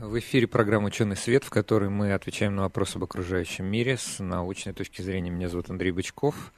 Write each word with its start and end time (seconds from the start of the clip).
В 0.00 0.18
эфире 0.18 0.46
программа 0.46 0.86
«Ученый 0.86 1.14
свет», 1.14 1.44
в 1.44 1.50
которой 1.50 1.90
мы 1.90 2.14
отвечаем 2.14 2.56
на 2.56 2.62
вопросы 2.62 2.96
об 2.96 3.04
окружающем 3.04 3.66
мире 3.66 3.98
с 3.98 4.18
научной 4.18 4.72
точки 4.72 5.02
зрения. 5.02 5.28
Меня 5.28 5.50
зовут 5.50 5.68
Андрей 5.68 5.90
Бычков. 5.90 6.54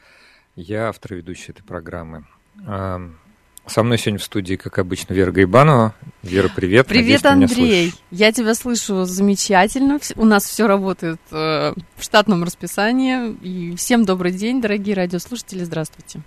Я 0.55 0.89
автор 0.89 1.15
и 1.15 1.17
ведущий 1.17 1.51
этой 1.51 1.65
программы. 1.65 2.25
Со 2.55 3.83
мной 3.83 3.99
сегодня 3.99 4.21
в 4.21 4.23
студии, 4.23 4.55
как 4.55 4.79
обычно, 4.79 5.15
Вера 5.15 5.33
Гайбанова. 5.33 5.93
Вера, 6.23 6.49
привет. 6.55 6.87
Привет, 6.87 7.25
Надеюсь, 7.25 7.51
Андрей. 7.51 7.95
Я 8.13 8.31
тебя 8.31 8.55
слышу 8.55 9.07
замечательно. 9.07 9.99
У 10.15 10.25
нас 10.25 10.45
все 10.45 10.69
работает 10.69 11.21
э, 11.33 11.75
в 11.97 12.03
штатном 12.05 12.45
расписании. 12.45 13.33
И 13.43 13.75
всем 13.75 14.05
добрый 14.05 14.31
день, 14.31 14.61
дорогие 14.61 14.95
радиослушатели. 14.95 15.65
Здравствуйте. 15.65 16.21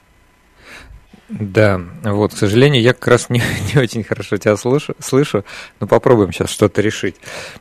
Да, 1.28 1.82
вот, 2.04 2.34
к 2.34 2.38
сожалению, 2.38 2.84
я 2.84 2.94
как 2.94 3.08
раз 3.08 3.30
не, 3.30 3.42
не 3.74 3.82
очень 3.82 4.04
хорошо 4.04 4.38
тебя 4.38 4.56
слышу, 4.58 4.96
слышу, 5.00 5.44
но 5.80 5.88
попробуем 5.88 6.32
сейчас 6.32 6.50
что-то 6.50 6.82
решить. 6.82 7.16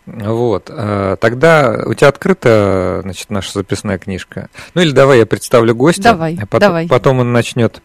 Вот, 0.04 0.70
а, 0.70 1.16
тогда 1.16 1.82
у 1.86 1.94
тебя 1.94 2.08
открыта, 2.08 3.00
значит, 3.02 3.30
наша 3.30 3.52
записная 3.52 3.98
книжка. 3.98 4.48
Ну 4.74 4.82
или 4.82 4.90
давай 4.90 5.18
я 5.18 5.26
представлю 5.26 5.74
гостя. 5.74 6.02
Давай, 6.02 6.36
а 6.40 6.46
потом, 6.46 6.68
давай. 6.68 6.88
Потом 6.88 7.20
он 7.20 7.32
начнет 7.32 7.80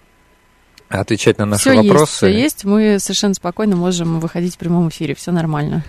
отвечать 0.90 1.38
на 1.38 1.46
наши 1.46 1.70
всё 1.70 1.82
вопросы. 1.82 2.26
Есть, 2.26 2.28
все 2.28 2.28
есть, 2.28 2.66
мы 2.66 3.00
совершенно 3.00 3.34
спокойно 3.34 3.76
можем 3.76 4.20
выходить 4.20 4.56
в 4.56 4.58
прямом 4.58 4.90
эфире, 4.90 5.16
все 5.16 5.32
нормально. 5.32 5.86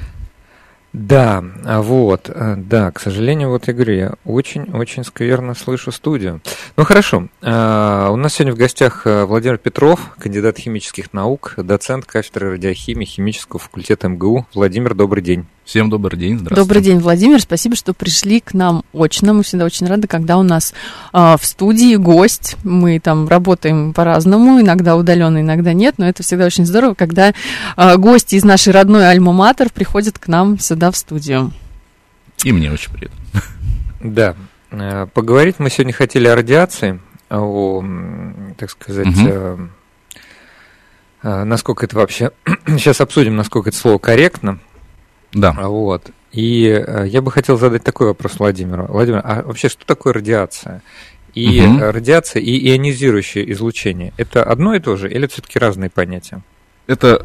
Да, 0.92 1.44
а 1.64 1.82
вот, 1.82 2.28
э, 2.28 2.56
да, 2.56 2.90
к 2.90 2.98
сожалению, 2.98 3.50
вот 3.50 3.68
я 3.68 3.74
говорю, 3.74 3.94
я 3.94 4.14
очень-очень 4.24 5.04
скверно 5.04 5.54
слышу 5.54 5.92
студию. 5.92 6.40
Ну 6.76 6.84
хорошо, 6.84 7.28
а, 7.42 8.10
у 8.10 8.16
нас 8.16 8.34
сегодня 8.34 8.54
в 8.54 8.58
гостях 8.58 9.06
э, 9.06 9.24
Владимир 9.24 9.58
Петров, 9.58 10.00
кандидат 10.18 10.58
химических 10.58 11.12
наук, 11.12 11.54
доцент 11.58 12.06
кафедры 12.06 12.52
радиохимии 12.52 13.04
химического 13.04 13.60
факультета 13.60 14.08
МГУ. 14.08 14.46
Владимир, 14.52 14.94
добрый 14.94 15.22
день. 15.22 15.46
Всем 15.70 15.88
добрый 15.88 16.18
день, 16.18 16.36
здравствуйте. 16.36 16.60
Добрый 16.60 16.82
день, 16.82 16.98
Владимир, 16.98 17.40
спасибо, 17.40 17.76
что 17.76 17.94
пришли 17.94 18.40
к 18.40 18.54
нам 18.54 18.82
очно. 18.92 19.34
Мы 19.34 19.44
всегда 19.44 19.66
очень 19.66 19.86
рады, 19.86 20.08
когда 20.08 20.36
у 20.36 20.42
нас 20.42 20.74
э, 21.12 21.36
в 21.40 21.46
студии 21.46 21.94
гость. 21.94 22.56
Мы 22.64 22.98
там 22.98 23.28
работаем 23.28 23.92
по-разному, 23.92 24.60
иногда 24.60 24.96
удаленно, 24.96 25.40
иногда 25.40 25.72
нет, 25.72 25.94
но 25.98 26.08
это 26.08 26.24
всегда 26.24 26.46
очень 26.46 26.66
здорово, 26.66 26.94
когда 26.94 27.32
э, 27.76 27.96
гости 27.98 28.34
из 28.34 28.42
нашей 28.42 28.72
родной 28.72 29.14
Альма-Матер 29.14 29.70
приходят 29.72 30.18
к 30.18 30.26
нам 30.26 30.58
сюда 30.58 30.90
в 30.90 30.96
студию. 30.96 31.52
И 32.42 32.50
мне 32.50 32.72
очень 32.72 32.92
приятно. 32.92 33.16
Да, 34.00 34.34
э, 34.72 35.06
поговорить 35.14 35.60
мы 35.60 35.70
сегодня 35.70 35.92
хотели 35.92 36.26
о 36.26 36.34
радиации, 36.34 36.98
о, 37.30 37.84
так 38.58 38.70
сказать, 38.70 39.06
угу. 39.06 39.68
насколько 41.22 41.86
это 41.86 41.94
вообще... 41.94 42.32
Сейчас 42.66 43.00
обсудим, 43.00 43.36
насколько 43.36 43.68
это 43.68 43.78
слово 43.78 43.98
корректно. 43.98 44.58
Да. 45.32 45.52
Вот. 45.52 46.10
И 46.32 46.66
э, 46.66 47.06
я 47.08 47.22
бы 47.22 47.30
хотел 47.30 47.58
задать 47.58 47.82
такой 47.82 48.08
вопрос 48.08 48.38
Владимиру. 48.38 48.86
Владимир, 48.88 49.20
а 49.24 49.42
вообще 49.42 49.68
что 49.68 49.84
такое 49.84 50.12
радиация? 50.12 50.82
И 51.34 51.60
угу. 51.60 51.78
радиация 51.92 52.42
и 52.42 52.68
ионизирующее 52.70 53.50
излучение 53.52 54.12
это 54.16 54.42
одно 54.42 54.74
и 54.74 54.80
то 54.80 54.96
же, 54.96 55.10
или 55.10 55.26
все-таки 55.26 55.58
разные 55.58 55.88
понятия? 55.88 56.42
Это, 56.88 57.24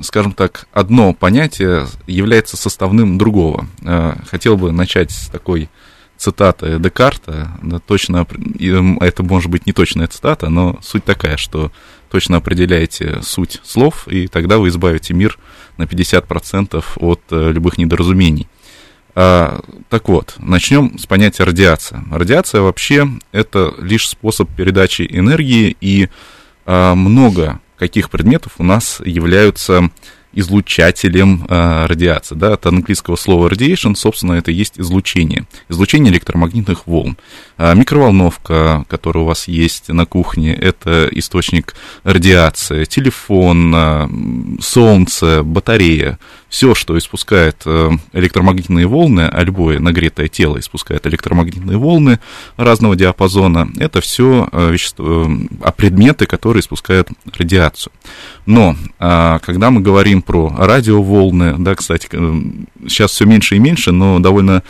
скажем 0.00 0.32
так, 0.32 0.68
одно 0.72 1.12
понятие 1.12 1.86
является 2.06 2.56
составным 2.56 3.18
другого. 3.18 3.66
Э, 3.82 4.14
хотел 4.26 4.56
бы 4.56 4.70
начать 4.72 5.10
с 5.10 5.28
такой 5.28 5.68
цитаты 6.16 6.78
Декарта, 6.78 7.50
точно, 7.86 8.26
это 9.00 9.22
может 9.22 9.50
быть 9.50 9.66
не 9.66 9.72
точная 9.72 10.06
цитата, 10.06 10.48
но 10.48 10.78
суть 10.80 11.04
такая, 11.04 11.36
что 11.36 11.72
точно 12.10 12.36
определяете 12.36 13.20
суть 13.22 13.60
слов, 13.64 14.06
и 14.06 14.28
тогда 14.28 14.58
вы 14.58 14.68
избавите 14.68 15.14
мир 15.14 15.38
на 15.76 15.84
50% 15.84 16.84
от 16.96 17.20
э, 17.30 17.52
любых 17.52 17.78
недоразумений. 17.78 18.48
А, 19.16 19.60
так 19.88 20.08
вот, 20.08 20.34
начнем 20.38 20.98
с 20.98 21.06
понятия 21.06 21.44
радиация. 21.44 22.04
Радиация 22.10 22.60
вообще 22.62 23.08
это 23.32 23.72
лишь 23.80 24.08
способ 24.08 24.50
передачи 24.50 25.06
энергии, 25.08 25.76
и 25.80 26.08
а, 26.66 26.94
много 26.94 27.60
каких 27.76 28.10
предметов 28.10 28.54
у 28.58 28.64
нас 28.64 29.00
являются 29.04 29.90
излучателем 30.34 31.46
э, 31.48 31.86
радиации. 31.86 32.34
Да, 32.34 32.54
от 32.54 32.66
английского 32.66 33.16
слова 33.16 33.48
radiation, 33.48 33.94
собственно, 33.94 34.34
это 34.34 34.50
есть 34.50 34.78
излучение. 34.78 35.44
Излучение 35.68 36.12
электромагнитных 36.12 36.86
волн. 36.86 37.16
А 37.56 37.74
микроволновка, 37.74 38.84
которая 38.88 39.24
у 39.24 39.26
вас 39.26 39.48
есть 39.48 39.88
на 39.88 40.06
кухне, 40.06 40.54
это 40.54 41.08
источник 41.12 41.74
радиации. 42.02 42.84
Телефон, 42.84 43.72
э, 43.74 44.08
солнце, 44.60 45.42
батарея. 45.42 46.18
Все, 46.54 46.76
что 46.76 46.96
испускает 46.96 47.62
э, 47.66 47.90
электромагнитные 48.12 48.86
волны, 48.86 49.22
а 49.22 49.42
любое 49.42 49.80
нагретое 49.80 50.28
тело 50.28 50.60
испускает 50.60 51.04
электромагнитные 51.04 51.76
волны 51.76 52.20
разного 52.56 52.94
диапазона, 52.94 53.68
это 53.80 54.00
все 54.00 54.48
э, 54.52 54.70
вещества, 54.70 55.04
э, 55.04 55.72
предметы, 55.76 56.26
которые 56.26 56.60
испускают 56.60 57.08
радиацию. 57.36 57.92
Но 58.46 58.76
а, 59.00 59.40
когда 59.40 59.72
мы 59.72 59.80
говорим 59.80 60.22
про 60.22 60.54
радиоволны, 60.56 61.56
да, 61.58 61.74
кстати, 61.74 62.06
сейчас 62.86 63.10
все 63.10 63.24
меньше 63.24 63.56
и 63.56 63.58
меньше, 63.58 63.90
но 63.90 64.20
довольно 64.20 64.62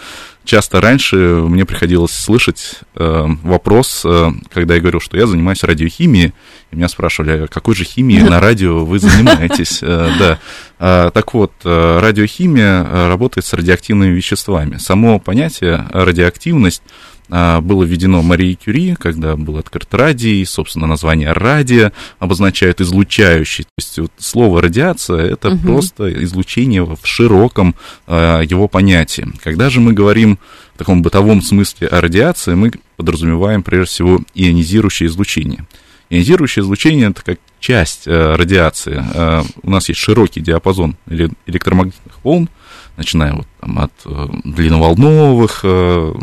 часто 0.44 0.80
раньше 0.80 1.16
мне 1.16 1.64
приходилось 1.64 2.12
слышать 2.12 2.80
э, 2.94 3.26
вопрос, 3.42 4.02
э, 4.04 4.30
когда 4.52 4.74
я 4.74 4.80
говорил, 4.80 5.00
что 5.00 5.16
я 5.16 5.26
занимаюсь 5.26 5.64
радиохимией, 5.64 6.32
и 6.70 6.76
меня 6.76 6.88
спрашивали, 6.88 7.44
а 7.44 7.46
какой 7.46 7.74
же 7.74 7.84
химией 7.84 8.22
на 8.22 8.40
радио 8.40 8.84
вы 8.84 8.98
занимаетесь? 8.98 9.80
Э, 9.82 10.10
да. 10.18 10.38
А, 10.78 11.10
так 11.10 11.34
вот, 11.34 11.52
э, 11.64 11.98
радиохимия 12.00 13.08
работает 13.08 13.46
с 13.46 13.52
радиоактивными 13.52 14.14
веществами. 14.14 14.76
Само 14.76 15.18
понятие 15.18 15.86
радиоактивность 15.90 16.82
было 17.28 17.84
введено 17.84 18.22
Марией 18.22 18.54
Кюри, 18.54 18.94
когда 18.94 19.36
был 19.36 19.56
открыт 19.56 19.92
радий, 19.92 20.44
собственно, 20.44 20.86
название 20.86 21.32
радия 21.32 21.92
обозначает 22.18 22.80
излучающий. 22.80 23.64
То 23.64 23.70
есть 23.78 23.98
вот 23.98 24.12
слово 24.18 24.62
радиация 24.62 25.24
это 25.34 25.50
угу. 25.50 25.58
просто 25.58 26.24
излучение 26.24 26.84
в 26.84 26.98
широком 27.02 27.74
а, 28.06 28.40
его 28.42 28.68
понятии. 28.68 29.26
Когда 29.42 29.70
же 29.70 29.80
мы 29.80 29.92
говорим 29.92 30.38
в 30.74 30.78
таком 30.78 31.02
бытовом 31.02 31.42
смысле 31.42 31.88
о 31.88 32.00
радиации, 32.00 32.54
мы 32.54 32.72
подразумеваем 32.96 33.62
прежде 33.62 33.86
всего 33.86 34.20
ионизирующее 34.34 35.08
излучение. 35.08 35.66
Ионизирующее 36.10 36.62
излучение 36.62 37.10
это 37.10 37.22
как 37.22 37.38
часть 37.60 38.04
а, 38.06 38.36
радиации. 38.36 39.02
А, 39.14 39.44
у 39.62 39.70
нас 39.70 39.88
есть 39.88 40.00
широкий 40.00 40.40
диапазон 40.40 40.96
электромагнитных 41.08 42.22
волн, 42.22 42.48
начиная 42.96 43.34
вот 43.34 43.46
там, 43.60 43.78
от 43.78 43.92
э, 44.04 44.26
длинноволновых, 44.44 45.60
э, 45.64 46.14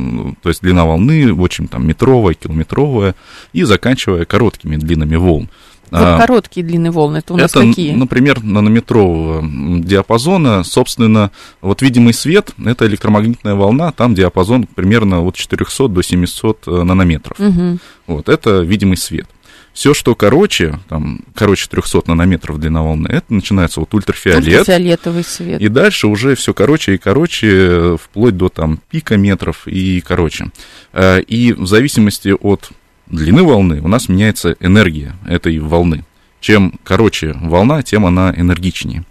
то 0.41 0.49
есть 0.49 0.61
длина 0.61 0.85
волны 0.85 1.33
очень 1.33 1.67
там 1.67 1.87
метровая, 1.87 2.33
километровая, 2.33 3.15
и 3.53 3.63
заканчивая 3.63 4.25
короткими 4.25 4.75
длинами 4.77 5.15
волн. 5.15 5.49
Вот 5.91 5.99
а, 5.99 6.17
короткие 6.17 6.65
длины 6.65 6.89
волны, 6.89 7.17
это 7.17 7.33
у 7.33 7.37
нас 7.37 7.51
это, 7.51 7.67
какие? 7.67 7.93
например, 7.93 8.41
нанометрового 8.41 9.43
диапазона. 9.81 10.63
Собственно, 10.63 11.31
вот 11.59 11.81
видимый 11.81 12.13
свет– 12.13 12.51
это 12.65 12.87
электромагнитная 12.87 13.55
волна, 13.55 13.91
там 13.91 14.15
диапазон 14.15 14.67
примерно 14.67 15.21
от 15.21 15.35
400 15.35 15.89
до 15.89 16.01
700 16.01 16.63
э, 16.65 16.83
нанометров. 16.83 17.37
Угу. 17.37 17.79
Вот, 18.07 18.29
это 18.29 18.61
видимый 18.61 18.95
свет. 18.95 19.27
Все, 19.73 19.93
что 19.93 20.15
короче, 20.15 20.79
там, 20.89 21.21
короче 21.33 21.67
300 21.69 22.03
нанометров 22.07 22.59
длина 22.59 22.81
волны, 22.83 23.07
это 23.07 23.33
начинается 23.33 23.79
вот 23.79 23.93
ультрафиолет. 23.93 24.45
Ультрафиолетовый 24.47 25.23
свет. 25.23 25.61
И 25.61 25.69
дальше 25.69 26.07
уже 26.07 26.35
все 26.35 26.53
короче 26.53 26.95
и 26.95 26.97
короче, 26.97 27.97
вплоть 27.97 28.35
до 28.35 28.49
там 28.49 28.79
пика 28.89 29.17
метров 29.17 29.67
и 29.67 30.01
короче. 30.01 30.51
Э, 30.93 31.21
и 31.21 31.53
в 31.53 31.67
зависимости 31.67 32.35
от 32.37 32.71
длины 33.07 33.43
волны 33.43 33.81
у 33.81 33.87
нас 33.87 34.09
меняется 34.09 34.55
энергия 34.59 35.15
этой 35.25 35.57
волны. 35.59 36.05
Чем 36.41 36.79
короче 36.83 37.35
волна, 37.39 37.83
тем 37.83 38.05
она 38.05 38.33
энергичнее. 38.35 39.05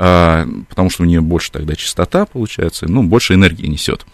А, 0.00 0.46
потому 0.68 0.90
что 0.90 1.02
у 1.02 1.06
нее 1.06 1.20
больше 1.20 1.50
тогда 1.50 1.74
частота 1.74 2.24
получается, 2.24 2.86
ну, 2.88 3.02
больше 3.02 3.34
энергии 3.34 3.66
несет. 3.66 4.06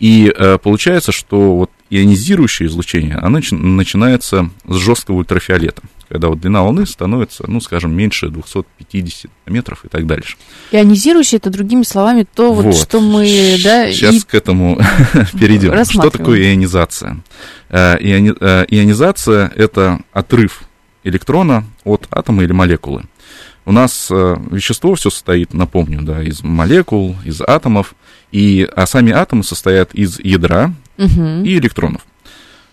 И 0.00 0.32
а, 0.36 0.58
получается, 0.58 1.12
что 1.12 1.56
вот 1.56 1.70
ионизирующее 1.90 2.68
излучение, 2.68 3.16
оно 3.16 3.40
начинается 3.50 4.50
с 4.66 4.74
жесткого 4.76 5.16
ультрафиолета. 5.16 5.82
когда 6.08 6.28
вот 6.28 6.40
длина 6.40 6.62
волны 6.62 6.86
становится, 6.86 7.44
ну, 7.50 7.60
скажем, 7.60 7.92
меньше 7.94 8.28
250 8.30 9.30
метров 9.46 9.84
и 9.84 9.88
так 9.88 10.06
дальше. 10.06 10.36
Ионизирующее, 10.72 11.36
это, 11.36 11.50
другими 11.50 11.82
словами, 11.82 12.26
то, 12.34 12.52
вот, 12.54 12.64
Вот. 12.64 12.76
что 12.76 13.00
мы, 13.00 13.58
да, 13.62 13.92
Сейчас 13.92 14.14
и 14.14 14.20
к 14.26 14.34
этому 14.34 14.78
перейдем. 15.38 15.84
Что 15.84 16.08
такое 16.08 16.40
ионизация? 16.52 17.18
Э, 17.68 17.98
иони- 18.00 18.36
э, 18.40 18.64
Ионизация– 18.68 19.52
это 19.54 20.00
отрыв 20.12 20.62
электрона 21.04 21.64
от 21.84 22.06
атома 22.10 22.42
или 22.42 22.52
молекулы. 22.52 23.04
У 23.66 23.72
нас 23.72 24.08
э, 24.10 24.36
вещество 24.50 24.94
все 24.94 25.10
состоит, 25.10 25.52
напомню, 25.52 26.00
да, 26.00 26.22
из 26.22 26.42
молекул, 26.42 27.16
из 27.26 27.42
атомов, 27.42 27.94
и, 28.32 28.66
а 28.74 28.86
сами 28.86 29.12
атомы 29.12 29.44
состоят 29.44 29.94
из 29.94 30.18
ядра 30.20 30.72
Мгм. 30.98 31.44
и 31.44 31.56
электронов. 31.58 32.02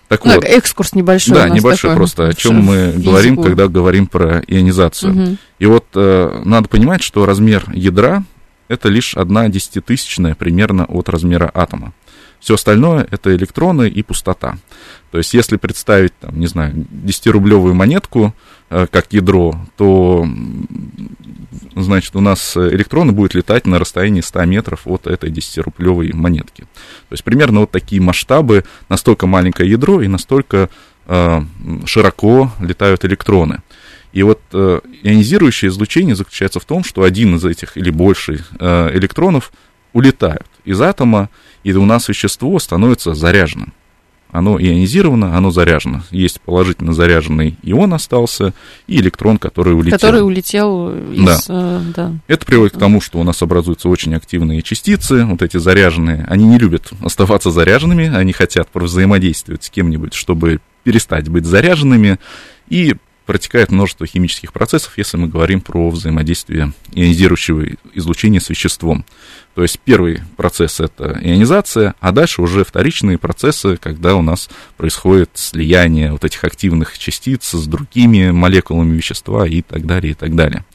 Так 0.07 0.23
Ну, 0.23 0.35
вот, 0.35 0.43
экскурс 0.43 0.93
небольшой. 0.93 1.33
да, 1.35 1.49
небольшой 1.49 1.89
такой, 1.89 1.95
просто, 1.95 2.27
о 2.27 2.33
чем 2.33 2.57
мы 2.57 2.91
физику. 2.91 3.09
говорим, 3.09 3.41
когда 3.41 3.67
говорим 3.67 4.07
про 4.07 4.43
ионизацию. 4.45 5.13
Мгм. 5.13 5.37
И 5.57 5.65
вот 5.65 5.85
э, 5.95 6.41
надо 6.45 6.67
понимать, 6.67 7.01
что 7.01 7.25
размер 7.25 7.63
ядра 7.73 8.23
это 8.67 8.89
лишь 8.89 9.15
одна 9.15 9.47
десятитысячная 9.49 10.35
примерно 10.35 10.85
от 10.85 11.09
размера 11.09 11.49
атома. 11.53 11.93
Все 12.39 12.55
остальное 12.55 13.07
это 13.09 13.35
электроны 13.35 13.87
и 13.87 14.03
пустота. 14.03 14.57
То 15.11 15.17
есть, 15.17 15.33
если 15.33 15.57
представить, 15.57 16.13
там, 16.19 16.39
не 16.39 16.47
знаю, 16.47 16.73
10-рублевую 16.75 17.73
монетку 17.73 18.35
э, 18.69 18.85
как 18.91 19.11
ядро, 19.13 19.55
то 19.77 20.27
значит, 21.75 22.15
у 22.15 22.21
нас 22.21 22.55
электроны 22.55 23.11
будут 23.11 23.33
летать 23.33 23.67
на 23.67 23.79
расстоянии 23.79 24.21
100 24.21 24.45
метров 24.45 24.81
от 24.85 25.07
этой 25.07 25.29
10-рублевой 25.29 26.13
монетки. 26.13 26.61
То 26.61 27.13
есть 27.13 27.23
примерно 27.23 27.61
вот 27.61 27.71
такие 27.71 28.01
масштабы, 28.01 28.63
настолько 28.89 29.27
маленькое 29.27 29.69
ядро 29.69 30.01
и 30.01 30.07
настолько 30.07 30.69
э, 31.07 31.41
широко 31.85 32.51
летают 32.59 33.05
электроны. 33.05 33.61
И 34.13 34.23
вот 34.23 34.41
э, 34.53 34.79
ионизирующее 35.03 35.69
излучение 35.69 36.15
заключается 36.15 36.61
в 36.61 36.65
том, 36.65 36.83
что 36.83 37.03
один 37.03 37.35
из 37.35 37.43
этих 37.43 37.75
или 37.75 37.89
больше 37.89 38.45
э, 38.59 38.91
электронов 38.93 39.51
улетают 39.91 40.47
из 40.63 40.79
атома, 40.79 41.29
и 41.63 41.73
у 41.73 41.85
нас 41.85 42.07
вещество 42.07 42.57
становится 42.59 43.13
заряженным. 43.13 43.73
Оно 44.35 44.59
ионизировано, 44.59 45.37
оно 45.37 45.49
заряжено. 45.49 46.03
Есть 46.11 46.41
положительно 46.41 46.93
заряженный 46.93 47.57
ион 47.63 47.93
остался 47.93 48.53
и 48.85 48.97
электрон, 48.97 49.37
который 49.37 49.73
улетел. 49.73 49.97
Который 49.97 50.21
улетел 50.25 50.89
из... 50.89 51.45
э, 51.47 51.81
Да. 51.95 52.13
Это 52.27 52.45
приводит 52.45 52.75
к 52.75 52.79
тому, 52.79 52.99
что 52.99 53.19
у 53.19 53.23
нас 53.23 53.41
образуются 53.41 53.87
очень 53.87 54.13
активные 54.13 54.61
частицы, 54.61 55.25
вот 55.25 55.41
эти 55.41 55.55
заряженные. 55.55 56.25
Они 56.29 56.43
не 56.45 56.57
любят 56.57 56.91
оставаться 57.01 57.49
заряженными, 57.49 58.13
они 58.13 58.33
хотят 58.33 58.67
взаимодействовать 58.73 59.63
с 59.63 59.69
кем-нибудь, 59.69 60.13
чтобы 60.13 60.59
перестать 60.83 61.29
быть 61.29 61.45
заряженными, 61.45 62.19
и 62.67 62.95
протекает 63.25 63.71
множество 63.71 64.05
химических 64.05 64.53
процессов, 64.53 64.97
если 64.97 65.17
мы 65.17 65.27
говорим 65.27 65.61
про 65.61 65.89
взаимодействие 65.89 66.73
ионизирующего 66.93 67.65
излучения 67.93 68.39
с 68.39 68.49
веществом. 68.49 69.05
То 69.55 69.63
есть 69.63 69.79
первый 69.79 70.21
процесс 70.37 70.79
это 70.79 71.17
ионизация, 71.21 71.95
а 71.99 72.11
дальше 72.11 72.41
уже 72.41 72.63
вторичные 72.63 73.17
процессы, 73.17 73.77
когда 73.77 74.15
у 74.15 74.21
нас 74.21 74.49
происходит 74.77 75.31
слияние 75.33 76.11
вот 76.11 76.23
этих 76.23 76.43
активных 76.43 76.97
частиц 76.97 77.51
с 77.51 77.65
другими 77.65 78.31
молекулами 78.31 78.95
вещества 78.95 79.47
и 79.47 79.61
так 79.61 79.85
далее, 79.85 80.11
и 80.11 80.15
так 80.15 80.35
далее. 80.35 80.65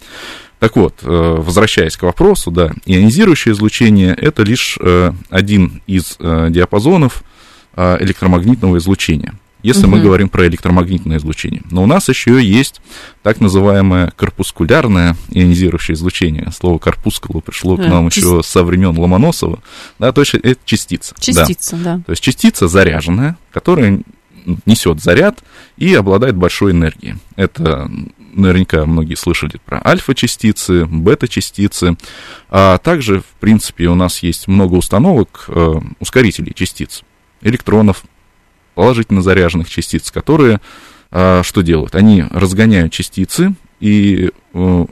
Так 0.59 0.77
вот, 0.77 0.97
э, 1.03 1.07
возвращаясь 1.07 1.97
к 1.97 2.03
вопросу, 2.03 2.51
да, 2.51 2.73
ионизирующее 2.85 3.55
излучение 3.55 4.15
это 4.15 4.43
лишь 4.43 4.77
э, 4.81 5.13
один 5.31 5.83
из 5.87 6.17
э, 6.19 6.49
диапазонов 6.51 7.25
электромагнитного 7.77 8.79
излучения 8.79 9.35
если 9.63 9.83
Мгм. 9.83 9.91
мы 9.91 10.01
говорим 10.01 10.29
про 10.29 10.47
электромагнитное 10.47 11.19
излучение. 11.19 11.63
Но 11.71 11.83
у 11.83 11.87
нас 11.87 12.09
еще 12.09 12.43
есть 12.43 12.81
так 13.23 13.41
называемое 13.41 14.13
корпускулярное 14.17 15.17
ионизирующее 15.31 15.95
излучение. 15.95 16.51
Слово 16.53 16.79
корпускула 16.79 17.41
пришло 17.41 17.77
к 17.77 17.81
А, 17.81 17.89
нам 17.89 18.09
чис- 18.09 18.19
еще 18.19 18.43
со 18.43 18.65
времен 18.65 18.97
Ломоносова. 18.99 19.61
Да, 19.99 20.13
то 20.13 20.21
есть 20.23 20.35
это 20.35 20.59
частица. 20.65 21.15
да. 21.15 21.21
Частица, 21.23 21.77
да. 21.77 22.01
То 22.07 22.13
есть 22.13 22.23
частица 22.23 22.69
заряженная, 22.69 23.37
которая 23.53 24.01
несет 24.67 25.01
заряд 25.03 25.41
и 25.77 25.95
обладает 25.95 26.35
большой 26.37 26.73
энергией. 26.73 27.17
Это 27.37 27.91
наверняка 28.33 28.87
многие 28.87 29.15
слышали 29.17 29.61
про 29.67 29.83
альфа-частицы, 29.85 30.87
бета-частицы. 30.87 31.97
А 32.49 32.79
также, 32.79 33.21
в 33.21 33.25
принципе, 33.41 33.87
у 33.89 33.95
нас 33.95 34.23
есть 34.23 34.49
много 34.49 34.75
установок 34.77 35.45
э, 35.49 35.75
ускорителей 35.99 36.53
частиц, 36.55 37.03
электронов, 37.43 38.05
положительно 38.81 39.21
заряженных 39.21 39.69
частиц, 39.69 40.11
которые 40.11 40.59
а, 41.11 41.43
что 41.43 41.61
делают? 41.61 41.95
Они 41.95 42.25
разгоняют 42.31 42.95
частицы, 42.95 43.53
и 43.79 44.31
э, 44.55 44.87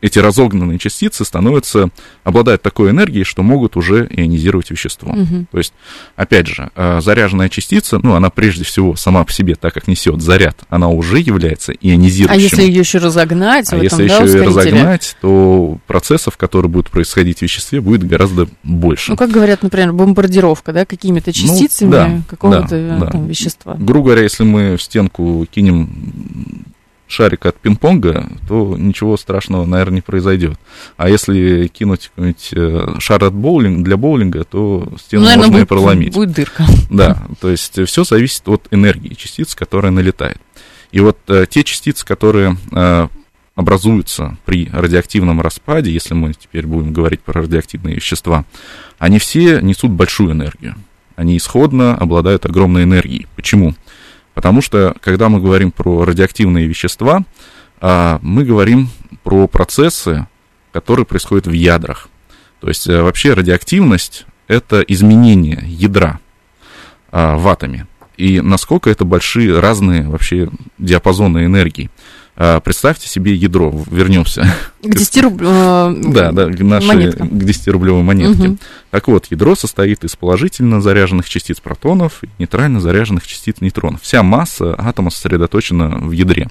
эти 0.00 0.18
разогнанные 0.18 0.78
частицы 0.78 1.24
становятся, 1.24 1.90
обладают 2.24 2.62
такой 2.62 2.90
энергией, 2.90 3.24
что 3.24 3.42
могут 3.42 3.76
уже 3.76 4.06
ионизировать 4.10 4.70
вещество. 4.70 5.12
Мгм. 5.12 5.46
То 5.50 5.58
есть, 5.58 5.72
опять 6.16 6.46
же, 6.46 6.70
э, 6.74 7.00
заряженная 7.02 7.48
частица, 7.48 7.98
ну, 8.02 8.14
она 8.14 8.30
прежде 8.30 8.64
всего 8.64 8.96
сама 8.96 9.24
по 9.24 9.32
себе, 9.32 9.54
так 9.54 9.74
как 9.74 9.88
несет 9.88 10.22
заряд, 10.22 10.60
она 10.68 10.88
уже 10.88 11.18
является 11.18 11.72
А 11.72 11.74
ионизирующим. 11.80 12.42
если 12.42 12.62
ее 12.62 12.80
еще 12.80 12.98
разогнать, 12.98 13.72
А 13.72 13.76
в 13.76 13.82
этом, 13.82 13.98
если 14.00 14.08
да, 14.08 14.24
еще 14.24 14.38
и 14.38 14.40
разогнать, 14.42 15.16
то 15.20 15.78
процессов, 15.86 16.36
которые 16.36 16.70
будут 16.70 16.90
происходить 16.90 17.38
в 17.38 17.42
веществе, 17.42 17.80
будет 17.80 18.06
гораздо 18.06 18.48
больше. 18.62 19.12
Ну, 19.12 19.16
как 19.16 19.30
говорят, 19.30 19.62
например, 19.62 19.92
бомбардировка, 19.92 20.72
да, 20.72 20.84
какими-то 20.84 21.32
частицами 21.32 21.88
Ну, 21.88 21.92
да, 21.92 22.22
какого-то 22.28 22.68
да, 23.00 23.10
да. 23.12 23.18
вещества. 23.18 23.74
Грубо 23.78 24.06
говоря, 24.06 24.22
если 24.22 24.44
мы 24.44 24.76
в 24.76 24.82
стенку 24.82 25.46
кинем 25.50 26.64
шарик 27.08 27.46
от 27.46 27.56
пинг-понга, 27.56 28.28
то 28.46 28.76
ничего 28.76 29.16
страшного, 29.16 29.64
наверное, 29.64 29.96
не 29.96 30.00
произойдет. 30.02 30.58
А 30.96 31.08
если 31.08 31.66
кинуть 31.66 32.08
какой-нибудь 32.14 32.50
э, 32.52 33.00
шар 33.00 33.24
от 33.24 33.34
боулинга, 33.34 33.82
для 33.82 33.96
боулинга, 33.96 34.44
то 34.44 34.92
стену 35.00 35.22
Ну, 35.22 35.28
наверное, 35.28 35.46
можно 35.46 35.56
и 35.56 35.60
будет, 35.60 35.68
проломить. 35.68 36.14
будет 36.14 36.32
дырка. 36.32 36.64
Да, 36.90 37.26
то 37.40 37.48
есть 37.48 37.84
все 37.86 38.04
зависит 38.04 38.46
от 38.48 38.68
энергии 38.70 39.14
частиц, 39.14 39.54
которая 39.54 39.90
налетает. 39.90 40.38
И 40.92 41.00
вот 41.00 41.18
э, 41.28 41.46
те 41.48 41.64
частицы, 41.64 42.06
которые 42.06 42.56
э, 42.72 43.08
образуются 43.54 44.36
при 44.44 44.68
радиоактивном 44.72 45.40
распаде, 45.40 45.90
если 45.90 46.14
мы 46.14 46.32
теперь 46.34 46.66
будем 46.66 46.92
говорить 46.92 47.20
про 47.20 47.40
радиоактивные 47.42 47.96
вещества, 47.96 48.44
они 48.98 49.18
все 49.18 49.60
несут 49.60 49.90
большую 49.90 50.32
энергию. 50.32 50.76
Они 51.16 51.36
исходно 51.36 51.96
обладают 51.96 52.46
огромной 52.46 52.84
энергией. 52.84 53.26
Почему? 53.34 53.74
Потому 54.38 54.62
что, 54.62 54.94
когда 55.00 55.28
мы 55.28 55.40
говорим 55.40 55.72
про 55.72 56.04
радиоактивные 56.04 56.68
вещества, 56.68 57.24
а, 57.80 58.20
мы 58.22 58.44
говорим 58.44 58.88
про 59.24 59.48
процессы, 59.48 60.28
которые 60.70 61.04
происходят 61.06 61.48
в 61.48 61.50
ядрах. 61.50 62.08
То 62.60 62.68
есть 62.68 62.86
э, 62.86 63.02
вообще 63.02 63.34
радиоактивность 63.34 64.26
это 64.46 64.80
изменение 64.82 65.58
ядра 65.66 66.20
а, 67.10 67.36
в 67.36 67.48
атоме. 67.48 67.88
И 68.16 68.40
насколько 68.40 68.88
это 68.88 69.04
большие 69.04 69.58
разные 69.58 70.08
вообще 70.08 70.48
диапазоны 70.78 71.44
энергии. 71.44 71.90
А, 72.40 72.60
Представьте 72.60 73.08
себе 73.08 73.34
ядро, 73.34 73.84
вернемся 73.90 74.42
К 74.80 74.94
10 74.94 75.22
рубль... 75.24 75.44
э, 75.44 75.94
да, 76.06 76.30
да, 76.30 76.46
к 76.46 76.60
нашей, 76.60 76.86
монетка. 76.86 77.24
к 77.26 77.32
10-рублевой 77.32 78.02
монетке. 78.02 78.56
Так 78.92 79.08
вот, 79.08 79.26
ядро 79.30 79.56
состоит 79.56 80.04
из 80.04 80.14
положительно 80.14 80.80
заряженных 80.80 81.28
частиц 81.28 81.58
протонов 81.58 82.22
и 82.22 82.28
нейтрально 82.38 82.80
заряженных 82.80 83.26
частиц 83.26 83.56
нейтронов. 83.60 84.02
Вся 84.02 84.22
масса 84.22 84.76
атома 84.78 85.10
сосредоточена 85.10 85.98
в 85.98 86.12
ядре. 86.12 86.46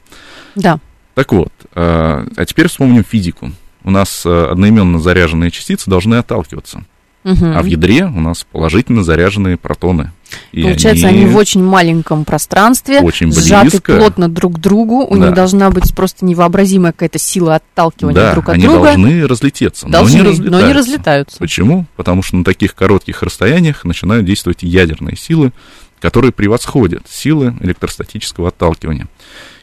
Да. 0.56 0.80
Так 1.16 1.32
вот, 1.32 1.54
а 1.74 2.26
а 2.36 2.46
теперь 2.46 2.68
вспомним 2.68 3.06
физику. 3.06 3.52
У 3.86 3.90
нас 3.90 4.24
а, 4.26 4.52
одноименно 4.52 5.00
заряженные 5.00 5.52
частицы 5.52 5.90
должны 5.90 6.16
отталкиваться, 6.16 6.84
Мгм. 7.24 7.58
а 7.58 7.62
в 7.62 7.66
ядре 7.66 8.04
у 8.06 8.20
нас 8.20 8.44
положительно 8.52 9.04
заряженные 9.06 9.56
протоны. 9.56 10.12
И 10.52 10.62
Получается, 10.64 11.08
они... 11.08 11.26
в 11.26 11.36
очень 11.36 11.64
маленьком 11.64 12.26
пространстве, 12.26 13.00
Очень 13.00 13.32
сжаты 13.32 13.70
близко. 13.70 13.96
плотно 13.98 14.28
друг 14.30 14.56
к 14.56 14.60
другу. 14.60 15.06
У 15.06 15.16
Да. 15.16 15.28
них 15.28 15.34
должна 15.36 15.70
быть 15.70 15.96
просто 15.96 16.26
невообразимая 16.26 16.92
какая-то 16.92 17.20
сила 17.20 17.56
отталкивания 17.56 18.16
да, 18.16 18.34
друг 18.34 18.50
от 18.50 18.56
они 18.56 18.66
друга. 18.66 18.84
должны 18.86 19.28
разлететься, 19.28 19.88
Должны, 19.88 20.18
но 20.24 20.24
не 20.24 20.24
но 20.24 20.30
разлетаются. 20.32 20.68
не 20.68 20.74
разлетаются. 20.74 21.38
Почему? 21.40 21.86
Потому 21.96 22.24
что 22.24 22.36
на 22.38 22.44
таких 22.44 22.76
коротких 22.76 23.24
расстояниях 23.24 23.86
начинают 23.86 24.26
действовать 24.26 24.64
ядерные 24.64 25.16
силы, 25.16 25.52
которые 26.00 26.32
превосходят 26.32 27.04
силы 27.10 27.56
электростатического 27.62 28.50
отталкивания. 28.50 29.08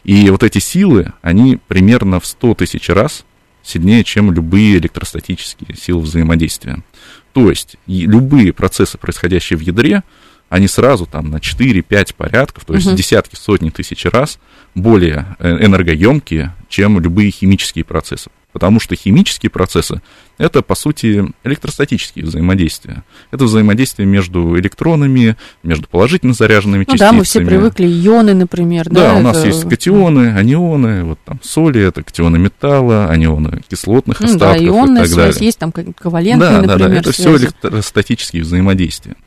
И 0.03 0.29
вот 0.29 0.43
эти 0.43 0.59
силы, 0.59 1.13
они 1.21 1.59
примерно 1.67 2.19
в 2.19 2.25
100 2.25 2.55
тысяч 2.55 2.89
раз 2.89 3.23
сильнее, 3.63 4.03
чем 4.03 4.31
любые 4.31 4.77
электростатические 4.77 5.75
силы 5.75 6.01
взаимодействия. 6.01 6.83
То 7.33 7.49
есть 7.49 7.75
любые 7.87 8.53
процессы, 8.53 8.97
происходящие 8.97 9.57
в 9.57 9.61
ядре, 9.61 10.03
они 10.49 10.67
сразу 10.67 11.05
там 11.05 11.29
на 11.29 11.37
4-5 11.37 12.13
порядков, 12.15 12.65
то 12.65 12.73
есть 12.73 12.85
Мгм. 12.87 12.95
десятки, 12.95 13.35
сотни 13.35 13.69
тысяч 13.69 14.05
раз 14.05 14.39
более 14.73 15.35
э, 15.39 15.65
энергоемкие, 15.65 16.53
чем 16.69 16.99
любые 16.99 17.31
химические 17.31 17.83
процессы. 17.85 18.29
Потому 18.55 18.79
что 18.79 18.95
химические 18.95 19.49
процессы– 19.49 20.01
это, 20.37 20.61
по 20.61 20.75
сути, 20.75 21.25
электростатические 21.43 22.23
взаимодействия. 22.23 23.03
Это 23.29 23.43
взаимодействие 23.43 24.05
между 24.05 24.57
электронами, 24.57 25.35
между 25.61 25.89
положительно 25.89 26.33
заряженными 26.33 26.85
ну, 26.87 26.93
частицами. 26.93 27.09
Да, 27.09 27.17
мы 27.17 27.23
все 27.25 27.41
привыкли, 27.41 27.85
ионы, 27.85 28.33
например. 28.33 28.87
Да, 28.89 29.11
да 29.11 29.15
у 29.15 29.19
нас 29.19 29.43
есть 29.43 29.67
катионы, 29.67 30.29
анионы, 30.37 31.03
вот 31.03 31.19
там 31.25 31.41
соли, 31.43 31.81
это 31.81 32.01
катионы 32.01 32.39
металла, 32.39 33.09
анионы 33.09 33.61
кислотных 33.67 34.21
ну, 34.21 34.27
остатков 34.27 34.57
да, 34.57 34.65
ионная 34.65 35.03
и 35.03 35.05
так 35.05 35.13
связь, 35.13 35.33
далее. 35.33 35.45
есть 35.47 35.59
там 35.59 35.73
ковалентные, 35.73 36.49
да, 36.49 36.61
например, 36.61 36.77
Да, 36.77 36.87
да, 36.87 36.95
это 36.95 37.11
связи. 37.11 37.27
все 37.27 37.37
электростатические 37.37 38.43
взаимодействия. 38.43 39.17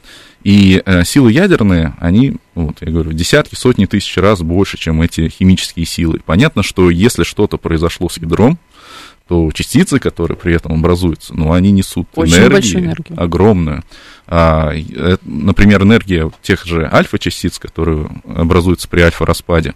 И 0.42 0.82
э, 0.86 1.04
силы 1.04 1.32
ядерные, 1.32 1.94
они, 1.98 2.36
вот 2.54 2.78
я 2.80 2.90
говорю, 2.90 3.12
десятки, 3.12 3.56
сотни 3.56 3.84
тысяч 3.84 4.16
раз 4.16 4.40
больше, 4.40 4.78
чем 4.78 5.02
эти 5.02 5.28
химические 5.28 5.84
силы. 5.84 6.20
Понятно, 6.24 6.62
что 6.62 6.88
если 6.88 7.24
что-то 7.24 7.58
произошло 7.58 8.08
с 8.08 8.16
ядром, 8.16 8.58
то 9.28 9.50
частицы, 9.52 9.98
которые 9.98 10.38
при 10.38 10.54
этом 10.54 10.72
образуются, 10.72 11.34
ну, 11.34 11.52
они 11.52 11.70
несут 11.70 12.08
Очень 12.14 12.38
энергию, 12.38 12.84
энергию 12.84 13.22
огромную. 13.22 13.84
А, 14.26 14.72
э, 14.72 15.16
например, 15.22 15.82
энергия 15.82 16.30
тех 16.42 16.64
же 16.64 16.88
альфа-частиц, 16.90 17.58
которые 17.58 18.08
образуются 18.24 18.88
при 18.88 19.02
альфа-распаде, 19.02 19.74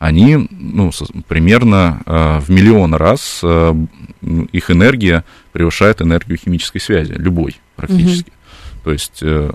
они 0.00 0.48
ну, 0.50 0.90
примерно 1.28 2.02
э, 2.06 2.38
в 2.40 2.50
миллион 2.50 2.94
раз 2.94 3.40
э, 3.44 3.74
их 4.52 4.70
энергия 4.70 5.24
превышает 5.52 6.02
энергию 6.02 6.36
химической 6.36 6.80
связи, 6.80 7.12
любой 7.12 7.56
практически. 7.76 8.30
Угу. 8.30 8.36
То 8.84 8.92
есть 8.92 9.18
э, 9.22 9.50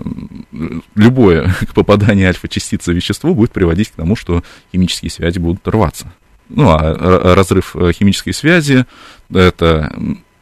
любое 0.94 1.54
попадание 1.74 2.28
альфа-частицы 2.28 2.92
в 2.92 2.96
вещество 2.96 3.34
будет 3.34 3.52
приводить 3.52 3.90
к 3.90 3.94
тому, 3.94 4.16
что 4.16 4.42
химические 4.72 5.10
связи 5.10 5.38
будут 5.38 5.66
рваться. 5.68 6.12
Ну, 6.50 6.68
а 6.70 7.34
разрыв 7.34 7.74
э, 7.74 7.92
химической 7.92 8.32
связи, 8.32 8.84
это 9.32 9.94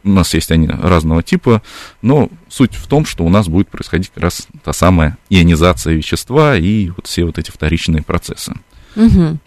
у 0.05 0.11
нас 0.11 0.35
есть 0.35 0.51
они 0.51 0.67
разного 0.69 1.23
типа, 1.23 1.63
но 2.01 2.29
суть 2.49 2.75
в 2.75 2.87
том, 2.87 3.07
что 3.07 3.25
у 3.25 3.29
нас 3.29 3.49
будет 3.49 3.69
происходить 3.69 4.11
как 4.13 4.25
раз 4.25 4.49
та 4.65 4.73
самая 4.73 5.17
ионизация 5.31 5.95
вещества 5.95 6.57
и 6.57 6.91
вот 6.91 7.07
все 7.07 7.25
вот 7.25 7.39
эти 7.39 7.51
вторичные 7.51 8.03
процессы. 8.03 8.55
Угу. 8.97 9.39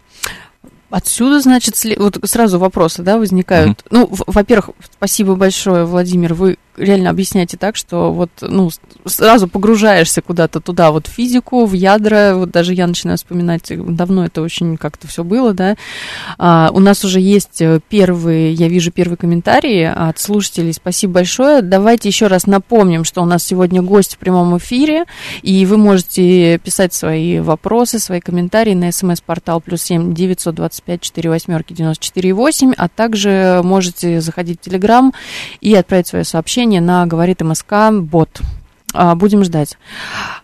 Отсюда, 0.89 1.41
значит, 1.41 1.75
вот 1.97 2.19
сразу 2.23 2.59
вопросы, 2.59 3.01
да, 3.01 3.17
возникают. 3.17 3.79
Mm-hmm. 3.79 3.87
Ну, 3.91 4.09
во-первых, 4.27 4.69
спасибо 4.95 5.35
большое, 5.35 5.85
Владимир, 5.85 6.33
вы 6.33 6.57
реально 6.77 7.09
объясняете 7.09 7.55
так, 7.55 7.77
что 7.77 8.11
вот, 8.11 8.29
ну, 8.41 8.69
сразу 9.05 9.47
погружаешься 9.47 10.21
куда-то 10.21 10.59
туда, 10.59 10.91
вот 10.91 11.07
в 11.07 11.09
физику, 11.09 11.65
в 11.65 11.71
ядра, 11.71 12.33
вот 12.35 12.51
даже 12.51 12.73
я 12.73 12.85
начинаю 12.85 13.17
вспоминать, 13.17 13.63
давно 13.69 14.25
это 14.25 14.41
очень 14.41 14.75
как-то 14.75 15.07
все 15.07 15.23
было, 15.23 15.53
да. 15.53 15.77
А, 16.37 16.69
у 16.73 16.79
нас 16.79 17.05
уже 17.05 17.21
есть 17.21 17.61
э, 17.61 17.79
первые, 17.87 18.51
я 18.53 18.67
вижу 18.67 18.91
первые 18.91 19.15
комментарии 19.15 19.83
от 19.83 20.19
слушателей, 20.19 20.73
спасибо 20.73 21.13
большое. 21.13 21.61
Давайте 21.61 22.09
еще 22.09 22.27
раз 22.27 22.45
напомним, 22.45 23.05
что 23.05 23.21
у 23.21 23.25
нас 23.25 23.43
сегодня 23.43 23.81
гость 23.81 24.15
в 24.15 24.17
прямом 24.17 24.57
эфире, 24.57 25.05
и 25.43 25.65
вы 25.65 25.77
можете 25.77 26.57
писать 26.59 26.93
свои 26.93 27.39
вопросы, 27.39 27.99
свои 27.99 28.19
комментарии 28.19 28.73
на 28.73 28.91
смс-портал 28.91 29.61
плюс 29.61 29.81
семь 29.81 30.13
девятьсот 30.13 30.55
двадцать 30.55 30.74
пять 30.81 31.01
четыре 31.01 31.29
восьмерки 31.29 31.73
девяносто 31.73 32.03
четыре 32.03 32.33
восемь, 32.33 32.73
а 32.77 32.87
также 32.87 33.61
можете 33.63 34.21
заходить 34.21 34.59
в 34.59 34.63
Телеграм 34.63 35.13
и 35.61 35.73
отправить 35.75 36.07
свое 36.07 36.23
сообщение 36.25 36.81
на 36.81 37.05
«Говорит 37.05 37.41
МСК» 37.41 37.91
бот. 37.91 38.41
А, 38.95 39.15
будем 39.15 39.43
ждать. 39.43 39.77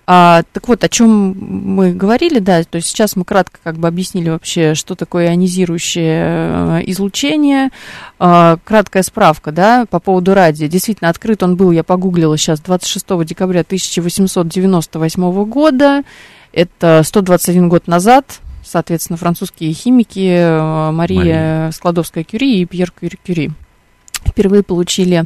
А, 0.06 0.44
так 0.52 0.68
вот, 0.68 0.84
о 0.84 0.90
чем 0.90 1.36
мы 1.40 1.94
говорили, 1.94 2.40
да, 2.40 2.64
то 2.64 2.76
есть 2.76 2.90
сейчас 2.90 3.16
мы 3.16 3.24
кратко 3.24 3.60
как 3.64 3.78
бы 3.78 3.88
объяснили 3.88 4.30
вообще, 4.30 4.76
что 4.76 4.96
такое 4.96 5.28
ионизирующее 5.30 6.26
э, 6.26 6.82
излучение. 6.88 7.70
А, 8.20 8.58
краткая 8.66 9.04
справка, 9.04 9.52
да, 9.52 9.86
по 9.90 10.00
поводу 10.00 10.34
радия. 10.34 10.68
Действительно, 10.68 11.10
открыт 11.10 11.44
он 11.44 11.56
был, 11.56 11.72
я 11.72 11.84
погуглила 11.84 12.38
сейчас, 12.38 12.60
26 12.60 13.24
декабря 13.26 13.62
1898 13.62 15.44
года. 15.46 16.04
Это 16.52 17.02
121 17.06 17.70
год 17.70 17.88
назад, 17.88 18.42
соответственно, 18.64 19.18
французские 19.18 19.74
химики 19.74 20.20
э, 20.20 20.92
Мария, 20.92 21.20
Мария. 21.20 21.72
Складовская-Кюри 21.72 22.62
и 22.62 22.66
Пьер 22.66 22.92
Кюри 22.92 23.52
впервые 24.26 24.64
получили 24.64 25.26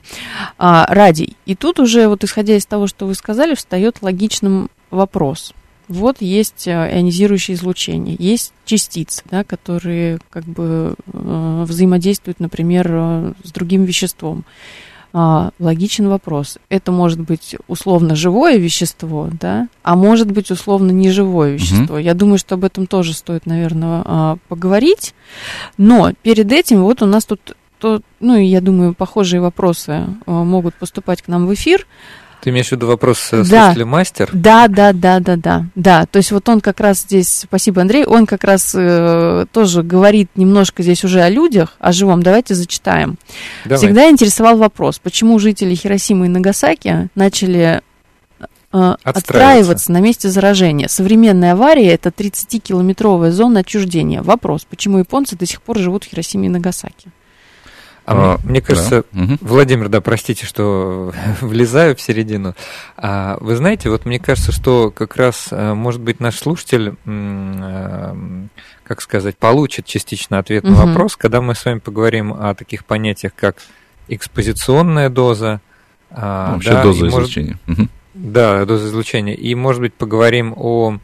а, 0.58 0.86
радий. 0.90 1.36
И 1.46 1.56
тут 1.56 1.80
уже, 1.80 2.08
вот 2.08 2.24
исходя 2.24 2.56
из 2.56 2.66
того, 2.66 2.88
что 2.88 3.06
вы 3.06 3.16
сказали, 3.16 3.56
встает 3.56 4.02
логичным 4.02 4.70
вопрос. 4.90 5.54
Вот 5.88 6.22
есть 6.22 6.68
а, 6.68 6.90
ионизирующее 6.92 7.56
излучение, 7.56 8.16
есть 8.18 8.54
частицы, 8.66 9.24
да, 9.30 9.44
которые 9.44 10.20
как 10.30 10.44
бы 10.46 10.96
э, 11.14 11.64
взаимодействуют, 11.68 12.40
например, 12.40 12.88
э, 12.90 13.34
с 13.44 13.52
другим 13.52 13.84
веществом. 13.84 14.46
А, 15.18 15.52
логичен 15.60 16.10
вопрос. 16.10 16.58
Это 16.68 16.92
может 16.92 17.22
быть 17.22 17.56
условно 17.70 18.18
живое 18.18 18.58
вещество, 18.58 19.30
да, 19.32 19.70
а 19.82 19.96
может 19.96 20.30
быть 20.30 20.52
условно 20.52 20.92
неживое 20.92 21.54
вещество. 21.54 21.96
Угу. 21.96 22.04
Я 22.04 22.14
думаю, 22.14 22.38
что 22.38 22.56
об 22.56 22.66
этом 22.66 22.86
тоже 22.86 23.14
стоит, 23.14 23.46
наверное, 23.46 24.02
а, 24.04 24.38
поговорить. 24.50 25.16
Но 25.78 26.12
перед 26.22 26.52
этим 26.52 26.84
вот 26.84 27.02
у 27.02 27.06
нас 27.06 27.24
тут 27.24 27.56
то, 27.80 28.02
ну, 28.20 28.36
я 28.36 28.60
думаю, 28.60 28.94
похожие 28.94 29.40
вопросы 29.40 30.04
э, 30.26 30.32
могут 30.32 30.76
поступать 30.76 31.22
к 31.22 31.30
нам 31.30 31.48
в 31.48 31.54
эфир. 31.54 31.88
Ты 32.46 32.52
имеешь 32.52 32.68
в 32.68 32.74
виду 32.74 32.86
вопрос 32.86 33.30
э, 33.32 33.38
да. 33.38 33.44
слушателя 33.44 33.86
мастер? 33.88 34.30
Да, 34.32 34.68
да, 34.68 34.94
да, 34.94 35.20
да, 35.20 35.36
да, 35.36 35.66
да. 35.74 36.06
То 36.06 36.18
есть 36.18 36.32
вот 36.32 36.48
он 36.48 36.62
как 36.62 36.80
раз 36.80 37.00
здесь, 37.00 37.40
спасибо, 37.46 37.82
Андрей, 37.82 38.06
он 38.06 38.28
как 38.28 38.44
раз 38.44 38.76
э, 38.76 39.48
тоже 39.52 39.82
говорит 39.82 40.30
немножко 40.36 40.84
здесь 40.84 41.04
уже 41.04 41.22
о 41.22 41.30
людях, 41.30 41.74
о 41.80 41.92
живом. 41.92 42.22
Давайте 42.22 42.54
зачитаем. 42.54 43.18
Давай. 43.64 43.80
Всегда 43.80 44.12
интересовал 44.12 44.58
вопрос, 44.58 45.00
почему 45.00 45.40
жители 45.40 45.74
Хиросимы 45.74 46.28
и 46.28 46.30
Нагасаки 46.30 47.10
начали 47.16 47.82
э, 48.72 48.96
отстраиваться 49.02 49.92
на 49.92 50.00
месте 50.00 50.30
заражения. 50.30 50.88
Современная 50.88 51.54
авария– 51.54 51.94
это 51.96 52.10
30-километровая 52.10 53.32
зона 53.32 53.62
отчуждения. 53.62 54.22
Вопрос, 54.22 54.68
почему 54.70 55.00
японцы 55.00 55.36
до 55.36 55.48
сих 55.48 55.64
пор 55.64 55.80
живут 55.80 56.04
в 56.04 56.10
Хиросиме 56.10 56.46
и 56.46 56.52
Нагасаки? 56.52 57.10
А, 58.06 58.36
а 58.36 58.48
мне, 58.48 58.62
кажется, 58.62 59.04
да. 59.12 59.38
Владимир, 59.42 59.90
да, 59.90 60.00
простите, 60.00 60.46
что 60.46 61.12
влезаю 61.42 61.96
в 61.96 62.02
середину. 62.02 62.54
А, 62.98 63.38
вы 63.40 63.56
знаете, 63.56 63.90
вот 63.90 64.06
мне 64.06 64.20
кажется, 64.20 64.52
что 64.52 64.92
как 64.92 65.16
раз, 65.16 65.48
э, 65.52 65.74
может 65.74 66.02
быть, 66.02 66.20
наш 66.20 66.38
слушатель, 66.38 66.96
э, 67.06 68.16
как 68.84 69.02
сказать, 69.02 69.38
получит 69.38 69.86
частично 69.86 70.38
ответ 70.38 70.64
на 70.64 70.74
угу. 70.74 70.88
вопрос, 70.88 71.16
когда 71.16 71.42
мы 71.42 71.56
с 71.56 71.66
вами 71.66 71.80
поговорим 71.80 72.34
о 72.34 72.54
таких 72.54 72.86
понятиях, 72.86 73.34
как 73.36 73.58
экспозиционная 74.08 75.10
доза. 75.10 75.62
А, 76.12 76.50
ну, 76.50 76.54
вообще 76.54 76.72
да, 76.72 76.84
доза 76.84 77.08
излучения. 77.08 77.60
Может, 77.66 77.82
угу. 77.82 77.90
Да, 78.14 78.66
доза 78.66 78.88
излучения. 78.88 79.34
И, 79.34 79.56
может 79.56 79.82
быть, 79.82 79.96
поговорим 79.96 80.54
о 80.56 81.00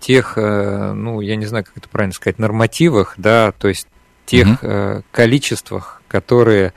тех, 0.00 0.34
э, 0.36 0.92
ну, 0.92 1.20
я 1.20 1.36
не 1.36 1.46
знаю, 1.46 1.64
как 1.64 1.76
это 1.76 1.88
правильно 1.88 2.12
сказать, 2.12 2.40
нормативах, 2.40 3.14
да, 3.16 3.52
то 3.52 3.68
есть 3.68 3.86
тех 4.26 4.62
угу. 4.62 5.02
количествах, 5.10 6.02
которые 6.08 6.72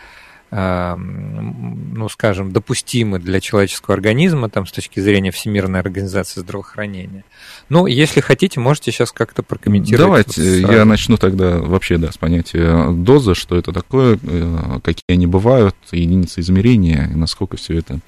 ну, 0.50 2.08
скажем, 2.10 2.54
допустимы 2.54 3.20
для 3.20 3.42
человеческого 3.42 3.96
организма, 3.96 4.50
там, 4.50 4.66
с 4.66 4.72
точки 4.72 5.02
зрения 5.02 5.32
Всемирной 5.32 5.82
организации 5.82 6.40
здравоохранения. 6.40 7.26
Ну, 7.68 7.86
если 7.86 8.22
хотите, 8.22 8.62
можете 8.62 8.94
сейчас 8.94 9.12
как-то 9.12 9.44
прокомментировать. 9.44 10.28
Давайте, 10.38 10.66
вот 10.66 10.74
я 10.74 10.86
начну 10.86 11.18
тогда 11.18 11.58
вообще, 11.58 11.98
да, 11.98 12.14
с 12.14 12.18
понятия 12.18 12.92
дозы, 12.94 13.36
что 13.36 13.58
это 13.58 13.74
такое, 13.74 14.18
э, 14.24 14.80
какие 14.82 15.04
они 15.10 15.28
бывают, 15.28 15.76
единицы 15.92 16.40
измерения, 16.40 17.10
и 17.12 17.16
насколько 17.16 17.58
все 17.58 17.80
это 17.80 18.00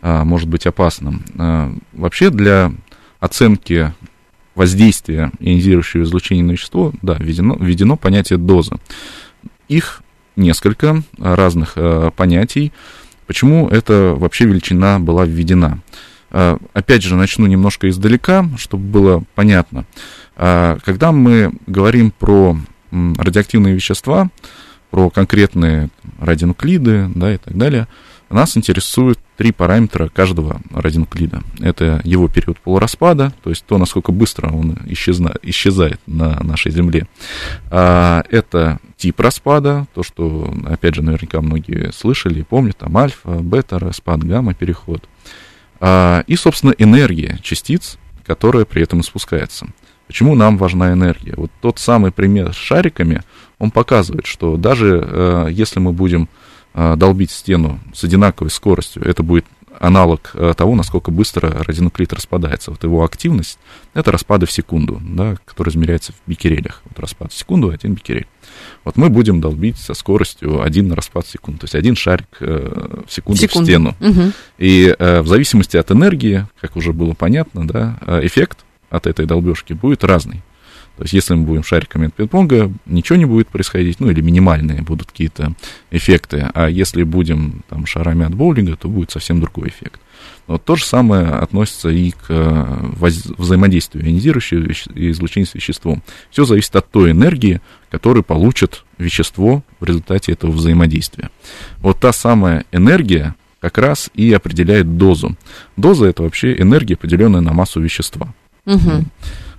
а, 0.00 0.24
может 0.24 0.48
быть 0.48 0.66
опасным. 0.66 1.24
А, 1.38 1.74
вообще 1.92 2.30
для 2.30 2.72
оценки 3.18 3.92
воздействия 4.60 5.32
ионизирующего 5.40 6.02
излучения 6.02 6.44
на 6.44 6.52
вещество, 6.52 6.92
да, 7.00 7.16
введено, 7.18 7.56
введено 7.58 7.96
понятие 7.96 8.38
дозы. 8.38 8.76
Их 9.68 10.02
несколько 10.36 11.02
разных 11.18 11.72
э, 11.76 12.10
понятий. 12.14 12.70
Почему 13.26 13.68
эта 13.68 14.14
вообще 14.14 14.44
величина 14.44 15.00
была 15.00 15.24
введена? 15.24 15.80
Э, 16.30 16.58
опять 16.74 17.02
же, 17.02 17.16
начну 17.16 17.46
немножко 17.46 17.88
издалека, 17.88 18.50
чтобы 18.58 18.84
было 18.84 19.24
понятно. 19.34 19.86
Э, 20.36 20.76
когда 20.84 21.10
мы 21.10 21.54
говорим 21.66 22.10
про 22.10 22.54
радиоактивные 22.90 23.74
вещества, 23.74 24.28
про 24.90 25.08
конкретные 25.08 25.88
радионуклиды 26.18 27.10
да, 27.14 27.32
и 27.32 27.38
так 27.38 27.56
далее, 27.56 27.88
нас 28.34 28.56
интересуют 28.56 29.18
три 29.36 29.50
параметра 29.50 30.08
каждого 30.08 30.60
радионуклида. 30.70 31.42
Это 31.60 32.00
его 32.04 32.28
период 32.28 32.58
полураспада, 32.60 33.32
то 33.42 33.50
есть 33.50 33.64
то, 33.66 33.76
насколько 33.76 34.12
быстро 34.12 34.50
он 34.50 34.78
исчезна, 34.86 35.34
исчезает 35.42 36.00
на 36.06 36.38
нашей 36.40 36.70
Земле. 36.70 37.08
А, 37.70 38.22
это 38.30 38.78
тип 38.96 39.18
распада, 39.18 39.86
то, 39.94 40.02
что, 40.02 40.54
опять 40.66 40.94
же, 40.94 41.02
наверняка 41.02 41.40
многие 41.40 41.90
слышали 41.92 42.40
и 42.40 42.44
помнят, 42.44 42.76
там 42.76 42.96
альфа, 42.96 43.30
бета, 43.40 43.78
распад, 43.78 44.22
гамма, 44.22 44.54
переход. 44.54 45.08
А, 45.80 46.22
и, 46.26 46.36
собственно, 46.36 46.74
энергия 46.78 47.38
частиц, 47.42 47.98
которая 48.24 48.64
при 48.64 48.82
этом 48.82 49.00
испускается. 49.00 49.66
Почему 50.06 50.34
нам 50.34 50.58
важна 50.58 50.92
энергия? 50.92 51.34
Вот 51.36 51.50
тот 51.60 51.78
самый 51.78 52.10
пример 52.10 52.52
с 52.52 52.56
шариками, 52.56 53.22
он 53.58 53.70
показывает, 53.70 54.26
что 54.26 54.56
даже 54.56 55.00
э, 55.02 55.48
если 55.52 55.78
мы 55.78 55.92
будем 55.92 56.28
долбить 56.74 57.30
стену 57.30 57.80
с 57.92 58.04
одинаковой 58.04 58.50
скоростью, 58.50 59.02
это 59.04 59.22
будет 59.22 59.44
аналог 59.80 60.32
э, 60.34 60.52
того, 60.56 60.74
насколько 60.74 61.10
быстро 61.10 61.64
радионуклид 61.64 62.12
распадается. 62.12 62.70
Вот 62.70 62.84
его 62.84 63.02
активность— 63.02 63.58
это 63.94 64.12
распады 64.12 64.46
в 64.46 64.52
секунду, 64.52 65.00
да, 65.02 65.36
который 65.44 65.70
измеряется 65.70 66.12
в 66.12 66.16
бикерелях. 66.26 66.82
Вот 66.84 66.98
распад 67.00 67.32
в 67.32 67.36
секунду— 67.36 67.70
один 67.70 67.94
бикерель. 67.94 68.26
Вот 68.84 68.96
мы 68.96 69.08
будем 69.08 69.40
долбить 69.40 69.78
со 69.78 69.94
скоростью 69.94 70.62
один 70.62 70.92
распад 70.92 71.26
в 71.26 71.30
секунду, 71.30 71.60
то 71.60 71.64
есть 71.64 71.74
один 71.74 71.96
шарик 71.96 72.28
э, 72.40 73.02
в 73.06 73.12
секунду 73.12 73.38
в, 73.38 73.40
секунду. 73.40 73.64
в 73.64 73.68
стену. 73.68 73.96
Угу. 74.00 74.32
И 74.58 74.94
э, 74.96 75.20
в 75.22 75.26
зависимости 75.26 75.78
от 75.78 75.90
энергии, 75.90 76.46
как 76.60 76.76
уже 76.76 76.92
было 76.92 77.14
понятно, 77.14 77.66
да, 77.66 77.98
эффект 78.22 78.58
от 78.90 79.06
этой 79.06 79.24
долбежки 79.24 79.72
будет 79.72 80.04
разный. 80.04 80.42
То 81.00 81.04
есть, 81.04 81.14
если 81.14 81.32
мы 81.32 81.46
будем 81.46 81.62
шариками 81.62 82.08
от 82.08 82.14
пинг-понга, 82.14 82.70
ничего 82.84 83.16
не 83.16 83.24
будет 83.24 83.48
происходить, 83.48 84.00
ну 84.00 84.10
или 84.10 84.20
минимальные 84.20 84.82
будут 84.82 85.10
какие-то 85.10 85.54
эффекты. 85.90 86.50
А 86.52 86.68
если 86.68 87.04
будем 87.04 87.64
там, 87.70 87.86
шарами 87.86 88.26
от 88.26 88.34
боулинга, 88.34 88.76
то 88.76 88.86
будет 88.86 89.10
совсем 89.10 89.40
другой 89.40 89.68
эффект. 89.70 89.98
Вот 90.46 90.62
то 90.62 90.76
же 90.76 90.84
самое 90.84 91.24
относится 91.24 91.88
и 91.88 92.10
к 92.10 92.26
э, 92.28 92.76
взаимодействию 93.38 94.04
ионизирующего 94.04 94.70
излучения 95.10 95.46
с 95.46 95.54
веществом. 95.54 96.02
Все 96.30 96.44
зависит 96.44 96.76
от 96.76 96.90
той 96.90 97.12
энергии, 97.12 97.62
которую 97.90 98.22
получит 98.22 98.84
вещество 98.98 99.64
в 99.78 99.84
результате 99.86 100.32
этого 100.32 100.50
взаимодействия. 100.50 101.30
Вот 101.78 101.98
та 101.98 102.12
самая 102.12 102.66
энергия 102.72 103.36
как 103.60 103.78
раз 103.78 104.10
и 104.12 104.34
определяет 104.34 104.98
дозу. 104.98 105.34
Доза 105.78 106.08
это 106.08 106.24
вообще 106.24 106.60
энергия, 106.60 106.96
поделенная 106.96 107.40
на 107.40 107.54
массу 107.54 107.80
вещества. 107.80 108.34
Угу 108.66 109.06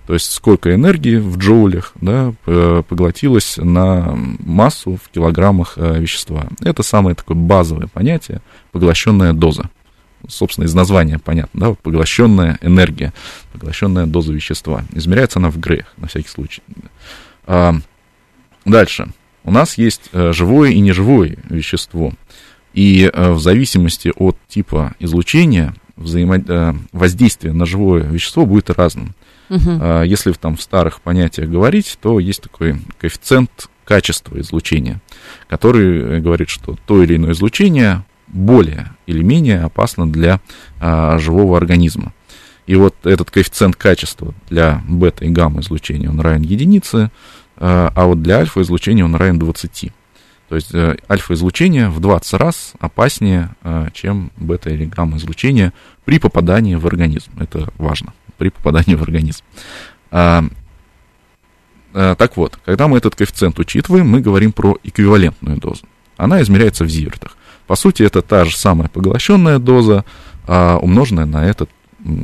то 0.08 0.14
есть 0.14 0.32
сколько 0.32 0.74
энергии 0.74 1.18
в 1.18 1.38
джоулях 1.38 1.94
да, 2.02 2.34
поглотилось 2.44 3.58
на 3.58 4.14
массу 4.40 5.00
в 5.04 5.10
килограммах 5.10 5.74
э, 5.78 6.00
вещества. 6.00 6.48
Это 6.62 6.84
самое 6.84 7.16
такое 7.16 7.38
базовое 7.38 7.88
понятие, 7.88 8.42
поглощенная 8.72 9.34
доза. 9.34 9.70
Собственно, 10.28 10.66
из 10.66 10.74
названия 10.74 11.20
понятно, 11.20 11.60
да, 11.60 11.74
поглощенная 11.74 12.58
энергия, 12.62 13.14
поглощенная 13.54 14.06
доза 14.06 14.34
вещества. 14.34 14.84
Измеряется 14.94 15.40
она 15.40 15.50
в 15.50 15.60
греях, 15.60 15.94
на 15.98 16.08
всякий 16.08 16.30
случай. 16.30 16.62
А, 17.46 17.76
дальше. 18.66 19.08
У 19.44 19.52
нас 19.52 19.78
есть 19.78 20.10
э, 20.14 20.32
живое 20.34 20.72
и 20.72 20.80
неживое 20.80 21.38
вещество. 21.50 22.14
И 22.74 23.10
э, 23.12 23.32
в 23.32 23.40
зависимости 23.40 24.12
от 24.16 24.38
типа 24.48 24.96
излучения 25.00 25.74
взаимо... 25.96 26.78
воздействие 26.92 27.54
на 27.54 27.66
живое 27.66 28.04
вещество 28.04 28.46
будет 28.46 28.70
разным. 28.70 29.16
Угу. 29.52 30.04
Если 30.06 30.32
там 30.32 30.56
в 30.56 30.62
старых 30.62 31.02
понятиях 31.02 31.50
говорить, 31.50 31.98
то 32.02 32.20
есть 32.20 32.42
такой 32.42 32.80
коэффициент 33.00 33.70
качества 33.84 34.40
излучения, 34.40 35.02
который 35.50 36.22
говорит, 36.22 36.50
что 36.50 36.78
то 36.86 37.04
или 37.04 37.18
иное 37.18 37.34
излучение 37.34 38.06
более 38.28 38.92
или 39.06 39.22
менее 39.22 39.62
опасно 39.62 40.10
для 40.10 40.40
а, 40.80 41.18
живого 41.20 41.58
организма. 41.58 42.14
И 42.68 42.76
вот 42.76 42.96
этот 43.04 43.32
коэффициент 43.32 43.76
качества 43.76 44.34
для 44.50 44.82
бета 44.88 45.26
и 45.26 45.30
гамма 45.30 45.60
излучения, 45.62 46.10
он 46.10 46.22
равен 46.22 46.42
единице, 46.42 47.12
а, 47.58 47.92
а 47.94 48.06
вот 48.06 48.22
для 48.22 48.38
альфа 48.38 48.62
излучения 48.62 49.04
он 49.04 49.16
равен 49.16 49.40
20. 49.40 49.92
То 50.48 50.56
есть 50.56 50.74
э, 50.74 50.98
альфа-излучение 51.10 51.88
в 51.88 52.02
20 52.02 52.34
раз 52.34 52.74
опаснее, 52.80 53.56
э, 53.64 53.88
чем 53.94 54.34
бета 54.36 54.70
или 54.70 54.84
гамма-излучение 54.84 55.72
при 56.04 56.20
попадании 56.20 56.76
в 56.76 56.86
организм. 56.86 57.32
Это 57.40 57.70
важно 57.78 58.14
при 58.42 58.50
попадании 58.50 58.96
в 58.96 59.04
организм. 59.04 59.44
А, 60.10 60.44
а, 61.94 62.16
так 62.16 62.38
вот, 62.38 62.58
когда 62.66 62.88
мы 62.88 62.98
этот 62.98 63.14
коэффициент 63.14 63.60
учитываем, 63.60 64.10
мы 64.10 64.20
говорим 64.20 64.52
про 64.52 64.80
эквивалентную 64.82 65.58
дозу. 65.58 65.84
Она 66.18 66.42
измеряется 66.42 66.84
в 66.84 66.90
зивертах. 66.90 67.38
По 67.68 67.76
сути, 67.76 68.02
это 68.02 68.24
та 68.24 68.46
же 68.46 68.58
самая 68.58 68.90
поглощенная 68.90 69.60
доза, 69.60 70.06
а, 70.48 70.80
умноженная 70.80 71.26
на 71.26 71.46
этот 71.46 71.70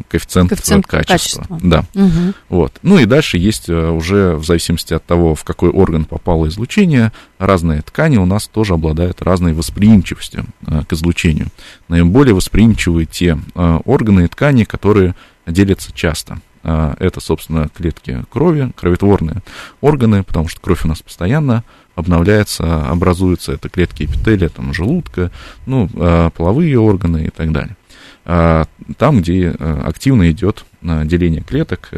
коэффициент, 0.10 0.50
коэффициент 0.50 0.88
качества. 0.88 1.42
качества. 1.42 1.60
Да. 1.62 1.86
Угу. 1.94 2.34
Вот. 2.50 2.74
Ну 2.82 2.98
и 2.98 3.06
дальше 3.06 3.38
есть 3.38 3.70
э, 3.70 3.90
уже, 3.90 4.36
в 4.36 4.44
зависимости 4.44 4.94
от 4.94 5.06
того, 5.06 5.36
в 5.36 5.44
какой 5.44 5.70
орган 5.70 6.06
попало 6.06 6.48
излучение, 6.48 7.12
разные 7.38 7.82
ткани 7.82 8.18
у 8.18 8.26
нас 8.26 8.48
тоже 8.48 8.74
обладают 8.74 9.22
разной 9.22 9.54
восприимчивостью 9.54 10.46
э, 10.66 10.82
к 10.88 10.94
излучению. 10.94 11.50
Наиболее 11.88 12.34
восприимчивы 12.34 13.06
те 13.06 13.38
э, 13.54 13.80
органы 13.86 14.26
и 14.26 14.28
ткани, 14.28 14.64
которые 14.64 15.16
делятся 15.48 15.92
часто. 15.94 16.40
А, 16.64 16.96
это, 17.00 17.22
собственно, 17.22 17.70
клетки 17.70 18.24
крови, 18.30 18.72
кроветворные 18.76 19.42
органы, 19.82 20.24
потому 20.24 20.48
что 20.50 20.60
кровь 20.60 20.84
у 20.84 20.88
нас 20.88 21.02
постоянно 21.02 21.64
обновляется, 21.96 22.88
образуются 22.88 23.54
это 23.54 23.70
клетки 23.70 24.04
эпителия, 24.04 24.50
там, 24.50 24.74
желудка, 24.74 25.32
ну, 25.66 25.90
а, 25.96 26.30
половые 26.30 26.78
органы 26.78 27.26
и 27.26 27.30
так 27.30 27.52
далее. 27.52 27.78
А, 28.26 28.66
там, 28.98 29.22
где 29.22 29.50
активно 29.50 30.30
идет 30.30 30.66
деление 30.82 31.42
клеток, 31.42 31.90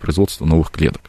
производство 0.00 0.44
новых 0.44 0.72
клеток. 0.72 1.02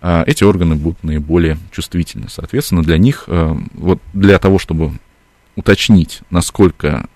Эти 0.00 0.44
органы 0.44 0.74
будут 0.74 1.02
наиболее 1.02 1.58
чувствительны. 1.70 2.28
Соответственно, 2.28 2.82
для 2.82 2.96
них, 2.96 3.24
вот 3.26 4.00
для 4.12 4.38
того, 4.38 4.58
чтобы 4.58 4.92
уточнить, 5.54 6.20
насколько 6.30 7.08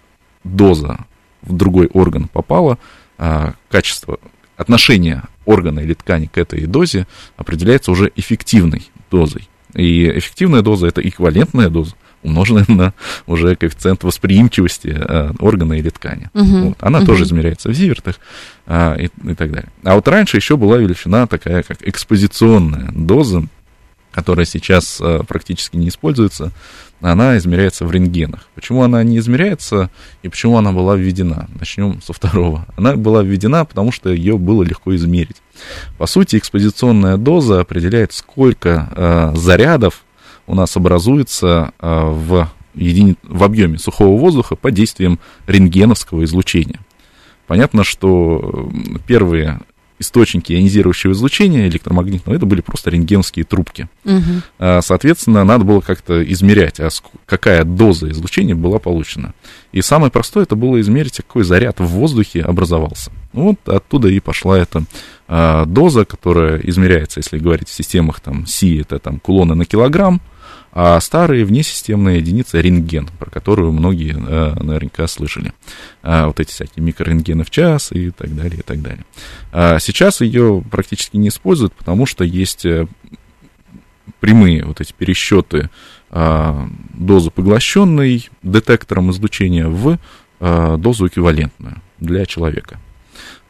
доза 0.45 0.99
в 1.43 1.55
другой 1.55 1.87
орган 1.89 2.29
попала, 2.29 2.79
качество, 3.69 4.19
отношение 4.57 5.25
органа 5.45 5.81
или 5.81 5.95
ткани 5.95 6.27
к 6.27 6.39
этой 6.39 6.67
дозе 6.67 7.07
определяется 7.37 7.91
уже 7.91 8.11
эффективной 8.17 8.91
дозой. 9.11 9.49
И 9.75 10.11
эффективная 10.19 10.63
доза 10.63 10.87
это 10.87 11.01
эквивалентная 11.01 11.69
доза, 11.69 11.95
умноженная 12.23 12.65
на 12.69 12.93
уже 13.27 13.55
коэффициент 13.57 14.03
восприимчивости 14.05 14.89
а, 14.89 15.33
органа 15.39 15.75
или 15.75 15.89
ткани. 15.91 16.29
Угу. 16.35 16.69
Вот. 16.69 16.79
Она 16.81 16.99
угу. 16.99 17.07
тоже 17.07 17.25
измеряется 17.25 17.69
в 17.69 17.73
зивертах 17.73 18.17
а, 18.67 18.97
и, 18.97 19.07
и 19.07 19.35
так 19.35 19.53
далее. 19.53 19.71
А 19.85 19.95
вот 19.95 20.09
раньше 20.09 20.37
еще 20.37 20.57
была 20.57 20.79
величина 20.79 21.27
такая, 21.27 21.63
как 21.63 21.79
экспозиционная 21.83 22.91
доза, 22.93 23.45
которая 24.13 24.47
сейчас 24.47 24.99
а, 25.01 25.23
практически 25.25 25.77
не 25.77 25.89
используется, 25.89 26.53
она 27.01 27.39
измеряется 27.39 27.87
в 27.87 27.93
рентгенах. 27.93 28.49
Почему 28.55 28.83
она 28.83 29.03
не 29.03 29.19
измеряется 29.19 29.91
и 30.23 30.29
почему 30.29 30.59
она 30.59 30.73
была 30.73 30.97
введена? 30.97 31.49
Начнем 31.59 32.01
со 32.03 32.13
второго. 32.13 32.67
Она 32.77 32.97
была 32.97 33.23
введена, 33.23 33.65
потому 33.65 33.93
что 33.93 34.11
ее 34.11 34.37
было 34.37 34.63
легко 34.63 34.95
измерить. 34.95 35.37
По 35.99 36.07
сути, 36.07 36.37
экспозиционная 36.37 37.17
доза 37.17 37.61
определяет, 37.61 38.13
сколько 38.13 38.93
э, 38.95 39.37
зарядов 39.37 40.05
у 40.47 40.55
нас 40.55 40.77
образуется 40.77 41.73
э, 41.81 41.87
в, 41.87 42.51
едини... 42.75 43.17
в 43.23 43.45
объеме 43.45 43.79
сухого 43.79 44.19
воздуха 44.19 44.57
под 44.57 44.75
действием 44.75 45.19
рентгеновского 45.47 46.25
излучения. 46.25 46.81
Понятно, 47.47 47.83
что 47.83 48.71
первые 49.07 49.61
источники 50.01 50.53
ионизирующего 50.53 51.13
излучения 51.13 51.69
электромагнитного, 51.69 52.35
это 52.35 52.47
были 52.47 52.63
просто 52.63 52.91
рентгеновские 52.91 53.45
трубки. 53.45 53.89
Угу. 54.05 54.81
Соответственно, 54.81 55.45
надо 55.45 55.65
было 55.65 55.81
как-то 55.81 56.23
измерять, 56.25 56.81
а 56.81 56.89
какая 57.27 57.65
доза 57.65 58.11
излучения 58.11 58.55
была 58.55 58.79
получена. 58.79 59.35
И 59.73 59.83
самое 59.83 60.11
простое 60.11 60.45
это 60.45 60.57
было 60.57 60.81
измерить, 60.81 61.19
какой 61.19 61.45
заряд 61.45 61.79
в 61.79 61.85
воздухе 61.85 62.43
образовался. 62.43 63.13
Вот 63.33 63.57
оттуда 63.69 64.09
и 64.09 64.19
пошла 64.19 64.59
эта 64.59 64.85
а, 65.29 65.65
доза, 65.65 66.05
которая 66.05 66.59
измеряется, 66.59 67.21
если 67.21 67.39
говорить 67.39 67.69
в 67.69 67.73
системах 67.73 68.19
там 68.21 68.47
Си, 68.47 68.79
это 68.79 68.99
там 68.99 69.21
кулоны 69.21 69.55
на 69.55 69.65
килограмм, 69.65 70.21
а 70.73 71.01
старые 71.01 71.45
внесистемные 71.45 72.19
единицы 72.19 72.61
рентген, 72.61 73.09
про 73.19 73.29
которую 73.29 73.73
многие 73.73 74.13
э, 74.13 74.63
наверняка 74.63 75.07
слышали. 75.09 75.53
А, 76.03 76.27
вот 76.27 76.39
эти 76.39 76.51
всякие 76.51 76.85
микрорентгены 76.85 77.45
в 77.45 77.51
час 77.51 77.91
и 77.93 78.11
так 78.11 78.35
далее, 78.35 78.61
и 78.61 78.63
так 78.63 78.81
далее. 78.81 79.05
А 79.53 79.79
сейчас 79.81 80.21
ее 80.21 80.63
практически 80.71 81.17
не 81.17 81.29
используют, 81.29 81.73
потому 81.75 82.07
что 82.07 82.23
есть 82.23 82.65
э, 82.65 82.87
прямые 84.21 84.65
вот 84.65 84.81
эти 84.81 84.93
пересчеты 84.93 85.71
а, 86.11 86.69
дозы 86.95 87.31
поглощенной 87.31 88.29
детектором 88.43 89.11
излучения 89.11 89.69
в 89.69 89.99
дозу 90.41 91.07
эквивалентную 91.07 91.83
для 91.99 92.25
человека. 92.25 92.81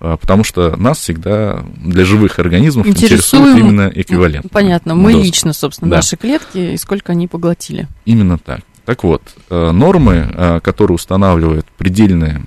А, 0.00 0.16
потому 0.16 0.44
что 0.44 0.76
нас 0.76 0.98
всегда 0.98 1.62
для 1.76 2.04
живых 2.04 2.38
организмов 2.38 2.86
интересует 2.86 3.58
именно 3.58 3.90
эквивалент. 3.94 4.50
Понятно, 4.50 4.94
мы 4.94 5.12
доз. 5.12 5.24
лично, 5.24 5.52
собственно, 5.52 5.90
да. 5.90 5.96
наши 5.96 6.16
клетки 6.16 6.72
и 6.72 6.76
сколько 6.78 7.12
они 7.12 7.28
поглотили. 7.28 7.86
Именно 8.06 8.38
так. 8.38 8.60
Так 8.86 9.04
вот, 9.04 9.22
э, 9.50 9.70
нормы, 9.70 10.28
э, 10.32 10.60
которые 10.60 10.94
устанавливают 10.94 11.66
предельное 11.76 12.42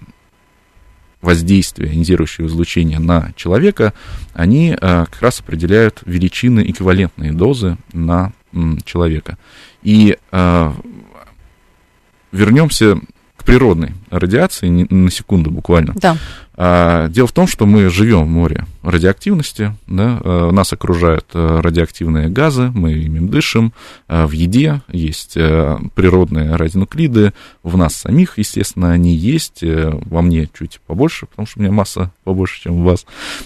воздействие 1.22 1.94
ионизирующего 1.94 2.48
излучения 2.48 3.00
на 3.00 3.32
человека, 3.36 3.94
они 4.34 4.72
э, 4.72 4.76
как 5.10 5.22
раз 5.22 5.39
определяют 5.39 6.02
величины 6.06 6.70
эквивалентные 6.70 7.32
дозы 7.32 7.78
на 7.94 8.34
человека. 8.86 9.39
И 9.82 10.16
вернемся 12.32 13.00
к 13.36 13.44
природной 13.44 13.94
радиации, 14.12 14.70
на 14.70 15.10
секунду 15.10 15.50
буквально. 15.50 15.94
Да. 15.96 16.18
А, 16.56 17.08
дело 17.08 17.28
в 17.28 17.32
том, 17.32 17.48
что 17.48 17.66
мы 17.66 17.89
живем 17.89 18.26
в 18.26 18.28
море 18.28 18.66
радиоактивности, 18.84 19.76
да, 19.88 20.20
э, 20.24 20.50
нас 20.52 20.74
окружают 20.74 21.26
э, 21.34 21.60
радиоактивные 21.62 22.28
газы, 22.28 22.70
мы 22.74 22.94
ими 22.94 23.20
дышим, 23.28 23.74
э, 24.08 24.26
в 24.26 24.32
еде 24.32 24.82
есть 24.89 25.34
природные 25.34 26.56
радионуклиды, 26.56 27.34
в 27.63 27.78
нас 27.78 27.96
самих, 27.96 28.38
естественно, 28.38 28.92
они 28.92 29.16
есть, 29.16 29.63
во 29.63 30.22
мне 30.22 30.50
чуть 30.58 30.80
побольше, 30.86 31.26
потому 31.28 31.48
что 31.48 31.60
у 31.60 31.63
меня 31.63 31.72
масса 31.72 32.12
побольше, 32.24 32.62
чем 32.63 32.82
у 32.82 32.84
вас. 32.84 33.06